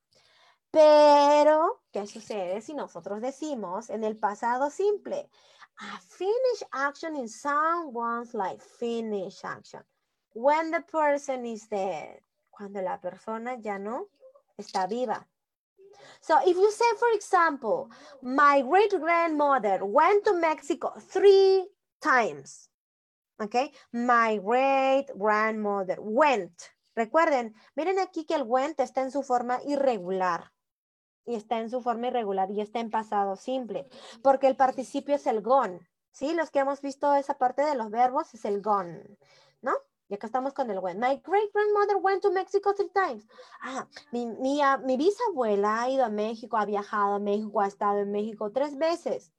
Pero, 0.70 1.82
¿qué 1.92 2.06
sucede 2.06 2.60
si 2.60 2.74
nosotros 2.74 3.20
decimos 3.20 3.90
en 3.90 4.04
el 4.04 4.18
pasado 4.18 4.70
simple? 4.70 5.30
A 5.78 6.00
finished 6.00 6.68
action 6.72 7.16
in 7.16 7.28
someone's 7.28 8.34
life. 8.34 8.62
Finished 8.78 9.44
action. 9.44 9.82
When 10.34 10.72
the 10.72 10.80
person 10.82 11.46
is 11.46 11.68
dead. 11.68 12.20
Cuando 12.50 12.82
la 12.82 13.00
persona 13.00 13.54
ya 13.54 13.78
no 13.78 14.08
está 14.56 14.86
viva. 14.86 15.26
So 16.20 16.38
if 16.46 16.56
you 16.56 16.70
say, 16.70 16.86
for 16.98 17.08
example, 17.14 17.90
my 18.22 18.62
great 18.62 18.90
grandmother 18.98 19.84
went 19.84 20.24
to 20.24 20.34
Mexico 20.34 20.92
three 20.98 21.66
times. 22.00 22.68
Okay, 23.40 23.72
my 23.92 24.38
great 24.38 25.06
grandmother 25.16 25.96
went. 26.00 26.70
Recuerden, 26.94 27.54
miren 27.74 27.98
aquí 27.98 28.24
que 28.24 28.36
el 28.36 28.44
went 28.44 28.78
está 28.78 29.02
en 29.02 29.10
su 29.10 29.22
forma 29.22 29.60
irregular. 29.66 30.52
Y 31.26 31.34
está 31.34 31.58
en 31.58 31.70
su 31.70 31.80
forma 31.80 32.08
irregular 32.08 32.50
y 32.50 32.60
está 32.60 32.80
en 32.80 32.90
pasado 32.90 33.34
simple. 33.36 33.88
Porque 34.22 34.46
el 34.46 34.56
participio 34.56 35.16
es 35.16 35.26
el 35.26 35.42
gone. 35.42 35.80
¿Sí? 36.12 36.32
Los 36.34 36.50
que 36.50 36.60
hemos 36.60 36.80
visto 36.80 37.12
esa 37.14 37.38
parte 37.38 37.62
de 37.62 37.74
los 37.74 37.90
verbos 37.90 38.32
es 38.34 38.44
el 38.44 38.62
gone. 38.62 39.18
¿No? 39.62 39.72
Y 40.08 40.14
acá 40.14 40.26
estamos 40.26 40.52
con 40.52 40.70
el 40.70 40.78
went. 40.78 41.00
My 41.00 41.20
great 41.24 41.50
grandmother 41.52 41.96
went 41.96 42.22
to 42.22 42.30
Mexico 42.30 42.74
three 42.74 42.90
times. 42.90 43.26
Ah, 43.62 43.86
mi, 44.12 44.26
mi, 44.26 44.60
ah, 44.60 44.76
mi, 44.78 44.96
bisabuela 44.96 45.82
ha 45.82 45.88
ido 45.88 46.04
a 46.04 46.10
México, 46.10 46.56
ha 46.56 46.66
viajado 46.66 47.14
a 47.14 47.18
México, 47.18 47.60
ha 47.60 47.66
estado 47.66 48.00
en 48.00 48.12
México 48.12 48.52
tres 48.52 48.76
veces. 48.76 49.32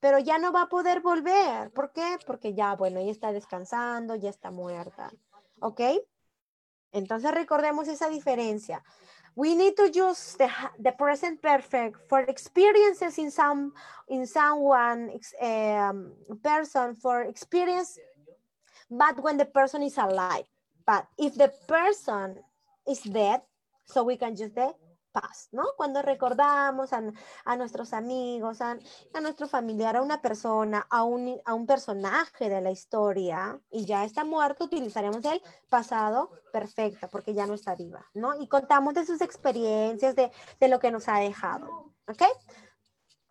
Pero 0.00 0.18
ya 0.18 0.38
no 0.38 0.52
va 0.52 0.62
a 0.62 0.68
poder 0.68 1.00
volver. 1.00 1.70
¿Por 1.72 1.92
qué? 1.92 2.18
Porque 2.26 2.54
ya, 2.54 2.74
bueno, 2.76 3.00
ya 3.00 3.10
está 3.10 3.32
descansando, 3.32 4.16
ya 4.16 4.30
está 4.30 4.50
muerta. 4.50 5.10
¿Ok? 5.60 5.80
Entonces 6.92 7.30
recordemos 7.32 7.88
esa 7.88 8.08
diferencia. 8.08 8.82
We 9.36 9.54
need 9.54 9.74
to 9.76 9.86
use 9.86 10.36
the, 10.36 10.92
present 10.92 11.40
perfect 11.40 11.96
for 12.08 12.28
experiences 12.28 13.16
in 13.18 13.30
some 13.30 13.72
in 14.08 14.26
someone 14.26 15.10
um, 15.40 16.12
person 16.42 16.96
for 16.96 17.22
experience 17.22 17.98
but 18.90 19.22
when 19.22 19.36
the 19.36 19.44
person 19.46 19.82
is 19.82 19.96
alive. 19.96 20.44
But 20.86 21.06
if 21.16 21.34
the 21.36 21.52
person 21.68 22.42
is 22.88 23.02
dead, 23.02 23.42
so 23.84 24.02
we 24.02 24.16
can 24.16 24.36
use 24.36 24.52
the 24.52 24.74
past, 25.12 25.52
¿no? 25.52 25.64
Cuando 25.76 26.02
recordamos 26.02 26.92
a, 26.92 27.56
nuestros 27.56 27.92
amigos, 27.92 28.60
a, 28.60 28.78
a, 29.12 29.20
nuestro 29.20 29.48
familiar, 29.48 29.96
a 29.96 30.02
una 30.02 30.22
persona, 30.22 30.86
a 30.88 31.02
un, 31.02 31.40
a 31.44 31.54
un 31.54 31.66
personaje 31.66 32.48
de 32.48 32.60
la 32.60 32.70
historia 32.70 33.58
y 33.70 33.84
ya 33.84 34.04
está 34.04 34.24
muerto, 34.24 34.64
utilizaremos 34.64 35.24
el 35.24 35.42
pasado 35.68 36.30
perfecto 36.52 37.08
porque 37.08 37.34
ya 37.34 37.46
no 37.46 37.54
está 37.54 37.74
viva, 37.74 38.06
¿no? 38.14 38.40
Y 38.40 38.46
contamos 38.46 38.94
de 38.94 39.04
sus 39.04 39.20
experiencias, 39.20 40.14
de, 40.14 40.30
de 40.58 40.68
lo 40.68 40.78
que 40.78 40.92
nos 40.92 41.08
ha 41.08 41.18
dejado, 41.18 41.92
¿ok? 42.08 42.22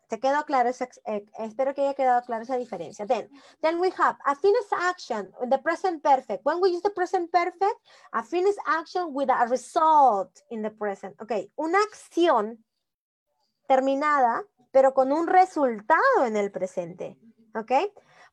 ¿Te 0.10 0.20
quedó 0.20 0.44
claro? 0.44 0.70
Eh, 0.70 1.26
espero 1.38 1.76
que 1.76 1.82
haya 1.82 1.94
quedado 1.94 2.24
clara 2.24 2.44
esa 2.44 2.58
diferencia. 2.58 3.06
Then, 3.06 3.30
then 3.62 3.80
we 3.80 3.92
have 3.92 4.18
a 4.26 4.36
finished 4.36 4.74
action 4.74 5.32
in 5.44 5.50
the 5.52 5.60
present 5.60 6.02
perfect. 6.02 6.44
When 6.44 6.60
we 6.60 6.72
use 6.72 6.82
the 6.82 6.90
present 6.90 7.32
perfect, 7.32 7.78
a 8.14 8.24
finished 8.24 8.58
action 8.66 9.14
with 9.14 9.30
a 9.30 9.46
result 9.48 10.42
in 10.50 10.64
the 10.64 10.72
present. 10.72 11.16
Ok, 11.22 11.52
una 11.58 11.78
acción 11.84 12.58
terminada, 13.68 14.44
pero 14.72 14.96
con 14.96 15.12
un 15.12 15.28
resultado 15.28 16.26
en 16.26 16.36
el 16.38 16.50
presente. 16.50 17.16
Ok, 17.54 17.72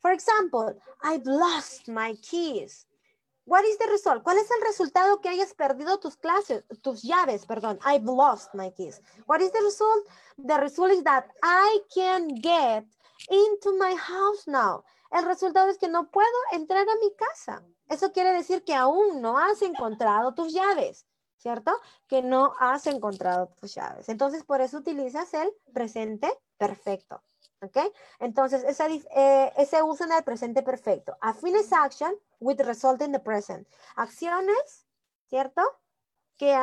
for 0.01 0.13
example, 0.13 0.75
I've 1.03 1.27
lost 1.27 1.89
my 1.89 2.17
keys. 2.17 2.87
What 3.47 3.65
is 3.65 3.79
the 3.79 3.87
result? 3.87 4.25
¿Cuál 4.25 4.39
es 4.39 4.51
el 4.51 4.61
resultado 4.67 5.21
que 5.21 5.29
hayas 5.29 5.55
perdido 5.55 5.99
tus 6.01 6.17
clases, 6.17 6.65
tus 6.83 7.03
llaves, 7.03 7.47
perdón? 7.47 7.79
I've 7.85 8.05
lost 8.05 8.53
my 8.55 8.73
keys. 8.73 9.01
What 9.27 9.41
is 9.41 9.53
the 9.53 9.61
result? 9.63 10.05
The 10.37 10.59
result 10.59 10.91
is 10.91 11.05
that 11.05 11.27
I 11.45 11.81
can 11.95 12.27
get 12.43 12.85
into 13.31 13.73
my 13.79 13.95
house 13.95 14.49
now. 14.49 14.85
El 15.13 15.25
resultado 15.25 15.69
es 15.69 15.79
que 15.79 15.87
no 15.89 16.11
puedo 16.11 16.27
entrar 16.51 16.89
a 16.89 16.97
mi 16.97 17.15
casa. 17.15 17.63
Eso 17.89 18.11
quiere 18.11 18.33
decir 18.33 18.65
que 18.65 18.75
aún 18.75 19.23
no 19.23 19.39
has 19.39 19.63
encontrado 19.63 20.35
tus 20.35 20.53
llaves, 20.53 21.07
¿cierto? 21.37 21.71
Que 22.09 22.23
no 22.23 22.53
has 22.59 22.89
encontrado 22.89 23.55
tus 23.61 23.75
llaves. 23.75 24.09
Entonces, 24.09 24.43
por 24.43 24.61
eso 24.61 24.79
utilizas 24.79 25.33
el 25.35 25.53
presente 25.73 26.37
perfecto. 26.59 27.23
¿Ok? 27.63 27.79
Entonces, 28.19 28.65
eh, 29.15 29.53
ese 29.57 29.83
uso 29.85 30.05
en 30.05 30.13
el 30.13 30.25
presente 30.25 30.63
perfecto. 30.63 31.17
A 31.21 31.33
finished 31.33 31.73
action 31.73 32.13
with 32.41 32.61
result 32.61 33.03
in 33.03 33.13
the 33.13 33.19
present. 33.19 33.67
Acciones, 33.97 34.87
¿cierto? 35.29 35.63
Que, 36.39 36.55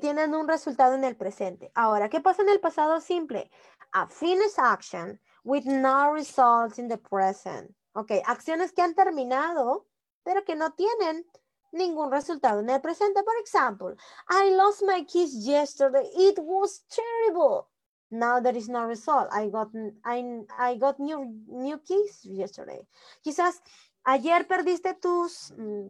tienen 0.00 0.34
un 0.34 0.46
resultado 0.46 0.94
en 0.94 1.04
el 1.04 1.16
presente. 1.16 1.72
Ahora, 1.74 2.08
¿qué 2.08 2.20
pasa 2.20 2.42
en 2.42 2.50
el 2.50 2.60
pasado 2.60 3.00
simple? 3.00 3.50
A 3.92 4.06
finished 4.06 4.58
action 4.58 5.18
with 5.44 5.64
no 5.64 6.12
results 6.12 6.78
in 6.78 6.88
the 6.88 6.98
present. 6.98 7.74
Ok, 7.94 8.12
acciones 8.26 8.72
que 8.72 8.82
han 8.82 8.94
terminado, 8.94 9.86
pero 10.22 10.44
que 10.44 10.54
no 10.54 10.72
tienen 10.74 11.26
ningún 11.72 12.12
resultado 12.12 12.60
en 12.60 12.70
el 12.70 12.80
presente. 12.80 13.22
Por 13.22 13.34
ejemplo, 13.36 13.96
I 14.28 14.50
lost 14.54 14.82
my 14.82 15.04
keys 15.04 15.34
yesterday. 15.44 16.08
It 16.14 16.38
was 16.38 16.84
terrible. 16.88 17.68
Now 18.10 18.40
there 18.40 18.56
is 18.56 18.68
no 18.68 18.86
result. 18.86 19.28
I 19.32 19.48
got 19.50 19.68
I, 20.04 20.44
I 20.58 20.76
got 20.76 20.98
new 20.98 21.26
new 21.46 21.78
keys 21.78 22.24
yesterday. 22.24 22.86
Quizás 23.22 23.60
ayer 24.08 24.46
perdiste 24.46 24.94
tus 24.94 25.52
mm, 25.56 25.86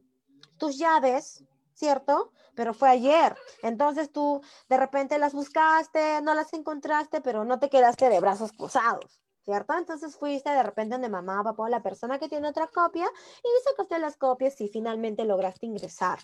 tus 0.59 0.77
llaves, 0.77 1.45
¿cierto? 1.73 2.33
Pero 2.55 2.75
fue 2.75 2.91
ayer. 2.91 3.37
Entonces 3.63 4.13
tú 4.13 4.43
de 4.69 4.77
repente 4.77 5.19
las 5.19 5.33
buscaste, 5.33 6.21
no 6.23 6.35
las 6.35 6.53
encontraste, 6.53 7.21
pero 7.21 7.45
no 7.45 7.59
te 7.59 7.71
quedaste 7.71 8.09
de 8.09 8.21
brazos 8.21 8.53
cruzados. 8.53 9.21
¿Cierto? 9.45 9.73
Entonces 9.79 10.15
fuiste 10.15 10.51
de 10.51 10.63
repente 10.63 10.97
donde 10.97 11.09
mamá, 11.09 11.43
papá, 11.43 11.71
la 11.71 11.83
persona 11.83 12.19
que 12.19 12.29
tiene 12.29 12.49
otra 12.49 12.67
copia 12.67 13.07
y 13.43 13.49
sacaste 13.65 13.99
las 13.99 14.19
copias 14.19 14.61
y 14.61 14.69
finalmente 14.69 15.25
lograste 15.25 15.65
ingresar. 15.65 16.19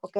¿Ok? 0.00 0.16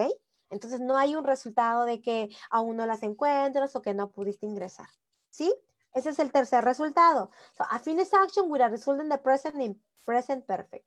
Entonces 0.51 0.81
no 0.81 0.99
hay 0.99 1.15
un 1.15 1.25
resultado 1.25 1.87
de 1.87 2.03
que 2.03 2.29
aún 2.51 2.77
no 2.77 2.85
las 2.85 3.03
encuentras 3.05 3.75
o 3.75 3.81
que 3.81 3.95
no 3.95 4.11
pudiste 4.11 4.45
ingresar. 4.45 4.89
¿Sí? 5.31 5.55
Ese 5.95 6.11
es 6.11 6.19
el 6.19 6.31
tercer 6.31 6.63
resultado. 6.63 7.31
So, 7.57 7.65
a 7.71 7.79
finished 7.79 8.13
action 8.13 8.51
with 8.51 8.61
a 8.61 8.69
result 8.69 9.01
in 9.01 9.09
the 9.09 9.17
present 9.17 9.57
in 9.57 9.81
present 10.05 10.45
perfect. 10.47 10.85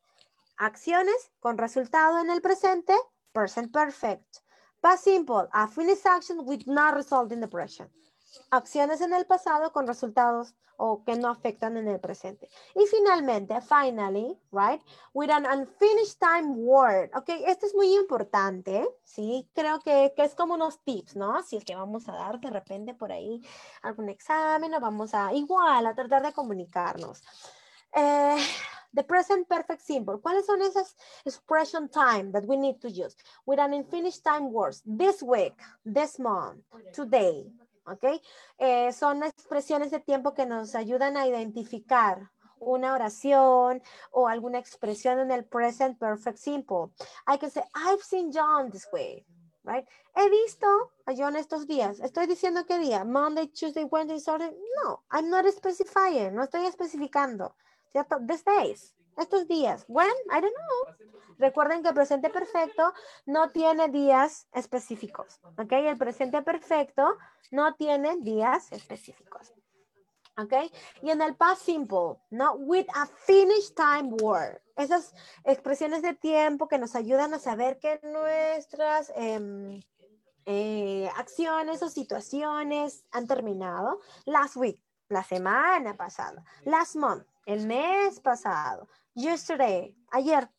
Acciones 0.57 1.31
con 1.39 1.57
resultado 1.57 2.19
en 2.19 2.29
el 2.29 2.41
presente, 2.41 2.93
present 3.33 3.71
perfect. 3.71 4.37
Past 4.81 5.03
simple, 5.03 5.47
a 5.51 5.67
finished 5.67 6.05
action 6.05 6.39
with 6.45 6.65
no 6.65 6.91
result 6.91 7.31
in 7.31 7.41
the 7.41 7.47
present 7.47 7.91
acciones 8.49 9.01
en 9.01 9.13
el 9.13 9.25
pasado 9.25 9.71
con 9.71 9.87
resultados 9.87 10.55
o 10.77 11.05
que 11.05 11.15
no 11.15 11.29
afectan 11.29 11.77
en 11.77 11.87
el 11.87 12.01
presente. 12.01 12.49
Y 12.75 12.85
finalmente, 12.87 13.61
finally, 13.61 14.37
right, 14.51 14.81
with 15.13 15.29
an 15.29 15.45
unfinished 15.45 16.19
time 16.19 16.53
word. 16.53 17.09
Ok, 17.15 17.29
esto 17.47 17.65
es 17.65 17.73
muy 17.73 17.95
importante, 17.95 18.85
¿sí? 19.05 19.49
Creo 19.53 19.79
que, 19.79 20.13
que, 20.17 20.25
es 20.25 20.35
como 20.35 20.55
unos 20.55 20.83
tips, 20.83 21.15
¿no? 21.15 21.41
Si 21.43 21.55
es 21.55 21.63
que 21.63 21.75
vamos 21.75 22.09
a 22.09 22.13
dar 22.13 22.41
de 22.41 22.49
repente 22.49 22.93
por 22.93 23.13
ahí 23.13 23.41
algún 23.83 24.09
examen 24.09 24.73
o 24.73 24.81
vamos 24.81 25.13
a, 25.13 25.33
igual, 25.33 25.85
a 25.87 25.95
tratar 25.95 26.23
de 26.23 26.33
comunicarnos. 26.33 27.23
Eh, 27.95 28.37
the 28.93 29.03
present 29.03 29.47
perfect 29.47 29.81
simple. 29.81 30.19
¿Cuáles 30.19 30.45
son 30.45 30.61
esas 30.61 30.95
expression 31.23 31.89
time 31.89 32.31
that 32.31 32.45
we 32.45 32.57
need 32.57 32.79
to 32.81 32.89
use? 32.89 33.15
With 33.45 33.59
an 33.59 33.73
unfinished 33.73 34.23
time 34.23 34.51
words. 34.51 34.81
This 34.85 35.23
week, 35.23 35.53
this 35.85 36.19
month, 36.19 36.61
today, 36.93 37.45
¿ok? 37.87 38.21
Eh, 38.59 38.91
son 38.91 39.23
expresiones 39.23 39.91
de 39.91 39.99
tiempo 39.99 40.33
que 40.33 40.45
nos 40.45 40.75
ayudan 40.75 41.15
a 41.15 41.25
identificar 41.25 42.29
una 42.59 42.93
oración 42.93 43.81
o 44.11 44.27
alguna 44.27 44.59
expresión 44.59 45.19
en 45.19 45.31
el 45.31 45.45
present 45.45 45.97
perfect 45.97 46.37
simple. 46.37 46.91
I 47.27 47.37
can 47.37 47.51
say, 47.51 47.63
I've 47.75 48.01
seen 48.01 48.31
John 48.31 48.71
this 48.71 48.87
way, 48.91 49.25
right? 49.63 49.85
He 50.15 50.29
visto 50.29 50.67
a 51.05 51.13
John 51.13 51.35
estos 51.35 51.67
días. 51.67 51.99
¿Estoy 51.99 52.27
diciendo 52.27 52.65
qué 52.65 52.79
día? 52.79 53.03
Monday, 53.05 53.47
Tuesday, 53.47 53.83
Wednesday, 53.83 54.19
Saturday? 54.19 54.55
No, 54.83 55.03
I'm 55.11 55.29
not 55.29 55.45
specifying, 55.47 56.33
no 56.33 56.43
estoy 56.43 56.65
especificando, 56.65 57.55
¿cierto? 57.95 58.17
These 58.27 58.43
days, 58.43 58.93
estos 59.15 59.47
días. 59.47 59.85
When? 59.87 60.11
I 60.29 60.41
don't 60.41 60.53
know. 60.53 60.95
Recuerden 61.37 61.81
que 61.81 61.89
el 61.89 61.95
presente 61.95 62.29
perfecto 62.29 62.93
no 63.25 63.51
tiene 63.51 63.87
días 63.87 64.47
específicos, 64.51 65.39
¿ok? 65.57 65.71
El 65.71 65.97
presente 65.97 66.41
perfecto 66.41 67.17
no 67.51 67.73
tiene 67.75 68.17
días 68.17 68.69
específicos. 68.73 69.53
¿Ok? 70.37 70.51
Y 71.01 71.11
en 71.11 71.21
el 71.21 71.37
past 71.37 71.61
simple, 71.61 72.17
¿no? 72.29 72.55
With 72.55 72.87
a 72.93 73.05
finished 73.05 73.73
time 73.75 74.13
word. 74.21 74.59
Esas 74.75 75.13
expresiones 75.45 76.01
de 76.01 76.13
tiempo 76.13 76.67
que 76.67 76.77
nos 76.77 76.93
ayudan 76.95 77.33
a 77.33 77.39
saber 77.39 77.79
que 77.79 78.01
nuestras 78.03 79.13
em, 79.15 79.79
eh, 80.45 81.09
acciones 81.15 81.81
o 81.81 81.89
situaciones 81.89 83.05
han 83.11 83.27
terminado. 83.27 84.01
Last 84.25 84.57
week, 84.57 84.81
la 85.07 85.23
semana 85.23 85.95
pasada. 85.95 86.43
Last 86.65 86.97
month, 86.97 87.25
el 87.45 87.65
mes 87.65 88.19
pasado. 88.19 88.87
Yesterday, 89.15 89.95
ayer, 90.11 90.49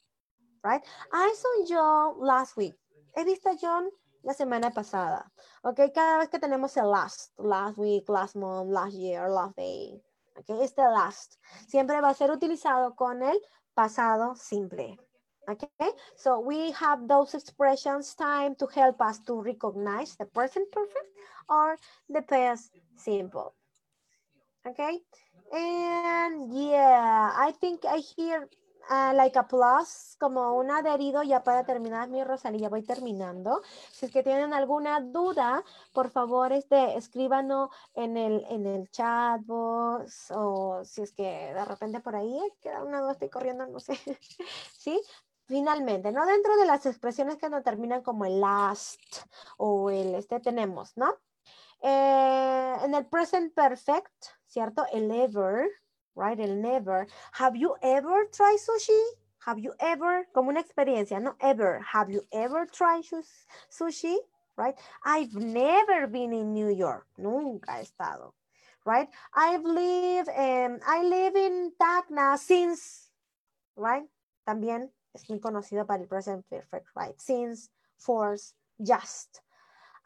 right? 0.62 0.82
I 1.12 1.34
saw 1.36 1.66
John 1.68 2.20
last 2.20 2.56
week. 2.56 2.74
He 3.14 3.24
visto 3.24 3.50
a 3.50 3.56
John 3.56 3.90
la 4.22 4.32
semana 4.32 4.72
pasada. 4.72 5.30
Ok, 5.62 5.92
cada 5.94 6.18
vez 6.18 6.28
que 6.28 6.38
tenemos 6.38 6.76
el 6.76 6.90
last, 6.90 7.32
last 7.38 7.78
week, 7.78 8.08
last 8.08 8.36
month, 8.36 8.70
last 8.70 8.94
year, 8.94 9.30
last 9.30 9.56
day. 9.56 10.02
Okay, 10.38 10.62
este 10.62 10.82
last 10.82 11.36
siempre 11.66 12.00
va 12.00 12.10
a 12.10 12.14
ser 12.14 12.30
utilizado 12.30 12.94
con 12.94 13.22
el 13.22 13.40
pasado 13.74 14.34
simple. 14.36 14.98
Okay, 15.48 15.68
so 16.16 16.40
we 16.40 16.72
have 16.72 17.06
those 17.06 17.34
expressions 17.34 18.14
time 18.16 18.56
to 18.56 18.66
help 18.66 19.00
us 19.00 19.20
to 19.20 19.40
recognize 19.40 20.16
the 20.16 20.26
present 20.26 20.70
perfect 20.72 21.06
or 21.48 21.78
the 22.08 22.20
past 22.22 22.72
simple. 22.96 23.54
Okay, 24.66 25.00
and 25.52 26.52
yeah, 26.52 27.32
I 27.36 27.52
think 27.60 27.84
I 27.84 27.98
hear 27.98 28.48
uh, 28.90 29.12
like 29.14 29.36
a 29.36 29.44
plus, 29.44 30.16
como 30.18 30.54
un 30.54 30.70
adherido 30.70 31.22
ya 31.22 31.42
para 31.42 31.64
terminar 31.64 32.08
mi 32.08 32.22
Rosalía, 32.24 32.68
voy 32.68 32.82
terminando. 32.82 33.62
Si 33.92 34.06
es 34.06 34.12
que 34.12 34.22
tienen 34.22 34.52
alguna 34.52 35.00
duda, 35.00 35.64
por 35.92 36.10
favor, 36.10 36.52
este, 36.52 36.96
escríbanos 36.96 37.70
en 37.94 38.16
el, 38.16 38.44
en 38.48 38.66
el 38.66 38.90
chat 38.90 39.40
box 39.44 40.30
o 40.32 40.84
si 40.84 41.02
es 41.02 41.12
que 41.12 41.52
de 41.54 41.64
repente 41.64 42.00
por 42.00 42.16
ahí 42.16 42.40
queda 42.60 42.82
una 42.82 43.00
duda, 43.00 43.12
estoy 43.12 43.30
corriendo, 43.30 43.66
no 43.66 43.80
sé. 43.80 43.94
¿Sí? 44.78 45.00
Finalmente, 45.46 46.10
¿no? 46.10 46.26
Dentro 46.26 46.56
de 46.56 46.66
las 46.66 46.86
expresiones 46.86 47.36
que 47.36 47.48
no 47.48 47.62
terminan 47.62 48.02
como 48.02 48.24
el 48.24 48.40
last 48.40 49.00
o 49.58 49.90
el 49.90 50.14
este 50.16 50.40
tenemos, 50.40 50.96
¿no? 50.96 51.14
Eh, 51.82 52.76
en 52.82 52.94
el 52.94 53.06
present 53.06 53.54
perfect, 53.54 54.26
¿cierto? 54.46 54.84
El 54.92 55.10
ever, 55.10 55.68
right? 56.14 56.38
El 56.38 56.60
never. 56.60 57.06
Have 57.32 57.56
you 57.56 57.76
ever 57.82 58.28
tried 58.30 58.58
sushi? 58.58 59.00
Have 59.46 59.60
you 59.60 59.72
ever, 59.78 60.26
como 60.32 60.50
una 60.50 60.60
experiencia, 60.60 61.20
no 61.20 61.36
ever. 61.40 61.80
Have 61.80 62.10
you 62.10 62.22
ever 62.32 62.66
tried 62.66 63.04
sushi? 63.70 64.16
Right? 64.56 64.74
I've 65.04 65.34
never 65.34 66.06
been 66.06 66.32
in 66.32 66.54
New 66.54 66.70
York. 66.70 67.06
Nunca 67.18 67.76
he 67.76 67.82
estado. 67.82 68.32
Right? 68.84 69.08
I've 69.34 69.64
lived, 69.64 70.28
um, 70.30 70.78
I 70.86 71.02
live 71.04 71.36
in 71.36 71.72
Tacna 71.78 72.38
since, 72.38 73.10
right? 73.76 74.04
También 74.48 74.90
es 75.14 75.28
muy 75.28 75.40
conocido 75.40 75.86
para 75.86 76.02
el 76.02 76.08
present 76.08 76.44
perfect, 76.48 76.86
right? 76.96 77.20
Since, 77.20 77.68
force, 77.98 78.54
just. 78.80 79.40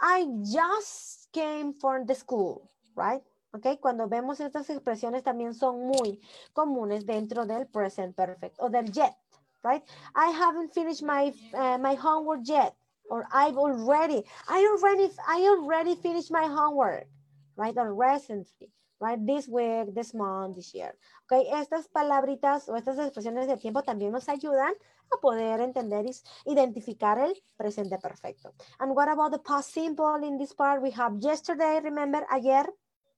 I 0.01 0.27
just 0.43 1.29
came 1.33 1.75
from 1.75 2.07
the 2.07 2.15
school, 2.15 2.71
right? 2.97 3.23
Okay, 3.55 3.77
cuando 3.79 4.07
vemos 4.09 4.41
estas 4.41 4.71
expresiones 4.71 5.23
también 5.23 5.55
son 5.55 5.87
muy 5.87 6.21
comunes 6.55 7.05
dentro 7.05 7.47
del 7.47 7.67
present 7.67 8.15
perfect 8.15 8.57
o 8.61 8.69
del 8.69 8.91
yet, 8.93 9.17
right? 9.63 9.83
I 10.15 10.31
haven't 10.31 10.73
finished 10.73 11.03
my 11.03 11.33
uh, 11.53 11.77
my 11.79 11.95
homework 11.95 12.41
yet, 12.45 12.77
or 13.11 13.27
I've 13.33 13.59
already, 13.59 14.25
I 14.49 14.65
already, 14.71 15.11
I 15.27 15.41
already 15.49 15.97
finished 15.97 16.31
my 16.31 16.47
homework, 16.47 17.09
right? 17.57 17.77
Or 17.77 17.93
recently, 17.93 18.71
right? 19.01 19.19
This 19.19 19.49
week, 19.49 19.95
this 19.95 20.15
month, 20.15 20.57
this 20.57 20.73
year. 20.75 20.95
Okay, 21.25 21.49
estas 21.53 21.89
palabritas 21.89 22.69
o 22.69 22.77
estas 22.77 22.99
expresiones 22.99 23.49
de 23.49 23.57
tiempo 23.57 23.83
también 23.83 24.13
nos 24.13 24.29
ayudan 24.29 24.73
a 25.11 25.17
poder 25.21 25.61
entender 25.61 26.07
y 26.07 26.13
identificar 26.53 27.19
el 27.19 27.35
presente 27.57 27.99
perfecto. 27.99 28.53
And 28.79 28.95
what 28.95 29.09
about 29.09 29.33
the 29.33 29.39
past 29.39 29.73
simple 29.73 30.23
in 30.23 30.39
this 30.39 30.55
part? 30.55 30.83
We 30.83 30.93
have 30.93 31.19
yesterday, 31.19 31.81
remember, 31.81 32.27
ayer, 32.31 32.73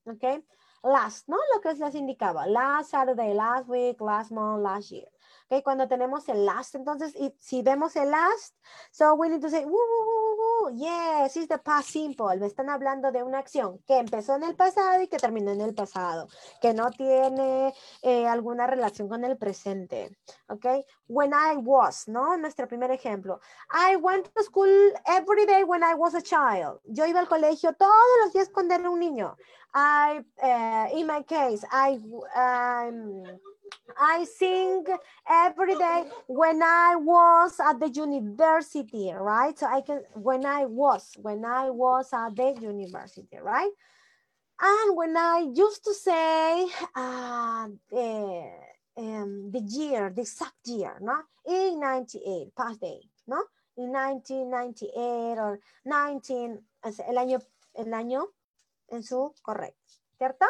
okay? 0.07 0.43
Last, 0.83 1.29
¿no? 1.29 1.37
Lo 1.55 1.61
que 1.61 1.75
les 1.75 1.95
indicaba, 1.95 2.47
last 2.47 2.91
Saturday, 2.91 3.35
last 3.35 3.69
week, 3.69 4.01
last 4.01 4.33
month, 4.33 4.63
last 4.63 4.91
year. 4.91 5.09
Okay, 5.47 5.63
cuando 5.63 5.87
tenemos 5.87 6.29
el 6.29 6.45
last, 6.45 6.75
entonces, 6.75 7.15
y 7.15 7.35
si 7.39 7.63
vemos 7.63 7.95
el 7.97 8.11
last, 8.11 8.57
so 8.91 9.15
we 9.15 9.29
need 9.29 9.41
to 9.41 9.51
say, 9.51 9.65
woo, 9.65 9.73
woo, 9.73 10.37
woo, 10.37 10.71
yes, 10.75 11.37
it's 11.37 11.49
the 11.49 11.59
past 11.59 11.91
simple. 11.91 12.37
Me 12.39 12.47
están 12.47 12.71
hablando 12.71 13.13
de 13.13 13.23
una 13.23 13.39
acción 13.39 13.79
que 13.87 13.99
empezó 13.99 14.37
en 14.37 14.45
el 14.45 14.57
pasado 14.57 15.03
y 15.03 15.09
que 15.09 15.19
terminó 15.19 15.51
en 15.53 15.61
el 15.61 15.75
pasado, 15.75 16.27
que 16.61 16.73
no 16.73 16.91
tiene 16.91 17.75
eh, 18.03 18.27
alguna 18.27 18.67
relación 18.67 19.09
con 19.09 19.25
el 19.25 19.37
presente. 19.37 20.17
Ok, 20.49 20.67
when 21.07 21.33
I 21.33 21.57
was, 21.57 22.09
¿no? 22.09 22.37
Nuestro 22.39 22.67
primer 22.67 22.91
ejemplo. 22.91 23.41
I 23.71 23.97
went 23.97 24.33
to 24.35 24.43
school 24.43 24.93
every 25.07 25.45
day 25.47 25.65
when 25.65 25.83
I 25.83 25.95
was 25.95 26.15
a 26.15 26.23
child. 26.23 26.81
Yo 26.85 27.05
iba 27.07 27.21
al 27.21 27.29
colegio 27.29 27.75
todos 27.75 27.93
los 28.25 28.33
días 28.33 28.49
cuando 28.49 28.75
era 28.75 28.89
un 28.89 28.99
niño. 28.99 29.37
I, 29.75 30.21
uh, 30.43 30.99
in 30.99 31.07
my 31.07 31.23
case, 31.23 31.65
I, 31.71 31.99
um, 32.37 33.25
I 33.99 34.25
sing 34.25 34.85
every 35.29 35.75
day 35.77 36.05
when 36.27 36.63
I 36.63 36.97
was 36.97 37.59
at 37.59 37.81
the 37.81 37.89
university, 37.89 39.13
right? 39.13 39.59
So 39.59 39.67
I 39.67 39.81
can, 39.81 40.03
when 40.15 40.45
I 40.45 40.67
was, 40.67 41.13
when 41.17 41.45
I 41.45 41.71
was 41.71 42.11
at 42.13 42.37
the 42.37 42.55
university, 42.61 43.39
right? 43.41 43.71
And 44.61 44.97
when 44.97 45.17
I 45.17 45.51
used 45.55 45.85
to 45.85 45.95
say 45.95 46.67
uh, 46.95 47.69
the, 47.91 48.51
um, 48.97 49.51
the 49.53 49.61
year, 49.61 50.13
the 50.15 50.23
exact 50.23 50.67
year, 50.67 50.99
no? 51.01 51.23
In 51.47 51.81
98, 51.81 52.55
past 52.55 52.81
day, 52.81 53.01
no? 53.27 53.43
In 53.77 53.91
1998 53.91 55.39
or 55.39 55.61
19, 55.85 56.59
el 56.85 57.15
año, 57.17 57.43
el 57.75 57.87
año 57.87 58.27
en 58.93 59.03
su 59.03 59.35
correcto, 59.43 59.93
¿cierto? 60.17 60.47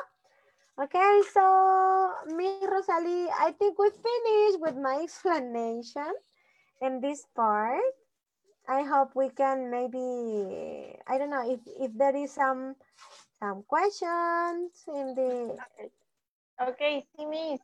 Okay, 0.77 1.23
so 1.33 2.35
me, 2.35 2.67
Rosalie, 2.67 3.29
I 3.31 3.53
think 3.53 3.79
we 3.79 3.91
finished 3.91 4.61
with 4.61 4.77
my 4.77 5.03
explanation 5.03 6.13
in 6.81 7.01
this 7.01 7.27
part. 7.37 7.81
I 8.69 8.83
hope 8.83 9.15
we 9.15 9.31
can 9.31 9.71
maybe, 9.71 10.97
I 11.07 11.19
don't 11.19 11.31
know 11.31 11.45
if, 11.51 11.61
if 11.79 11.93
there 11.97 12.17
is 12.17 12.33
some, 12.33 12.75
some 13.39 13.63
questions 13.65 14.85
in 14.89 15.15
the... 15.15 15.57
Okay, 16.61 17.05
see, 17.17 17.27
Miss. 17.27 17.61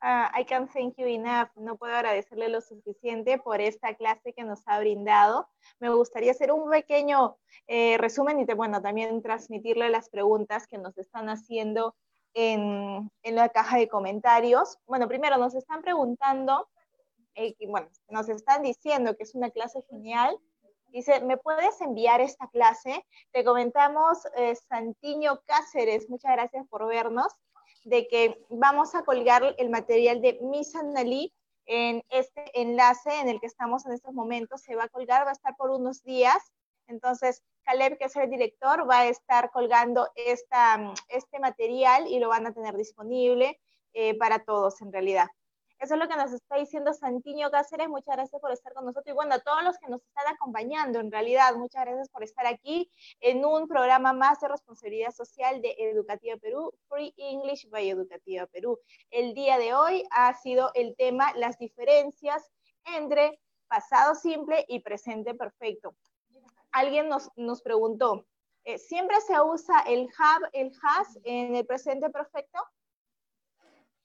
Uh, 0.00 0.30
I 0.32 0.44
can 0.44 0.68
thank 0.68 0.96
you 0.96 1.06
enough. 1.06 1.48
No 1.56 1.76
puedo 1.76 1.92
agradecerle 1.92 2.48
lo 2.48 2.60
suficiente 2.60 3.38
por 3.38 3.60
esta 3.60 3.94
clase 3.94 4.32
que 4.32 4.44
nos 4.44 4.62
ha 4.66 4.78
brindado. 4.78 5.48
Me 5.80 5.90
gustaría 5.90 6.30
hacer 6.30 6.52
un 6.52 6.70
pequeño 6.70 7.36
eh, 7.66 7.98
resumen 7.98 8.38
y, 8.38 8.46
te, 8.46 8.54
bueno, 8.54 8.80
también 8.80 9.20
transmitirle 9.22 9.88
las 9.88 10.08
preguntas 10.08 10.68
que 10.68 10.78
nos 10.78 10.96
están 10.98 11.28
haciendo 11.28 11.96
en, 12.34 13.10
en, 13.24 13.34
la 13.34 13.48
caja 13.48 13.76
de 13.76 13.88
comentarios. 13.88 14.78
Bueno, 14.86 15.08
primero 15.08 15.36
nos 15.36 15.56
están 15.56 15.82
preguntando, 15.82 16.68
eh, 17.34 17.56
bueno, 17.66 17.88
nos 18.08 18.28
están 18.28 18.62
diciendo 18.62 19.16
que 19.16 19.24
es 19.24 19.34
una 19.34 19.50
clase 19.50 19.82
genial. 19.90 20.38
Dice, 20.90 21.20
¿me 21.20 21.36
puedes 21.36 21.80
enviar 21.80 22.20
esta 22.20 22.48
clase? 22.48 23.04
Te 23.32 23.44
comentamos, 23.44 24.18
eh, 24.36 24.54
Santiño 24.54 25.40
Cáceres, 25.44 26.08
muchas 26.08 26.32
gracias 26.32 26.66
por 26.68 26.86
vernos, 26.86 27.34
de 27.84 28.06
que 28.08 28.44
vamos 28.48 28.94
a 28.94 29.02
colgar 29.02 29.54
el 29.58 29.70
material 29.70 30.20
de 30.20 30.38
Miss 30.40 30.74
Annalí 30.74 31.32
en 31.66 32.02
este 32.08 32.60
enlace 32.60 33.20
en 33.20 33.28
el 33.28 33.40
que 33.40 33.46
estamos 33.46 33.86
en 33.86 33.92
estos 33.92 34.12
momentos. 34.14 34.62
Se 34.62 34.74
va 34.74 34.84
a 34.84 34.88
colgar, 34.88 35.24
va 35.24 35.30
a 35.30 35.32
estar 35.32 35.54
por 35.56 35.70
unos 35.70 36.02
días. 36.02 36.38
Entonces, 36.86 37.42
Caleb, 37.64 37.98
que 37.98 38.06
es 38.06 38.16
el 38.16 38.30
director, 38.30 38.88
va 38.88 39.00
a 39.00 39.08
estar 39.08 39.50
colgando 39.50 40.08
esta, 40.14 40.94
este 41.08 41.38
material 41.38 42.06
y 42.08 42.18
lo 42.18 42.30
van 42.30 42.46
a 42.46 42.52
tener 42.52 42.76
disponible 42.76 43.60
eh, 43.92 44.16
para 44.16 44.44
todos 44.44 44.80
en 44.80 44.92
realidad. 44.92 45.28
Eso 45.80 45.94
es 45.94 46.00
lo 46.00 46.08
que 46.08 46.16
nos 46.16 46.32
está 46.32 46.56
diciendo 46.56 46.92
Santiño 46.92 47.52
Cáceres. 47.52 47.88
Muchas 47.88 48.16
gracias 48.16 48.40
por 48.40 48.50
estar 48.50 48.74
con 48.74 48.84
nosotros. 48.84 49.12
Y 49.12 49.14
bueno, 49.14 49.34
a 49.36 49.38
todos 49.38 49.62
los 49.62 49.78
que 49.78 49.88
nos 49.88 50.02
están 50.02 50.26
acompañando, 50.34 50.98
en 50.98 51.12
realidad, 51.12 51.54
muchas 51.54 51.84
gracias 51.84 52.08
por 52.08 52.24
estar 52.24 52.46
aquí 52.46 52.90
en 53.20 53.44
un 53.44 53.68
programa 53.68 54.12
más 54.12 54.40
de 54.40 54.48
responsabilidad 54.48 55.12
social 55.12 55.62
de 55.62 55.76
Educativa 55.78 56.36
Perú, 56.36 56.72
Free 56.88 57.14
English 57.16 57.68
by 57.70 57.88
Educativa 57.88 58.46
Perú. 58.46 58.80
El 59.10 59.34
día 59.34 59.56
de 59.56 59.72
hoy 59.72 60.02
ha 60.10 60.34
sido 60.34 60.72
el 60.74 60.96
tema 60.96 61.32
las 61.36 61.56
diferencias 61.58 62.50
entre 62.96 63.40
pasado 63.68 64.16
simple 64.16 64.64
y 64.66 64.80
presente 64.80 65.34
perfecto. 65.34 65.94
Alguien 66.72 67.08
nos, 67.08 67.30
nos 67.36 67.62
preguntó, 67.62 68.26
eh, 68.64 68.78
¿siempre 68.78 69.20
se 69.20 69.40
usa 69.40 69.80
el 69.86 70.08
have, 70.18 70.48
el 70.52 70.72
has 70.82 71.18
en 71.22 71.54
el 71.54 71.64
presente 71.64 72.10
perfecto? 72.10 72.58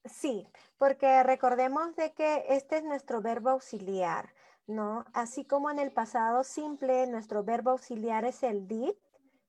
Sí, 0.04 0.46
porque 0.76 1.22
recordemos 1.22 1.96
de 1.96 2.12
que 2.12 2.44
este 2.48 2.78
es 2.78 2.84
nuestro 2.84 3.22
verbo 3.22 3.50
auxiliar, 3.50 4.34
¿no? 4.66 5.04
Así 5.14 5.46
como 5.46 5.70
en 5.70 5.78
el 5.78 5.92
pasado 5.92 6.44
simple, 6.44 7.06
nuestro 7.06 7.42
verbo 7.42 7.70
auxiliar 7.70 8.24
es 8.26 8.42
el 8.42 8.68
did, 8.68 8.94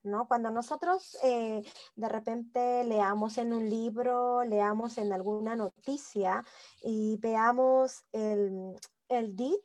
¿no? 0.04 0.28
Cuando 0.28 0.52
nosotros 0.52 1.18
eh, 1.24 1.62
de 1.96 2.10
repente 2.10 2.86
leamos 2.86 3.38
en 3.38 3.54
un 3.54 3.70
libro, 3.70 4.46
leamos 4.46 4.98
en 4.98 5.12
alguna 5.12 5.58
noticia 5.58 6.44
y 6.82 7.18
veamos 7.18 8.06
el, 8.14 8.78
el 9.10 9.36
did, 9.36 9.60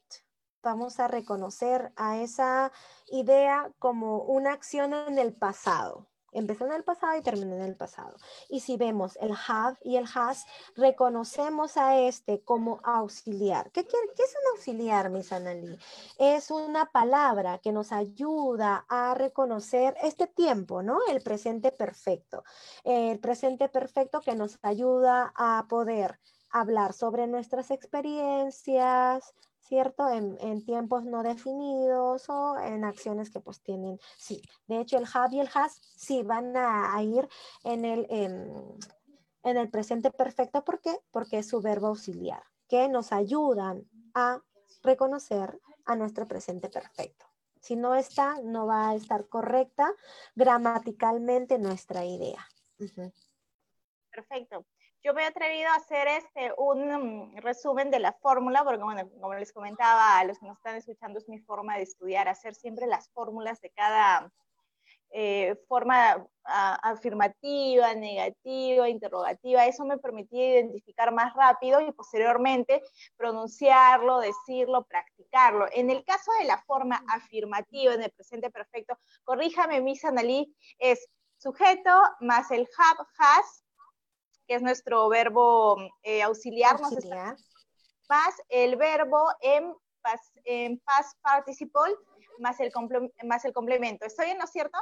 vamos 0.62 0.98
a 0.98 1.06
reconocer 1.06 1.92
a 1.96 2.18
esa 2.18 2.72
idea 3.06 3.72
como 3.78 4.22
una 4.22 4.52
acción 4.52 4.92
en 4.92 5.18
el 5.18 5.34
pasado, 5.34 6.08
Empezó 6.32 6.66
en 6.66 6.72
el 6.72 6.84
pasado 6.84 7.16
y 7.18 7.22
terminó 7.22 7.54
en 7.56 7.62
el 7.62 7.76
pasado. 7.76 8.16
Y 8.48 8.60
si 8.60 8.76
vemos 8.76 9.16
el 9.20 9.32
have 9.48 9.76
y 9.82 9.96
el 9.96 10.06
has, 10.14 10.46
reconocemos 10.76 11.76
a 11.76 11.98
este 11.98 12.42
como 12.42 12.80
auxiliar. 12.84 13.70
¿Qué, 13.72 13.84
qué, 13.86 13.96
es 13.96 14.34
un 14.42 14.56
auxiliar, 14.56 15.10
Miss 15.10 15.32
Annalí? 15.32 15.78
Es 16.18 16.50
una 16.50 16.86
palabra 16.86 17.58
que 17.58 17.72
nos 17.72 17.92
ayuda 17.92 18.84
a 18.88 19.14
reconocer 19.14 19.96
este 20.02 20.26
tiempo, 20.26 20.82
¿no? 20.82 20.98
El 21.08 21.22
presente 21.22 21.72
perfecto. 21.72 22.44
El 22.84 23.18
presente 23.18 23.68
perfecto 23.68 24.20
que 24.20 24.34
nos 24.34 24.58
ayuda 24.62 25.32
a 25.34 25.66
poder 25.68 26.18
hablar 26.50 26.92
sobre 26.92 27.26
nuestras 27.26 27.70
experiencias, 27.70 29.34
¿cierto? 29.70 30.08
En, 30.10 30.64
tiempos 30.64 31.04
no 31.04 31.22
definidos 31.22 32.28
o 32.28 32.58
en 32.58 32.84
acciones 32.84 33.30
que 33.30 33.38
pues 33.38 33.62
tienen, 33.62 34.00
sí. 34.18 34.42
De 34.66 34.80
hecho, 34.80 34.98
el 34.98 35.06
have 35.14 35.34
y 35.36 35.38
el 35.38 35.48
has 35.54 35.80
sí 35.96 36.24
van 36.24 36.56
a, 36.56 37.00
ir 37.04 37.28
en 37.62 37.84
el, 37.84 38.04
en, 38.10 39.56
el 39.56 39.70
presente 39.70 40.10
perfecto. 40.10 40.64
¿Por 40.64 40.80
qué? 40.80 40.98
Porque 41.12 41.38
es 41.38 41.48
su 41.48 41.60
verbo 41.60 41.86
auxiliar, 41.86 42.42
que 42.68 42.88
nos 42.88 43.12
ayudan 43.12 43.88
a 44.12 44.42
reconocer 44.82 45.60
a 45.84 45.94
nuestro 45.94 46.26
presente 46.26 46.68
perfecto. 46.68 47.26
Si 47.60 47.76
no 47.76 47.94
está, 47.94 48.40
no 48.42 48.66
va 48.66 48.90
a 48.90 48.96
estar 48.96 49.28
correcta 49.28 49.94
gramaticalmente 50.34 51.58
nuestra 51.58 52.04
idea. 52.04 52.44
Perfecto 54.10 54.66
yo 55.02 55.14
me 55.14 55.22
he 55.22 55.26
atrevido 55.26 55.68
a 55.70 55.76
hacer 55.76 56.08
este, 56.08 56.52
un 56.58 57.32
mm, 57.32 57.36
resumen 57.38 57.90
de 57.90 58.00
la 58.00 58.12
fórmula, 58.12 58.64
porque 58.64 58.82
bueno, 58.82 59.08
como 59.20 59.34
les 59.34 59.52
comentaba 59.52 60.18
a 60.18 60.24
los 60.24 60.38
que 60.38 60.46
nos 60.46 60.58
están 60.58 60.76
escuchando, 60.76 61.18
es 61.18 61.28
mi 61.28 61.38
forma 61.38 61.76
de 61.76 61.82
estudiar, 61.82 62.28
hacer 62.28 62.54
siempre 62.54 62.86
las 62.86 63.08
fórmulas 63.10 63.60
de 63.60 63.70
cada 63.70 64.32
eh, 65.12 65.56
forma 65.66 66.24
afirmativa, 66.44 67.94
negativa, 67.94 68.88
interrogativa. 68.88 69.66
Eso 69.66 69.84
me 69.84 69.98
permitía 69.98 70.54
identificar 70.54 71.12
más 71.12 71.34
rápido 71.34 71.80
y 71.80 71.90
posteriormente 71.92 72.82
pronunciarlo, 73.16 74.20
decirlo, 74.20 74.84
practicarlo. 74.84 75.66
En 75.72 75.90
el 75.90 76.04
caso 76.04 76.30
de 76.38 76.46
la 76.46 76.62
forma 76.62 77.02
afirmativa 77.08 77.94
en 77.94 78.02
el 78.02 78.10
presente 78.10 78.50
perfecto, 78.50 78.98
corríjame, 79.24 79.80
Miss 79.80 80.04
Analí, 80.04 80.54
es 80.78 81.08
sujeto 81.36 81.90
más 82.20 82.50
el 82.52 82.68
have, 82.78 83.08
has, 83.18 83.64
que 84.50 84.56
es 84.56 84.62
nuestro 84.62 85.08
verbo 85.08 85.76
eh, 86.02 86.22
auxiliar, 86.24 86.76
más 88.08 88.34
el 88.48 88.74
verbo 88.74 89.28
en, 89.40 89.76
past 90.02 91.16
participle 91.22 91.94
más 92.40 92.58
el, 92.58 92.72
más 93.22 93.44
el 93.44 93.52
complemento. 93.52 94.06
¿Estoy 94.06 94.24
bien, 94.24 94.38
no 94.38 94.46
es 94.46 94.50
cierto? 94.50 94.76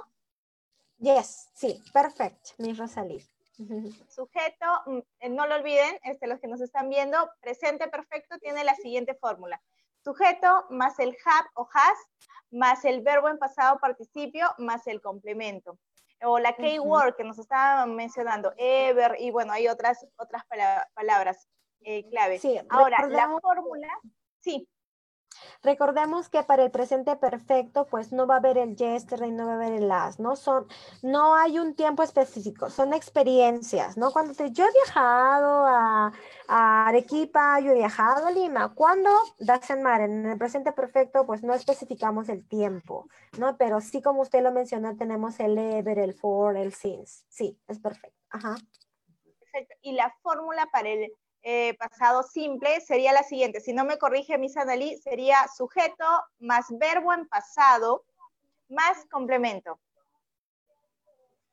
Yes, 0.97 1.51
sí, 1.53 1.83
perfecto, 1.93 2.53
mi 2.57 2.73
Rosalí. 2.73 3.23
Sujeto, 4.09 4.66
mm, 4.87 4.99
eh, 5.21 5.29
no 5.29 5.47
lo 5.47 5.57
olviden, 5.57 5.99
este, 6.03 6.29
los 6.29 6.41
que 6.41 6.49
nos 6.49 6.62
están 6.62 6.89
viendo, 6.89 7.19
presente 7.43 7.89
perfecto 7.89 8.39
tiene 8.39 8.64
la 8.64 8.75
siguiente 8.75 9.16
fórmula. 9.16 9.61
Sujeto 10.03 10.64
más 10.71 10.99
el 10.99 11.14
have 11.27 11.49
o 11.57 11.69
has 11.75 11.99
más 12.51 12.87
el 12.87 13.03
verbo 13.03 13.29
en 13.29 13.39
pasado 13.39 13.79
participio 13.81 14.49
más 14.57 14.87
el 14.87 15.03
complemento 15.03 15.79
o 16.23 16.39
la 16.39 16.55
keyword 16.55 17.16
que 17.16 17.25
nos 17.25 17.39
estaba 17.39 17.87
mencionando, 17.87 18.53
ever, 18.57 19.16
y 19.19 19.31
bueno, 19.31 19.53
hay 19.53 19.69
otras, 19.69 20.07
otras 20.16 20.43
palabras 20.95 21.49
eh, 21.81 22.09
clave. 22.11 22.39
Sí, 22.39 22.59
Ahora, 22.69 23.07
la 23.09 23.39
fórmula, 23.41 23.89
sí. 24.41 24.69
Recordemos 25.62 26.28
que 26.28 26.43
para 26.43 26.64
el 26.64 26.70
presente 26.70 27.16
perfecto, 27.16 27.86
pues 27.86 28.12
no 28.12 28.26
va 28.26 28.34
a 28.34 28.39
haber 28.39 28.59
el 28.59 28.76
yesterday, 28.76 29.30
no 29.30 29.47
va 29.47 29.53
a 29.53 29.55
haber 29.57 29.72
el 29.72 29.89
last, 29.89 30.20
¿no? 30.20 30.36
Son, 30.36 30.66
no 31.03 31.34
hay 31.34 31.59
un 31.59 31.74
tiempo 31.74 32.03
específico, 32.03 32.70
son 32.70 32.93
experiencias, 32.93 33.97
¿no? 33.97 34.12
Cuando 34.12 34.34
te, 34.34 34.51
yo 34.51 34.64
he 34.64 34.72
viajado 34.72 35.66
a, 35.66 36.12
Arequipa, 36.49 37.61
yo 37.61 37.72
he 37.72 37.74
viajado 37.74 38.26
a 38.26 38.30
Lima, 38.30 38.74
¿cuándo? 38.74 39.11
en 39.68 39.82
mar, 39.82 40.01
en 40.01 40.26
el 40.26 40.39
presente 40.39 40.72
perfecto, 40.72 41.26
pues 41.26 41.43
no 41.43 41.55
especificamos 41.55 42.28
el 42.28 42.47
tiempo, 42.47 43.09
¿no? 43.39 43.57
Pero 43.57 43.80
sí, 43.80 44.01
como 44.01 44.22
usted 44.22 44.43
lo 44.43 44.53
mencionó, 44.53 44.97
tenemos 44.97 45.39
el 45.41 45.59
ever, 45.59 45.99
el 45.99 46.14
for, 46.14 46.57
el 46.57 46.72
since. 46.72 47.24
Sí, 47.28 47.59
es 47.68 47.78
perfecto. 47.78 48.18
Ajá. 48.30 48.57
Perfecto. 49.41 49.74
Y 49.82 49.93
la 49.93 50.14
fórmula 50.22 50.66
para 50.72 50.89
el 50.89 51.12
eh, 51.51 51.74
pasado 51.78 52.22
simple 52.22 52.78
sería 52.82 53.14
la 53.14 53.22
siguiente. 53.22 53.62
Si 53.62 53.72
no 53.72 53.86
me 53.86 53.96
corrige 53.96 54.36
mi 54.36 54.51
Sanalí, 54.51 54.99
sería 54.99 55.49
sujeto 55.49 56.05
más 56.40 56.66
verbo 56.72 57.14
en 57.14 57.26
pasado 57.26 58.05
más 58.68 59.07
complemento. 59.11 59.80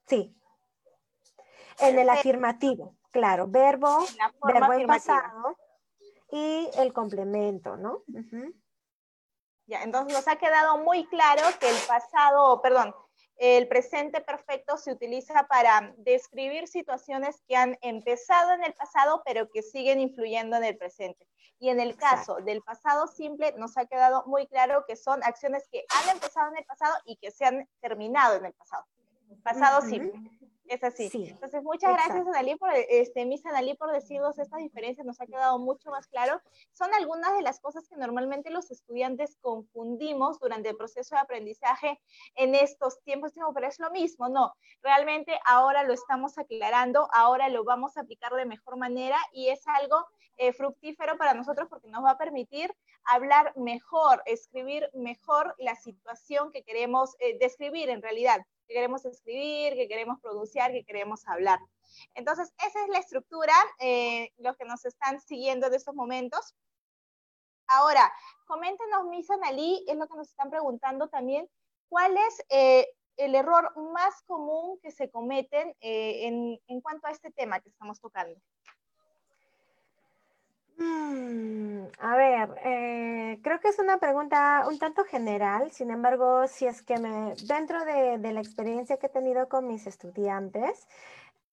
Sí. 0.06 0.36
En 1.80 1.98
el 1.98 2.10
afirmativo, 2.10 2.98
claro. 3.12 3.48
Verbo, 3.48 4.06
verbo 4.44 4.74
en 4.74 4.86
pasado 4.86 5.56
y 6.30 6.70
el 6.76 6.92
complemento, 6.92 7.78
¿no? 7.78 8.04
Ya, 9.66 9.82
entonces 9.84 10.14
nos 10.14 10.28
ha 10.28 10.36
quedado 10.36 10.78
muy 10.80 11.08
claro 11.08 11.44
que 11.58 11.70
el 11.70 11.78
pasado, 11.88 12.62
perdón, 12.62 12.94
el 13.38 13.68
presente 13.68 14.22
perfecto 14.22 14.78
se 14.78 14.92
utiliza 14.92 15.46
para 15.48 15.94
describir 15.98 16.68
situaciones 16.68 17.42
que 17.48 17.56
han 17.56 17.78
empezado 17.82 18.54
en 18.54 18.64
el 18.64 18.74
pasado, 18.74 19.22
pero 19.26 19.50
que 19.50 19.62
siguen 19.62 20.00
influyendo 20.00 20.56
en 20.58 20.64
el 20.64 20.78
presente. 20.78 21.28
Y 21.60 21.70
en 21.70 21.80
el 21.80 21.96
caso 21.96 22.36
del 22.38 22.62
pasado 22.62 23.08
simple, 23.08 23.54
nos 23.58 23.78
ha 23.78 23.86
quedado 23.86 24.24
muy 24.26 24.48
claro 24.48 24.86
que 24.88 24.96
son 24.96 25.24
acciones 25.24 25.68
que 25.72 25.86
han 25.90 26.16
empezado 26.16 26.52
en 26.52 26.58
el 26.58 26.66
pasado 26.66 26.94
y 27.06 27.16
que 27.18 27.32
se 27.32 27.46
han 27.46 27.68
terminado 27.82 28.36
en 28.36 28.46
el 28.46 28.54
pasado. 28.54 28.86
Pasado 29.44 29.82
simple. 29.82 30.14
Es 30.68 30.84
así. 30.84 31.10
Entonces, 31.14 31.62
muchas 31.64 31.94
gracias, 31.94 32.28
Analí, 32.28 32.56
por, 32.56 32.72
este, 32.74 33.26
Miss 33.26 33.46
Analí, 33.46 33.76
por 33.76 33.92
decirnos 33.92 34.40
estas 34.40 34.60
diferencias, 34.60 35.06
nos 35.06 35.22
ha 35.22 35.28
quedado 35.28 35.60
mucho 35.60 35.92
más 35.92 36.08
claro. 36.08 36.42
Son 36.72 36.92
algunas 36.96 37.36
de 37.36 37.44
las 37.44 37.60
cosas 37.60 37.88
que 37.88 37.96
normalmente 37.96 38.50
los 38.50 38.72
estudiantes 38.72 39.38
confundimos 39.42 40.40
durante 40.40 40.70
el 40.70 40.78
proceso 40.78 41.16
de 41.16 41.22
aprendizaje 41.22 42.00
en 42.36 42.56
estos 42.56 43.02
tiempos, 43.04 43.34
pero 43.54 43.68
es 43.68 43.80
lo 43.80 43.92
mismo, 43.92 44.28
no. 44.28 44.54
Realmente 44.82 45.38
ahora 45.46 45.84
lo 45.84 45.94
estamos 45.94 46.38
aclarando, 46.38 47.08
ahora 47.14 47.50
lo 47.50 47.64
vamos 47.64 47.98
a 47.98 48.02
aplicar 48.02 48.34
de 48.34 48.46
mejor 48.46 48.78
manera 48.78 49.18
y 49.32 49.50
es 49.50 49.68
algo 49.68 50.08
eh, 50.38 50.52
fructífero 50.52 51.18
para 51.18 51.34
nosotros 51.34 51.68
porque 51.70 51.88
nos 51.88 52.04
va 52.04 52.12
a 52.12 52.18
permitir 52.18 52.74
hablar 53.06 53.54
mejor, 53.56 54.22
escribir 54.26 54.90
mejor 54.94 55.56
la 55.60 55.76
situación 55.76 56.52
que 56.52 56.64
queremos 56.64 57.16
eh, 57.20 57.38
describir 57.40 57.90
en 57.90 58.02
realidad 58.02 58.46
que 58.68 58.74
queremos 58.74 59.06
escribir, 59.06 59.74
que 59.74 59.88
queremos 59.88 60.20
pronunciar, 60.20 60.72
que 60.72 60.84
queremos 60.84 61.28
hablar. 61.28 61.60
Entonces, 62.14 62.54
esa 62.66 62.84
es 62.84 62.90
la 62.90 63.00
estructura, 63.00 63.54
eh, 63.80 64.32
los 64.38 64.56
que 64.58 64.66
nos 64.66 64.86
están 64.86 65.20
siguiendo 65.20 65.70
de 65.70 65.78
estos 65.78 65.96
momentos. 65.96 66.56
Ahora, 67.68 68.12
coméntenos, 68.46 69.06
Miss 69.06 69.30
Analí, 69.30 69.84
es 69.88 69.98
lo 69.98 70.08
que 70.08 70.18
nos 70.18 70.30
están 70.30 70.50
preguntando 70.50 71.08
también, 71.10 71.50
¿cuál 71.90 72.16
es 72.18 72.46
eh, 72.50 72.88
el 73.18 73.36
error 73.36 73.76
más 73.94 74.22
común 74.24 74.80
que 74.82 74.92
se 74.92 75.10
cometen 75.10 75.76
eh, 75.80 76.28
en, 76.28 76.60
en 76.68 76.82
cuanto 76.82 77.08
a 77.08 77.12
este 77.12 77.32
tema 77.32 77.60
que 77.60 77.70
estamos 77.70 78.00
tocando? 78.00 78.40
Mm, 80.78 81.86
a 82.00 82.16
ver, 82.18 82.50
eh, 82.66 83.40
creo 83.42 83.60
que 83.62 83.70
es 83.70 83.80
una 83.80 83.98
pregunta 83.98 84.66
un 84.68 84.78
tanto 84.78 85.06
general, 85.06 85.72
sin 85.72 85.90
embargo, 85.90 86.48
si 86.48 86.66
es 86.66 86.82
que 86.82 86.98
me, 86.98 87.34
dentro 87.48 87.86
de, 87.86 88.18
la 88.18 88.42
experiencia 88.42 88.98
que 88.98 89.08
he 89.08 89.10
tenido 89.10 89.48
con 89.48 89.68
mis 89.68 89.88
estudiantes, 89.88 90.88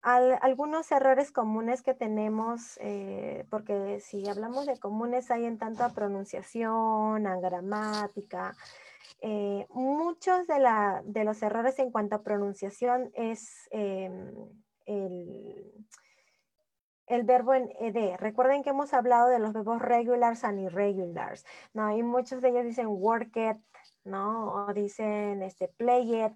algunos 0.02 0.90
errores 0.90 1.30
comunes 1.30 1.82
que 1.82 1.94
tenemos, 1.94 2.76
eh, 2.80 3.46
porque 3.50 4.00
si 4.00 4.28
hablamos 4.28 4.66
de 4.66 4.78
comunes 4.80 5.30
hay 5.30 5.44
en 5.44 5.58
tanto 5.58 5.84
a 5.84 5.90
pronunciación, 5.90 7.26
a 7.26 7.36
gramática, 7.38 8.56
eh, 9.20 9.66
muchos 9.70 10.48
de, 10.48 10.58
la, 10.58 11.02
de, 11.04 11.22
los 11.24 11.40
errores 11.42 11.78
en 11.78 11.92
cuanto 11.92 12.16
a 12.16 12.22
pronunciación 12.22 13.12
es 13.14 13.68
em, 13.70 14.34
el 14.86 15.72
el 17.06 17.24
verbo 17.24 17.54
en 17.54 17.70
ed. 17.80 18.16
Recuerden 18.18 18.62
que 18.62 18.70
hemos 18.70 18.94
hablado 18.94 19.28
de 19.28 19.38
los 19.38 19.52
verbos 19.52 19.80
regulars 19.82 20.44
and 20.44 20.60
irregulars, 20.60 21.44
¿no? 21.74 21.96
Y 21.96 22.02
muchos 22.02 22.40
de 22.42 22.50
ellos 22.50 22.64
dicen 22.64 22.86
work 22.88 23.36
it, 23.36 23.58
¿no? 24.04 24.52
O 24.52 24.72
dicen 24.72 25.42
este, 25.42 25.68
play 25.68 26.24
it, 26.24 26.32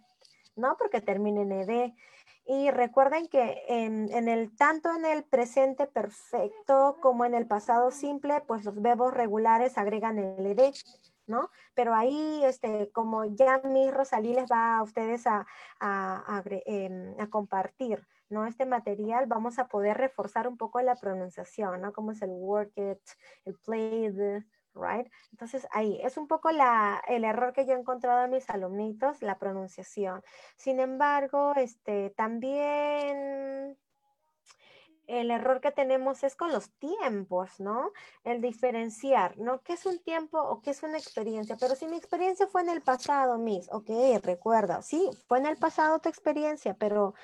¿no? 0.57 0.77
Porque 0.77 1.01
termina 1.01 1.43
en 1.43 1.53
ed. 1.53 1.93
Y 2.49 2.71
recuerden 2.71 3.27
que 3.27 3.65
en, 3.67 4.29
el, 4.29 4.55
tanto 4.57 4.95
en 4.95 5.05
el 5.05 5.25
presente 5.25 5.87
perfecto 5.87 6.97
como 7.03 7.25
en 7.25 7.35
el 7.35 7.47
pasado 7.47 7.91
simple, 7.91 8.41
pues 8.47 8.65
los 8.65 8.81
verbos 8.81 9.13
regulares 9.13 9.77
agregan 9.79 10.19
el 10.19 10.47
ed, 10.47 10.75
¿no? 11.27 11.51
Pero 11.75 11.93
ahí, 11.93 12.43
este, 12.45 12.91
como 12.93 13.25
ya 13.25 13.61
mi 13.65 13.91
Rosalí 13.91 14.33
les 14.33 14.51
va 14.51 14.79
a 14.79 14.83
ustedes 14.85 15.27
a, 15.27 15.45
a, 15.81 16.39
a 16.39 16.43
em, 16.67 17.17
compartir 17.31 18.07
¿no? 18.29 18.47
Este 18.47 18.67
material 18.67 19.27
vamos 19.27 19.59
a 19.59 19.69
poder 19.69 19.97
reforzar 19.97 20.49
un 20.49 20.57
poco 20.57 20.81
la 20.81 20.97
pronunciación, 20.97 21.81
¿no? 21.81 21.93
Como 21.93 22.13
es 22.13 22.23
el 22.23 22.31
work 22.31 22.73
it, 22.77 23.01
el 23.45 23.55
play 23.65 24.07
it, 24.07 24.45
right? 24.75 25.11
Entonces 25.33 25.67
ahí 25.73 25.99
es 26.03 26.17
un 26.17 26.29
poco 26.29 26.51
la, 26.51 27.03
el 27.09 27.25
error 27.25 27.53
que 27.53 27.67
yo 27.67 27.75
he 27.75 27.79
encontrado 27.79 28.25
en 28.25 28.31
mis 28.31 28.49
alumnitos, 28.51 29.23
la 29.23 29.39
pronunciación. 29.39 30.23
Sin 30.57 30.81
embargo, 30.81 31.53
este, 31.57 32.11
también 32.11 33.77
el 35.07 35.31
error 35.31 35.61
que 35.61 35.71
tenemos 35.71 36.23
es 36.25 36.35
con 36.35 36.53
los 36.53 36.71
tiempos, 36.79 37.61
¿no? 37.61 37.93
El 38.25 38.41
diferenciar, 38.41 39.39
¿no? 39.39 39.61
¿Qué 39.63 39.75
es 39.75 39.87
un 39.87 39.99
tiempo 39.99 40.39
o 40.41 40.61
qué 40.61 40.71
es 40.71 40.83
una 40.83 40.99
experiencia? 40.99 41.57
Pero 41.59 41.75
si 41.75 41.87
mi 41.87 41.97
experiencia 41.97 42.47
fue 42.47 42.63
en 42.63 42.71
el 42.71 42.83
pasado, 42.83 43.39
Miss, 43.39 43.69
ok, 43.73 43.91
recuerda, 44.23 44.83
sí, 44.83 45.11
fue 45.29 45.39
en 45.39 45.47
el 45.47 45.57
pasado 45.57 45.99
tu 46.01 46.09
experiencia, 46.09 46.75
pero 46.75 47.15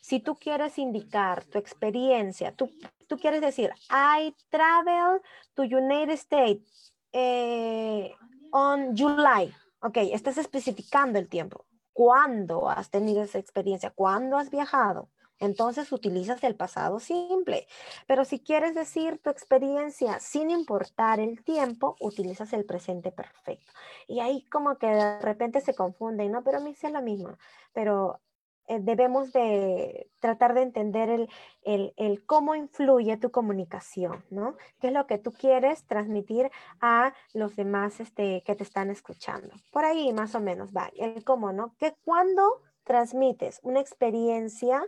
si 0.00 0.20
tú 0.20 0.36
quieres 0.36 0.78
indicar 0.78 1.44
tu 1.44 1.58
experiencia, 1.58 2.52
tú, 2.52 2.70
tú 3.06 3.18
quieres 3.18 3.40
decir, 3.40 3.72
I 3.90 4.34
travel 4.48 5.20
to 5.54 5.62
United 5.62 6.14
States 6.14 6.94
eh, 7.12 8.14
on 8.50 8.96
July, 8.96 9.52
ok, 9.80 9.98
estás 10.12 10.38
especificando 10.38 11.18
el 11.18 11.28
tiempo. 11.28 11.66
¿Cuándo 11.92 12.68
has 12.68 12.90
tenido 12.90 13.22
esa 13.22 13.38
experiencia? 13.38 13.90
¿Cuándo 13.90 14.36
has 14.36 14.50
viajado? 14.50 15.08
Entonces 15.38 15.92
utilizas 15.92 16.42
el 16.44 16.56
pasado 16.56 17.00
simple. 17.00 17.66
Pero 18.06 18.24
si 18.24 18.40
quieres 18.40 18.74
decir 18.74 19.18
tu 19.22 19.30
experiencia 19.30 20.18
sin 20.20 20.50
importar 20.50 21.20
el 21.20 21.44
tiempo, 21.44 21.96
utilizas 22.00 22.52
el 22.52 22.64
presente 22.64 23.12
perfecto. 23.12 23.72
Y 24.06 24.20
ahí 24.20 24.44
como 24.48 24.78
que 24.78 24.86
de 24.86 25.20
repente 25.20 25.60
se 25.60 25.74
confunden, 25.74 26.32
¿no? 26.32 26.42
Pero 26.42 26.60
mí 26.60 26.74
es 26.80 26.92
lo 26.92 27.02
mismo. 27.02 27.36
Pero 27.72 28.20
eh, 28.68 28.80
debemos 28.80 29.32
de 29.32 30.10
tratar 30.20 30.54
de 30.54 30.62
entender 30.62 31.28
el, 31.62 31.94
el, 31.96 32.26
cómo 32.26 32.56
influye 32.56 33.16
tu 33.16 33.30
comunicación, 33.30 34.24
¿no? 34.30 34.56
¿Qué 34.80 34.88
es 34.88 34.92
lo 34.92 35.06
que 35.06 35.18
tú 35.18 35.32
quieres 35.32 35.84
transmitir 35.86 36.50
a 36.80 37.14
los 37.32 37.54
demás 37.54 38.00
este, 38.00 38.42
que 38.44 38.56
te 38.56 38.64
están 38.64 38.90
escuchando? 38.90 39.54
Por 39.70 39.84
ahí 39.84 40.12
más 40.12 40.34
o 40.34 40.40
menos 40.40 40.72
va, 40.72 40.90
el 40.96 41.22
cómo, 41.22 41.52
¿no? 41.52 41.76
Que 41.78 41.94
cuando 42.04 42.42
transmites 42.82 43.60
una 43.62 43.80
experiencia 43.80 44.84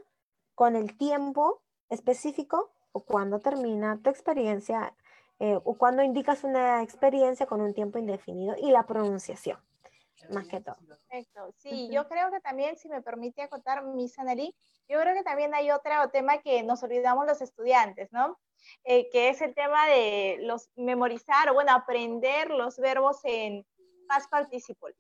con 0.59 0.75
el 0.75 0.97
tiempo 0.97 1.63
específico 1.89 2.73
o 2.91 3.05
cuando 3.05 3.39
termina 3.39 4.01
tu 4.03 4.11
experiencia 4.11 4.93
eh, 5.39 5.55
o 5.55 5.79
cuando 5.79 6.03
indicas 6.03 6.43
una 6.43 6.83
experiencia 6.83 7.47
con 7.47 7.61
un 7.61 7.73
tiempo 7.73 7.97
indefinido 7.97 8.57
y 8.61 8.73
la 8.73 8.85
pronunciación, 8.85 9.61
más 10.31 10.49
que 10.49 10.61
todo. 10.61 10.75
Perfecto. 10.85 11.55
Sí, 11.59 11.89
yo 11.93 12.09
creo 12.09 12.33
que 12.33 12.41
también, 12.41 12.77
si 12.77 12.89
me 12.89 13.01
permite 13.03 13.43
acotar, 13.43 13.85
mi 13.85 14.09
Sanelí, 14.09 14.53
yo 14.89 15.01
creo 15.01 15.15
que 15.15 15.23
también 15.23 15.55
hay 15.55 15.71
otro 15.71 15.93
tema 16.11 16.39
que 16.39 16.65
nos 16.65 16.83
olvidamos 16.83 17.25
los 17.25 17.41
estudiantes, 17.41 18.09
¿no? 18.11 18.37
Eh, 18.83 19.09
que 19.11 19.29
es 19.29 19.41
el 19.41 19.55
tema 19.55 19.87
de 19.87 20.39
los 20.41 20.73
memorizar 20.75 21.51
o, 21.51 21.55
bueno, 21.55 21.71
aprender 21.71 22.51
los 22.51 22.79
verbos 22.79 23.21
en 23.23 23.65
past 24.09 24.29
participle. 24.29 24.97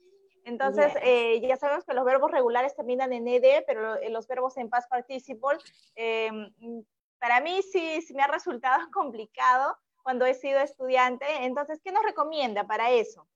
Entonces, 0.49 0.95
eh, 1.03 1.41
ya 1.47 1.59
sabemos 1.59 1.85
que 1.85 1.93
los 1.93 2.07
verbos 2.07 2.31
regulares 2.31 2.75
terminan 2.75 3.13
en 3.13 3.29
ed, 3.29 3.65
pero 3.67 3.97
eh, 3.97 4.09
los 4.09 4.27
verbos 4.27 4.57
en 4.57 4.71
past 4.71 4.89
participle, 4.89 5.59
em, 5.95 6.51
para 7.19 7.41
mí 7.41 7.61
sí, 7.63 8.01
sí 8.01 8.15
me 8.15 8.23
ha 8.23 8.29
resultado 8.29 8.89
complicado 8.93 9.77
cuando 10.03 10.25
he 10.25 10.33
sido 10.33 10.61
estudiante. 10.61 11.27
Entonces, 11.43 11.81
¿qué 11.85 11.93
nos 11.93 12.03
recomienda 12.03 12.65
para 12.65 12.91
eso? 12.91 13.27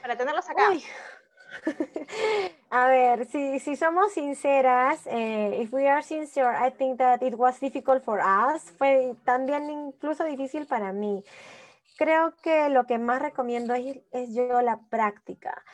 Para 0.00 0.16
tenerlos 0.16 0.48
acá. 0.48 0.72
A 2.70 2.88
ver, 2.88 3.26
si, 3.26 3.60
si 3.60 3.76
somos 3.76 4.12
sinceras, 4.12 5.06
eh, 5.06 5.60
if 5.60 5.72
we 5.72 5.86
are 5.86 6.02
sincere, 6.02 6.56
I 6.56 6.70
think 6.70 6.98
that 6.98 7.22
it 7.22 7.34
was 7.34 7.60
difficult 7.60 8.02
for 8.02 8.20
us. 8.20 8.72
Fue 8.78 9.14
también 9.24 9.68
incluso 9.68 10.24
difícil 10.24 10.66
para 10.66 10.92
mí. 10.92 11.22
Creo 11.96 12.34
que 12.42 12.68
lo 12.70 12.86
que 12.86 12.98
más 12.98 13.22
recomiendo 13.22 13.74
es, 13.74 14.34
yo 14.34 14.60
la 14.62 14.80
práctica. 14.90 15.64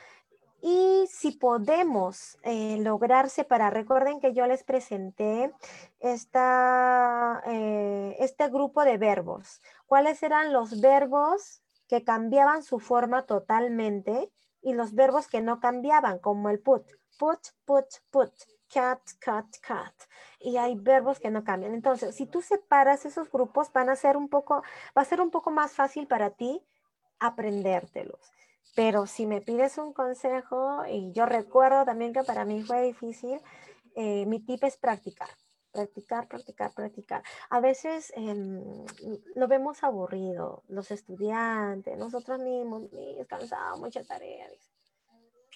Y 0.62 1.06
si 1.08 1.32
podemos 1.32 2.38
eh, 2.42 2.76
lograr 2.80 3.30
recuerden 3.70 4.20
que 4.20 4.34
yo 4.34 4.46
les 4.46 4.62
presenté 4.62 5.54
esta, 6.00 7.42
eh, 7.46 8.16
este 8.18 8.48
grupo 8.48 8.84
de 8.84 8.98
verbos. 8.98 9.62
¿Cuáles 9.86 10.22
eran 10.22 10.52
los 10.52 10.82
verbos 10.82 11.62
que 11.88 12.04
cambiaban 12.04 12.62
su 12.62 12.78
forma 12.78 13.24
totalmente 13.24 14.30
y 14.60 14.74
los 14.74 14.94
verbos 14.94 15.28
que 15.28 15.40
no 15.40 15.60
cambiaban, 15.60 16.18
como 16.18 16.50
el 16.50 16.60
put? 16.60 16.84
Put, 17.18 17.40
put, 17.64 17.86
put 18.10 18.32
cat, 18.72 19.00
cat, 19.18 19.46
cat. 19.60 19.94
Y 20.40 20.56
hay 20.56 20.74
verbos 20.76 21.18
que 21.20 21.30
no 21.30 21.44
cambian. 21.44 21.74
Entonces, 21.74 22.14
si 22.14 22.26
tú 22.26 22.40
separas 22.40 23.04
esos 23.04 23.30
grupos, 23.30 23.72
van 23.72 23.90
a 23.90 23.96
ser 23.96 24.16
un 24.16 24.28
poco, 24.28 24.62
va 24.96 25.02
a 25.02 25.04
ser 25.04 25.20
un 25.20 25.30
poco 25.30 25.50
más 25.50 25.72
fácil 25.72 26.06
para 26.06 26.30
ti 26.30 26.62
aprendértelos. 27.18 28.32
Pero 28.74 29.06
si 29.06 29.26
me 29.26 29.40
pides 29.40 29.78
un 29.78 29.92
consejo, 29.92 30.84
y 30.86 31.12
yo 31.12 31.26
recuerdo 31.26 31.84
también 31.84 32.12
que 32.12 32.22
para 32.22 32.44
mí 32.44 32.62
fue 32.62 32.82
difícil, 32.82 33.40
eh, 33.96 34.24
mi 34.26 34.40
tip 34.40 34.62
es 34.64 34.76
practicar. 34.76 35.28
Practicar, 35.72 36.26
practicar, 36.26 36.72
practicar. 36.72 37.22
A 37.48 37.60
veces 37.60 38.12
em, 38.16 38.60
lo 39.36 39.46
vemos 39.46 39.84
aburrido, 39.84 40.62
los 40.68 40.90
estudiantes, 40.90 41.96
nosotros 41.96 42.40
mismos, 42.40 42.84
cansados, 43.28 43.78
mucha 43.78 44.02
tarea 44.02 44.48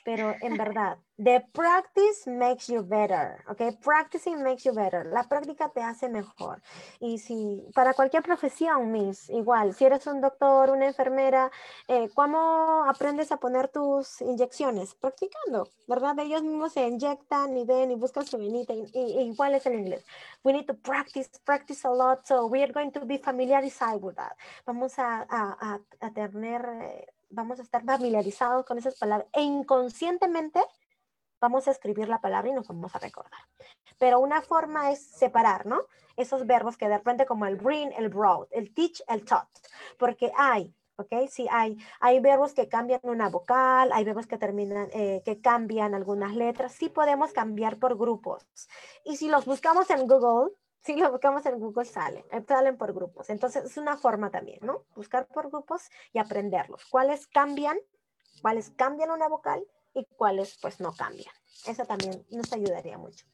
pero 0.05 0.35
en 0.43 0.57
verdad, 0.59 0.99
the 1.17 1.43
practice 1.53 2.27
makes 2.27 2.67
you 2.69 2.83
better, 2.83 3.43
¿ok? 3.49 3.81
Practicing 3.83 4.43
makes 4.43 4.65
you 4.65 4.73
better. 4.75 5.07
La 5.07 5.25
práctica 5.25 5.71
te 5.71 5.83
hace 5.83 6.11
mejor. 6.11 6.61
Y 7.01 7.19
si, 7.19 7.67
para 7.75 7.95
cualquier 7.95 8.23
profesión, 8.23 8.93
Miss, 8.93 9.31
igual, 9.31 9.75
si 9.75 9.87
eres 9.87 10.07
un 10.07 10.21
doctor, 10.21 10.71
una 10.71 10.87
enfermera, 10.87 11.51
eh, 11.89 12.11
¿cómo 12.15 12.85
aprendes 12.87 13.33
a 13.33 13.39
poner 13.39 13.69
tus 13.69 14.21
inyecciones? 14.21 14.95
Practicando, 14.95 15.69
¿verdad? 15.89 16.19
Ellos 16.19 16.43
mismos 16.43 16.75
se 16.75 16.87
inyectan 16.87 17.57
y 17.57 17.65
ven 17.65 17.91
y 17.91 17.95
buscan 17.95 18.27
su 18.27 18.37
venita. 18.37 18.75
Y, 18.75 18.91
igual 18.93 19.55
es 19.55 19.65
el 19.65 19.75
inglés. 19.75 20.05
We 20.45 20.53
need 20.53 20.67
to 20.67 20.75
practice, 20.75 21.31
practice 21.45 21.87
a 21.87 21.91
lot, 21.91 22.27
so 22.27 22.47
we 22.47 22.63
are 22.63 22.73
going 22.73 22.91
to 22.91 23.07
be 23.07 23.19
familiarized 23.19 24.03
with 24.03 24.17
that. 24.17 24.37
Vamos 24.67 24.99
a, 24.99 25.27
a, 25.31 25.81
a, 26.01 26.11
tener... 26.13 26.63
Eh, 26.83 27.14
vamos 27.35 27.59
a 27.59 27.63
estar 27.63 27.85
familiarizados 27.85 28.65
con 28.65 28.79
esas 28.79 28.97
palabras 28.97 29.29
e 29.33 29.43
inconscientemente 29.43 30.61
vamos 31.41 31.69
a 31.69 31.73
escribir 31.73 32.09
la 32.09 32.21
palabra 32.21 32.51
y 32.51 32.55
nos 32.55 32.69
vamos 32.69 32.95
a 32.95 32.99
recordar. 32.99 33.41
Pero 33.99 34.19
una 34.21 34.41
forma 34.41 34.91
es 34.93 35.07
separar, 35.07 35.67
¿no? 35.67 35.83
Esos 36.17 36.47
verbos 36.47 36.77
que 36.77 36.89
de 36.89 36.97
repente 36.97 37.27
como 37.27 37.45
el 37.45 37.57
bring, 37.57 37.93
el 37.99 38.09
brought, 38.09 38.49
el 38.51 38.73
teach, 38.73 39.03
el 39.09 39.25
taught, 39.25 39.51
porque 39.99 40.33
hay, 40.37 40.75
¿ok? 40.97 41.29
Sí, 41.29 41.47
hay, 41.51 41.77
hay 42.01 42.21
verbos 42.21 42.55
que 42.55 42.69
cambian 42.69 43.01
una 43.03 43.29
vocal, 43.29 43.91
hay 43.93 44.05
verbos 44.05 44.27
que 44.27 44.39
terminan, 44.39 44.89
eh, 44.93 45.23
que 45.25 45.41
cambian 45.41 45.95
algunas 45.95 46.35
letras, 46.35 46.73
sí 46.73 46.89
podemos 46.89 47.33
cambiar 47.33 47.79
por 47.79 47.99
grupos. 47.99 48.47
Y 49.05 49.17
si 49.17 49.29
los 49.29 49.45
buscamos 49.45 49.91
en 49.91 50.07
Google, 50.07 50.55
si 50.85 50.97
lo 50.97 51.11
buscamos 51.11 51.47
en 51.47 51.59
Google 51.59 51.87
salen, 51.87 52.25
eh, 52.31 52.45
salen 52.47 52.77
por 52.77 52.93
grupos. 52.93 53.31
Entonces 53.31 53.65
es 53.65 53.77
una 53.79 53.97
forma 53.97 54.31
también, 54.31 54.59
¿no? 54.63 54.85
Buscar 54.95 55.27
por 55.27 55.49
grupos 55.49 55.89
y 56.13 56.19
aprenderlos. 56.19 56.85
¿Cuáles 56.91 57.27
cambian? 57.27 57.79
¿Cuáles 58.43 58.71
cambian 58.71 59.11
una 59.11 59.29
vocal? 59.29 59.67
Y 59.95 60.05
cuáles 60.17 60.59
pues 60.61 60.81
no 60.81 60.93
cambian. 60.95 61.33
Eso 61.67 61.87
también 61.87 62.27
nos 62.31 62.53
ayudaría 62.53 62.99
mucho. 62.99 63.25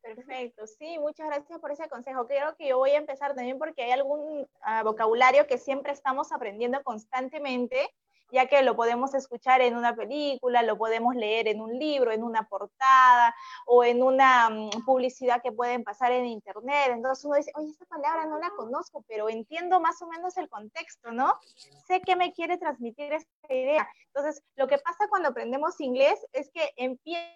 Perfecto, 0.00 0.66
sí, 0.66 0.98
muchas 0.98 1.28
gracias 1.28 1.60
por 1.60 1.70
ese 1.70 1.88
consejo. 1.88 2.26
Creo 2.26 2.56
que 2.56 2.66
yo 2.66 2.78
voy 2.78 2.90
a 2.90 2.98
empezar 2.98 3.36
también 3.36 3.58
porque 3.58 3.84
hay 3.84 3.92
algún 3.92 4.48
ah, 4.62 4.82
vocabulario 4.82 5.46
que 5.46 5.58
siempre 5.58 5.92
estamos 5.92 6.32
aprendiendo 6.32 6.82
constantemente 6.82 7.88
ya 8.32 8.46
que 8.46 8.62
lo 8.62 8.74
podemos 8.74 9.12
escuchar 9.14 9.60
en 9.60 9.76
una 9.76 9.94
película, 9.94 10.62
lo 10.62 10.78
podemos 10.78 11.14
leer 11.14 11.48
en 11.48 11.60
un 11.60 11.78
libro, 11.78 12.10
en 12.10 12.24
una 12.24 12.48
portada 12.48 13.34
o 13.66 13.84
en 13.84 14.02
una 14.02 14.48
mm, 14.48 14.70
publicidad 14.86 15.42
que 15.42 15.52
pueden 15.52 15.84
pasar 15.84 16.12
en 16.12 16.24
internet. 16.26 16.92
Entonces 16.92 17.24
uno 17.26 17.36
dice, 17.36 17.52
oye, 17.54 17.68
esta 17.68 17.84
palabra 17.84 18.24
no 18.24 18.38
la 18.38 18.50
conozco, 18.56 19.04
pero 19.06 19.28
entiendo 19.28 19.80
más 19.80 20.00
o 20.00 20.08
menos 20.08 20.36
el 20.38 20.48
contexto, 20.48 21.12
¿no? 21.12 21.38
Sé 21.86 22.00
que 22.00 22.16
me 22.16 22.32
quiere 22.32 22.56
transmitir 22.56 23.12
esta 23.12 23.54
idea. 23.54 23.86
Entonces, 24.06 24.42
lo 24.56 24.66
que 24.66 24.78
pasa 24.78 25.08
cuando 25.10 25.28
aprendemos 25.28 25.78
inglés 25.80 26.18
es 26.32 26.50
que 26.50 26.72
empieza 26.76 27.28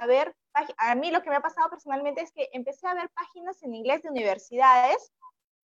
a 0.00 0.06
ver, 0.06 0.34
a 0.78 0.94
mí 0.94 1.10
lo 1.10 1.22
que 1.22 1.30
me 1.30 1.36
ha 1.36 1.40
pasado 1.40 1.68
personalmente 1.68 2.22
es 2.22 2.32
que 2.32 2.48
empecé 2.52 2.88
a 2.88 2.94
ver 2.94 3.10
páginas 3.10 3.62
en 3.62 3.74
inglés 3.74 4.02
de 4.02 4.08
universidades, 4.08 5.12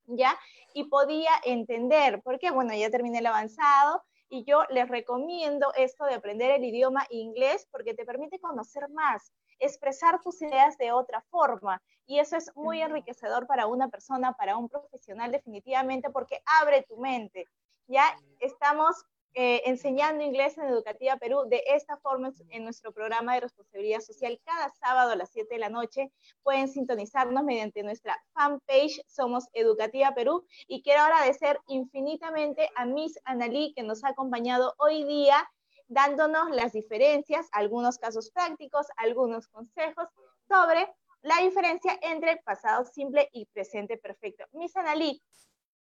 ¿ya? 0.07 0.39
Y 0.75 0.85
podía 0.85 1.31
entender, 1.45 2.21
porque 2.23 2.51
bueno, 2.51 2.75
ya 2.75 2.91
terminé 2.91 3.19
el 3.19 3.27
avanzado 3.27 4.05
y 4.35 4.43
yo 4.43 4.65
les 4.69 4.89
recomiendo 4.89 5.73
esto 5.77 6.05
de 6.07 6.15
aprender 6.15 6.51
el 6.51 6.65
idioma 6.65 7.07
inglés 7.09 7.69
porque 7.71 7.95
te 7.95 8.05
permite 8.05 8.41
conocer 8.41 8.89
más, 8.91 9.33
expresar 9.61 10.21
tus 10.21 10.43
ideas 10.43 10.77
de 10.77 10.91
otra 10.91 11.21
forma. 11.31 11.81
Y 12.05 12.19
eso 12.19 12.37
es 12.37 12.51
muy 12.57 12.83
enriquecedor 12.83 13.47
para 13.47 13.69
una 13.69 13.89
persona, 13.89 14.33
para 14.33 14.57
un 14.57 14.69
profesional 14.69 15.31
definitivamente, 15.31 16.11
porque 16.11 16.43
abre 16.61 16.83
tu 16.83 16.97
mente. 16.97 17.47
Ya 17.87 18.05
estamos 18.41 19.07
eh, 19.35 19.63
enseñando 19.67 20.23
inglés 20.23 20.57
en 20.59 20.65
Educativa 20.65 21.17
Perú 21.17 21.45
de 21.49 21.63
esta 21.67 21.97
forma 21.97 22.33
en 22.51 22.63
nuestro 22.63 22.93
programa 22.93 23.35
de 23.35 23.41
responsabilidad 23.41 24.01
social 24.01 24.41
cada 24.45 24.71
sábado 24.71 25.11
a 25.11 25.17
las 25.17 25.31
7 25.31 25.55
de 25.55 25.59
la 25.59 25.69
noche. 25.69 26.13
Pueden 26.45 26.69
sintonizarnos 26.69 27.43
mediante 27.43 27.83
nuestra 27.83 28.17
fanpage 28.33 29.03
Somos 29.09 29.49
Educativa 29.53 30.15
Perú 30.15 30.47
y 30.69 30.83
quiero 30.83 31.03
agradecer 31.03 31.59
infinitamente 31.67 32.71
a 32.77 32.87
Miss 32.87 33.19
Analí 33.25 33.73
que 33.75 33.83
nos 33.83 34.05
ha 34.05 34.11
acompañado 34.11 34.75
hoy 34.79 35.03
día 35.05 35.51
dándonos 35.89 36.51
las 36.51 36.73
diferencias, 36.73 37.49
algunos 37.51 37.99
casos 37.99 38.31
prácticos, 38.31 38.87
algunos 38.97 39.49
consejos 39.49 40.09
sobre 40.49 40.95
la 41.23 41.39
diferencia 41.39 41.99
entre 42.03 42.37
pasado 42.45 42.85
simple 42.85 43.29
y 43.33 43.47
presente 43.47 43.97
perfecto. 43.97 44.45
Miss 44.53 44.77
Analí, 44.77 45.21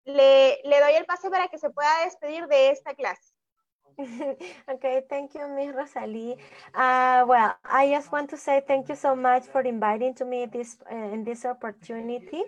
le, 0.05 0.59
le 0.63 0.79
doy 0.79 0.93
el 0.93 1.05
pase 1.05 1.29
para 1.29 1.47
que 1.49 1.57
se 1.57 1.69
pueda 1.69 2.03
despedir 2.03 2.47
de 2.47 2.71
esta 2.71 2.95
clase. 2.95 3.32
okay, 4.67 5.03
thank 5.09 5.35
you, 5.35 5.47
Miss 5.47 5.73
Rosalie. 5.75 6.35
Uh, 6.73 7.25
well, 7.27 7.55
I 7.63 7.89
just 7.89 8.11
want 8.11 8.29
to 8.31 8.37
say 8.37 8.61
thank 8.65 8.89
you 8.89 8.95
so 8.95 9.15
much 9.15 9.43
for 9.45 9.61
inviting 9.61 10.13
to 10.15 10.25
me 10.25 10.45
this 10.45 10.77
uh, 10.91 11.13
in 11.13 11.23
this 11.23 11.45
opportunity. 11.45 12.43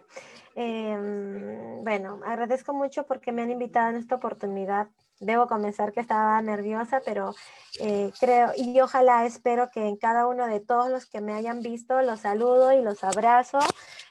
Um, 0.55 1.83
bueno, 1.83 2.21
agradezco 2.25 2.73
mucho 2.73 3.05
porque 3.05 3.31
me 3.31 3.41
han 3.41 3.51
invitado 3.51 3.89
en 3.89 3.97
esta 3.97 4.15
oportunidad. 4.15 4.87
Debo 5.19 5.47
comenzar 5.47 5.93
que 5.93 6.01
estaba 6.01 6.41
nerviosa, 6.41 7.01
pero 7.05 7.33
eh, 7.79 8.11
creo 8.19 8.51
y 8.57 8.79
ojalá 8.81 9.25
espero 9.25 9.69
que 9.71 9.87
en 9.87 9.95
cada 9.95 10.27
uno 10.27 10.45
de 10.45 10.59
todos 10.59 10.89
los 10.89 11.05
que 11.05 11.21
me 11.21 11.33
hayan 11.33 11.61
visto 11.61 12.01
los 12.01 12.21
saludo 12.21 12.73
y 12.73 12.81
los 12.81 13.01
abrazo, 13.03 13.59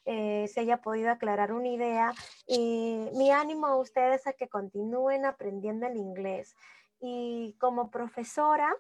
eh, 0.07 0.49
se 0.53 0.61
haya 0.61 0.78
podido 0.78 1.11
aclarar 1.11 1.53
una 1.53 1.68
idea 1.68 2.14
y 2.47 3.09
mi 3.14 3.30
ánimo 3.30 3.66
a 3.66 3.76
ustedes 3.76 4.26
a 4.26 4.32
que 4.32 4.49
continúen 4.49 5.26
aprendiendo 5.26 5.87
el 5.87 5.97
inglés. 5.97 6.57
Y 7.01 7.57
como 7.59 7.91
profesora, 7.91 8.75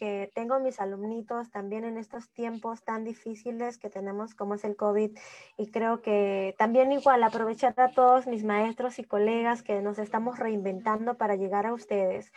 que 0.00 0.32
tengo 0.34 0.58
mis 0.60 0.80
alumnitos 0.80 1.50
también 1.50 1.84
en 1.84 1.98
estos 1.98 2.30
tiempos 2.30 2.82
tan 2.82 3.04
difíciles 3.04 3.76
que 3.76 3.90
tenemos 3.90 4.34
como 4.34 4.54
es 4.54 4.64
el 4.64 4.74
COVID 4.74 5.16
y 5.58 5.70
creo 5.70 6.00
que 6.00 6.54
también 6.56 6.90
igual 6.90 7.22
aprovechar 7.22 7.78
a 7.78 7.92
todos 7.92 8.26
mis 8.26 8.42
maestros 8.42 8.98
y 8.98 9.04
colegas 9.04 9.62
que 9.62 9.82
nos 9.82 9.98
estamos 9.98 10.38
reinventando 10.38 11.18
para 11.18 11.36
llegar 11.36 11.66
a 11.66 11.74
ustedes 11.74 12.32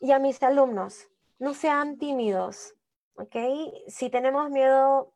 y 0.00 0.12
a 0.12 0.20
mis 0.20 0.40
alumnos, 0.42 1.08
no 1.40 1.52
sean 1.54 1.98
tímidos, 1.98 2.74
¿ok? 3.14 3.34
Si 3.88 4.10
tenemos 4.10 4.48
miedo, 4.50 5.12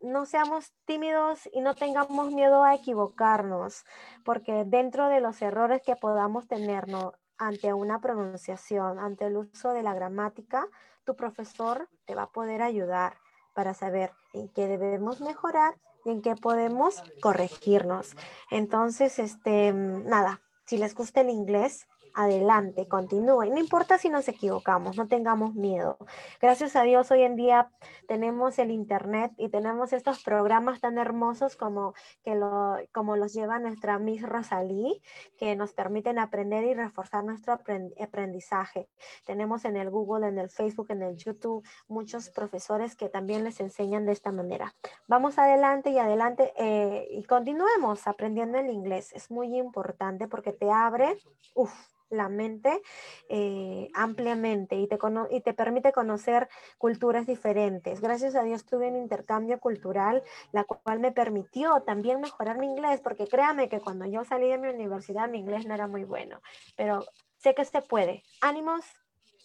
no 0.00 0.24
seamos 0.24 0.72
tímidos 0.86 1.46
y 1.52 1.60
no 1.60 1.74
tengamos 1.74 2.32
miedo 2.32 2.64
a 2.64 2.74
equivocarnos, 2.74 3.84
porque 4.24 4.64
dentro 4.64 5.08
de 5.08 5.20
los 5.20 5.42
errores 5.42 5.82
que 5.82 5.96
podamos 5.96 6.48
tener, 6.48 6.88
¿no? 6.88 7.12
Ante 7.38 7.72
una 7.72 8.00
pronunciación, 8.00 8.98
ante 8.98 9.26
el 9.26 9.36
uso 9.36 9.72
de 9.72 9.82
la 9.82 9.94
gramática, 9.94 10.66
tu 11.04 11.16
profesor 11.16 11.88
te 12.04 12.14
va 12.14 12.24
a 12.24 12.30
poder 12.30 12.62
ayudar 12.62 13.16
para 13.54 13.74
saber 13.74 14.12
en 14.32 14.48
qué 14.48 14.66
debemos 14.66 15.20
mejorar 15.20 15.74
y 16.04 16.10
en 16.10 16.22
qué 16.22 16.34
podemos 16.34 17.02
corregirnos. 17.20 18.16
Entonces, 18.50 19.18
este, 19.18 19.72
nada, 19.72 20.40
si 20.66 20.78
les 20.78 20.94
gusta 20.94 21.20
el 21.20 21.30
inglés, 21.30 21.86
adelante, 22.14 22.88
continúen. 22.88 23.50
No 23.50 23.58
importa 23.58 23.98
si 23.98 24.08
nos 24.08 24.28
equivocamos, 24.28 24.96
no 24.96 25.08
tengamos 25.08 25.54
miedo. 25.54 25.98
Gracias 26.40 26.76
a 26.76 26.82
Dios 26.82 27.10
hoy 27.10 27.22
en 27.22 27.36
día 27.36 27.70
tenemos 28.06 28.58
el 28.58 28.70
Internet 28.70 29.32
y 29.36 29.48
tenemos 29.48 29.92
estos 29.92 30.22
programas 30.22 30.80
tan 30.80 30.98
hermosos 30.98 31.56
como, 31.56 31.94
que 32.24 32.34
lo, 32.34 32.76
como 32.92 33.16
los 33.16 33.32
lleva 33.32 33.58
nuestra 33.58 33.98
Miss 33.98 34.22
Rosalí, 34.22 35.02
que 35.38 35.56
nos 35.56 35.72
permiten 35.72 36.18
aprender 36.18 36.64
y 36.64 36.74
reforzar 36.74 37.24
nuestro 37.24 37.54
aprendizaje. 37.54 38.88
Tenemos 39.26 39.64
en 39.64 39.76
el 39.76 39.90
Google, 39.90 40.28
en 40.28 40.38
el 40.38 40.50
Facebook, 40.50 40.86
en 40.90 41.02
el 41.02 41.16
YouTube 41.16 41.66
muchos 41.88 42.30
profesores 42.30 42.96
que 42.96 43.08
también 43.08 43.44
les 43.44 43.60
enseñan 43.60 44.06
de 44.06 44.12
esta 44.12 44.32
manera. 44.32 44.74
Vamos 45.06 45.38
adelante 45.38 45.90
y 45.90 45.98
adelante 45.98 46.52
eh, 46.56 47.08
y 47.10 47.24
continuemos 47.24 48.06
aprendiendo 48.06 48.58
el 48.58 48.70
inglés. 48.70 49.12
Es 49.12 49.30
muy 49.30 49.56
importante 49.56 50.28
porque 50.28 50.52
te 50.52 50.70
abre, 50.70 51.18
uff, 51.54 51.72
la 52.12 52.28
mente 52.28 52.80
eh, 53.28 53.88
ampliamente 53.94 54.76
y 54.76 54.86
te, 54.86 54.98
y 55.30 55.40
te 55.40 55.54
permite 55.54 55.92
conocer 55.92 56.48
culturas 56.78 57.26
diferentes. 57.26 58.00
Gracias 58.00 58.36
a 58.36 58.42
Dios 58.42 58.64
tuve 58.64 58.88
un 58.88 58.96
intercambio 58.96 59.58
cultural, 59.58 60.22
la 60.52 60.64
cual 60.64 61.00
me 61.00 61.10
permitió 61.12 61.80
también 61.82 62.20
mejorar 62.20 62.58
mi 62.58 62.66
inglés, 62.66 63.00
porque 63.00 63.26
créame 63.26 63.68
que 63.68 63.80
cuando 63.80 64.06
yo 64.06 64.24
salí 64.24 64.48
de 64.48 64.58
mi 64.58 64.68
universidad 64.68 65.28
mi 65.28 65.38
inglés 65.38 65.66
no 65.66 65.74
era 65.74 65.88
muy 65.88 66.04
bueno, 66.04 66.40
pero 66.76 67.04
sé 67.38 67.54
que 67.54 67.64
se 67.64 67.82
puede. 67.82 68.22
Ánimos 68.40 68.84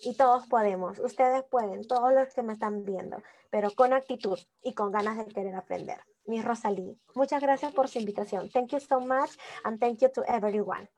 y 0.01 0.15
todos 0.15 0.45
podemos, 0.47 0.99
ustedes 0.99 1.43
pueden, 1.43 1.87
todos 1.87 2.13
los 2.13 2.33
que 2.33 2.43
me 2.43 2.53
están 2.53 2.85
viendo, 2.85 3.23
pero 3.49 3.71
con 3.71 3.93
actitud 3.93 4.37
y 4.61 4.73
con 4.73 4.91
ganas 4.91 5.17
de 5.17 5.25
querer 5.25 5.55
aprender. 5.55 5.99
Mi 6.25 6.41
Rosalí, 6.41 6.99
muchas 7.15 7.41
gracias 7.41 7.73
por 7.73 7.87
su 7.87 7.99
invitación. 7.99 8.49
Thank 8.49 8.71
you 8.71 8.79
so 8.79 8.99
much 8.99 9.31
and 9.63 9.79
thank 9.79 9.99
you 9.99 10.09
to 10.09 10.23
everyone. 10.27 10.89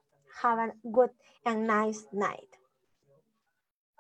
Have 0.41 0.57
a 0.59 0.71
good 0.91 1.11
and 1.45 1.67
nice 1.67 2.05
night. 2.11 2.48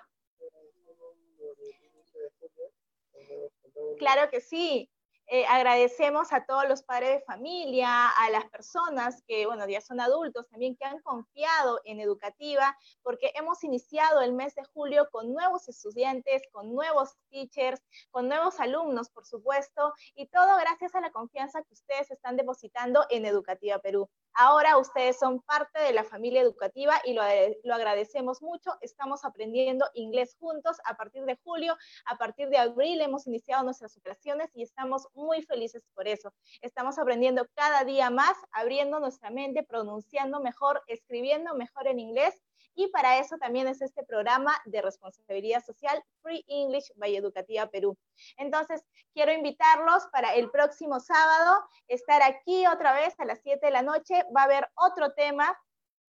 Claro 3.97 4.29
que 4.29 4.41
sí. 4.41 4.89
Eh, 5.27 5.45
agradecemos 5.47 6.31
a 6.33 6.45
todos 6.45 6.67
los 6.69 6.83
padres 6.83 7.09
de 7.09 7.21
familia, 7.21 8.09
a 8.09 8.29
las 8.29 8.45
personas 8.45 9.23
que, 9.27 9.47
bueno, 9.47 9.67
ya 9.67 9.81
son 9.81 9.99
adultos 9.99 10.47
también, 10.49 10.75
que 10.75 10.85
han 10.85 11.01
confiado 11.01 11.81
en 11.83 11.99
Educativa, 11.99 12.77
porque 13.01 13.31
hemos 13.33 13.63
iniciado 13.63 14.21
el 14.21 14.33
mes 14.33 14.53
de 14.53 14.63
julio 14.65 15.09
con 15.11 15.33
nuevos 15.33 15.67
estudiantes, 15.67 16.43
con 16.51 16.73
nuevos 16.73 17.15
teachers, 17.31 17.81
con 18.11 18.27
nuevos 18.27 18.59
alumnos, 18.59 19.09
por 19.09 19.25
supuesto, 19.25 19.93
y 20.13 20.27
todo 20.27 20.57
gracias 20.59 20.93
a 20.93 21.01
la 21.01 21.11
confianza 21.11 21.63
que 21.63 21.73
ustedes 21.73 22.11
están 22.11 22.37
depositando 22.37 23.05
en 23.09 23.25
Educativa 23.25 23.79
Perú. 23.79 24.09
Ahora 24.37 24.77
ustedes 24.77 25.17
son 25.17 25.39
parte 25.41 25.79
de 25.79 25.93
la 25.93 26.03
familia 26.03 26.41
educativa 26.41 26.95
y 27.05 27.13
lo, 27.13 27.23
lo 27.63 27.73
agradecemos 27.73 28.41
mucho. 28.41 28.71
Estamos 28.81 29.23
aprendiendo 29.23 29.85
inglés 29.93 30.35
juntos 30.37 30.77
a 30.85 30.95
partir 30.97 31.23
de 31.23 31.37
julio, 31.43 31.77
a 32.05 32.17
partir 32.17 32.49
de 32.49 32.57
abril 32.57 32.99
hemos 32.99 33.27
iniciado 33.27 33.63
nuestras 33.63 33.95
operaciones 33.97 34.49
y 34.53 34.63
estamos 34.63 35.07
muy 35.13 35.41
felices 35.41 35.83
por 35.93 36.07
eso. 36.07 36.33
Estamos 36.61 36.99
aprendiendo 36.99 37.47
cada 37.55 37.85
día 37.85 38.09
más, 38.09 38.35
abriendo 38.51 38.99
nuestra 38.99 39.29
mente, 39.29 39.63
pronunciando 39.63 40.41
mejor, 40.41 40.83
escribiendo 40.87 41.55
mejor 41.55 41.87
en 41.87 41.99
inglés 41.99 42.35
y 42.75 42.87
para 42.87 43.19
eso 43.19 43.37
también 43.37 43.67
es 43.67 43.81
este 43.81 44.03
programa 44.03 44.53
de 44.65 44.81
responsabilidad 44.81 45.63
social 45.63 46.03
Free 46.21 46.43
English 46.47 46.91
by 46.95 47.15
Educativa 47.15 47.67
Perú. 47.67 47.97
Entonces, 48.37 48.83
quiero 49.13 49.31
invitarlos 49.31 50.05
para 50.11 50.35
el 50.35 50.51
próximo 50.51 50.99
sábado 50.99 51.63
estar 51.87 52.21
aquí 52.21 52.67
otra 52.67 52.93
vez 52.93 53.19
a 53.19 53.25
las 53.25 53.39
7 53.41 53.65
de 53.65 53.71
la 53.71 53.81
noche. 53.81 54.23
Va 54.35 54.41
a 54.41 54.45
haber 54.45 54.69
otro 54.75 55.13
tema 55.13 55.57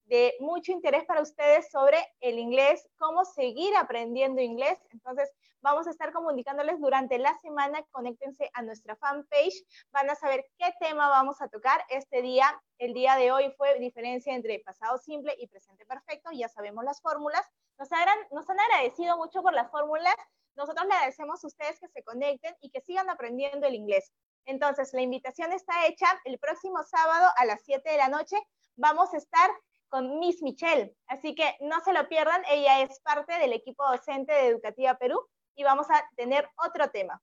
de 0.06 0.34
mucho 0.40 0.72
interés 0.72 1.04
para 1.04 1.20
ustedes 1.20 1.68
sobre 1.70 1.98
el 2.20 2.38
inglés, 2.38 2.88
cómo 2.96 3.24
seguir 3.24 3.74
aprendiendo 3.76 4.40
inglés. 4.40 4.78
Entonces, 4.90 5.30
vamos 5.60 5.86
a 5.86 5.90
estar 5.90 6.12
comunicándoles 6.12 6.80
durante 6.80 7.18
la 7.18 7.36
semana. 7.40 7.84
Conéctense 7.90 8.48
a 8.54 8.62
nuestra 8.62 8.96
fanpage. 8.96 9.64
Van 9.90 10.08
a 10.08 10.14
saber 10.14 10.46
qué 10.58 10.72
tema 10.80 11.08
vamos 11.08 11.42
a 11.42 11.48
tocar 11.48 11.84
este 11.90 12.22
día. 12.22 12.46
El 12.78 12.94
día 12.94 13.16
de 13.16 13.32
hoy 13.32 13.52
fue 13.56 13.78
diferencia 13.80 14.34
entre 14.34 14.60
pasado 14.60 14.96
simple 14.98 15.34
y 15.38 15.48
presente 15.48 15.84
perfecto. 15.86 16.30
Ya 16.32 16.48
sabemos 16.48 16.84
las 16.84 17.00
fórmulas. 17.00 17.44
Nos, 17.78 17.88
nos 18.30 18.48
han 18.48 18.60
agradecido 18.60 19.16
mucho 19.16 19.42
por 19.42 19.54
las 19.54 19.70
fórmulas. 19.70 20.14
Nosotros 20.54 20.86
le 20.86 20.94
agradecemos 20.94 21.42
a 21.42 21.46
ustedes 21.48 21.80
que 21.80 21.88
se 21.88 22.02
conecten 22.04 22.54
y 22.60 22.70
que 22.70 22.80
sigan 22.80 23.10
aprendiendo 23.10 23.66
el 23.66 23.74
inglés. 23.74 24.12
Entonces, 24.46 24.92
la 24.92 25.02
invitación 25.02 25.52
está 25.52 25.86
hecha 25.86 26.06
el 26.24 26.38
próximo 26.38 26.82
sábado 26.84 27.28
a 27.36 27.44
las 27.44 27.60
7 27.64 27.90
de 27.90 27.96
la 27.96 28.08
noche. 28.08 28.36
Vamos 28.76 29.12
a 29.12 29.16
estar 29.16 29.50
con 29.88 30.18
Miss 30.18 30.42
Michelle. 30.42 30.94
Así 31.06 31.34
que 31.34 31.56
no 31.60 31.80
se 31.84 31.92
lo 31.92 32.08
pierdan, 32.08 32.42
ella 32.48 32.82
es 32.82 33.00
parte 33.00 33.38
del 33.38 33.52
equipo 33.52 33.84
docente 33.88 34.32
de 34.32 34.48
Educativa 34.48 34.98
Perú 34.98 35.26
y 35.54 35.64
vamos 35.64 35.86
a 35.90 36.04
tener 36.16 36.48
otro 36.56 36.90
tema. 36.90 37.20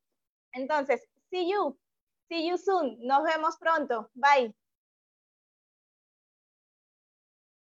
Entonces, 0.51 1.07
see 1.29 1.51
you, 1.51 1.77
see 2.29 2.47
you 2.47 2.57
soon, 2.57 2.97
nos 2.99 3.23
vemos 3.23 3.57
pronto, 3.57 4.09
bye. 4.13 4.53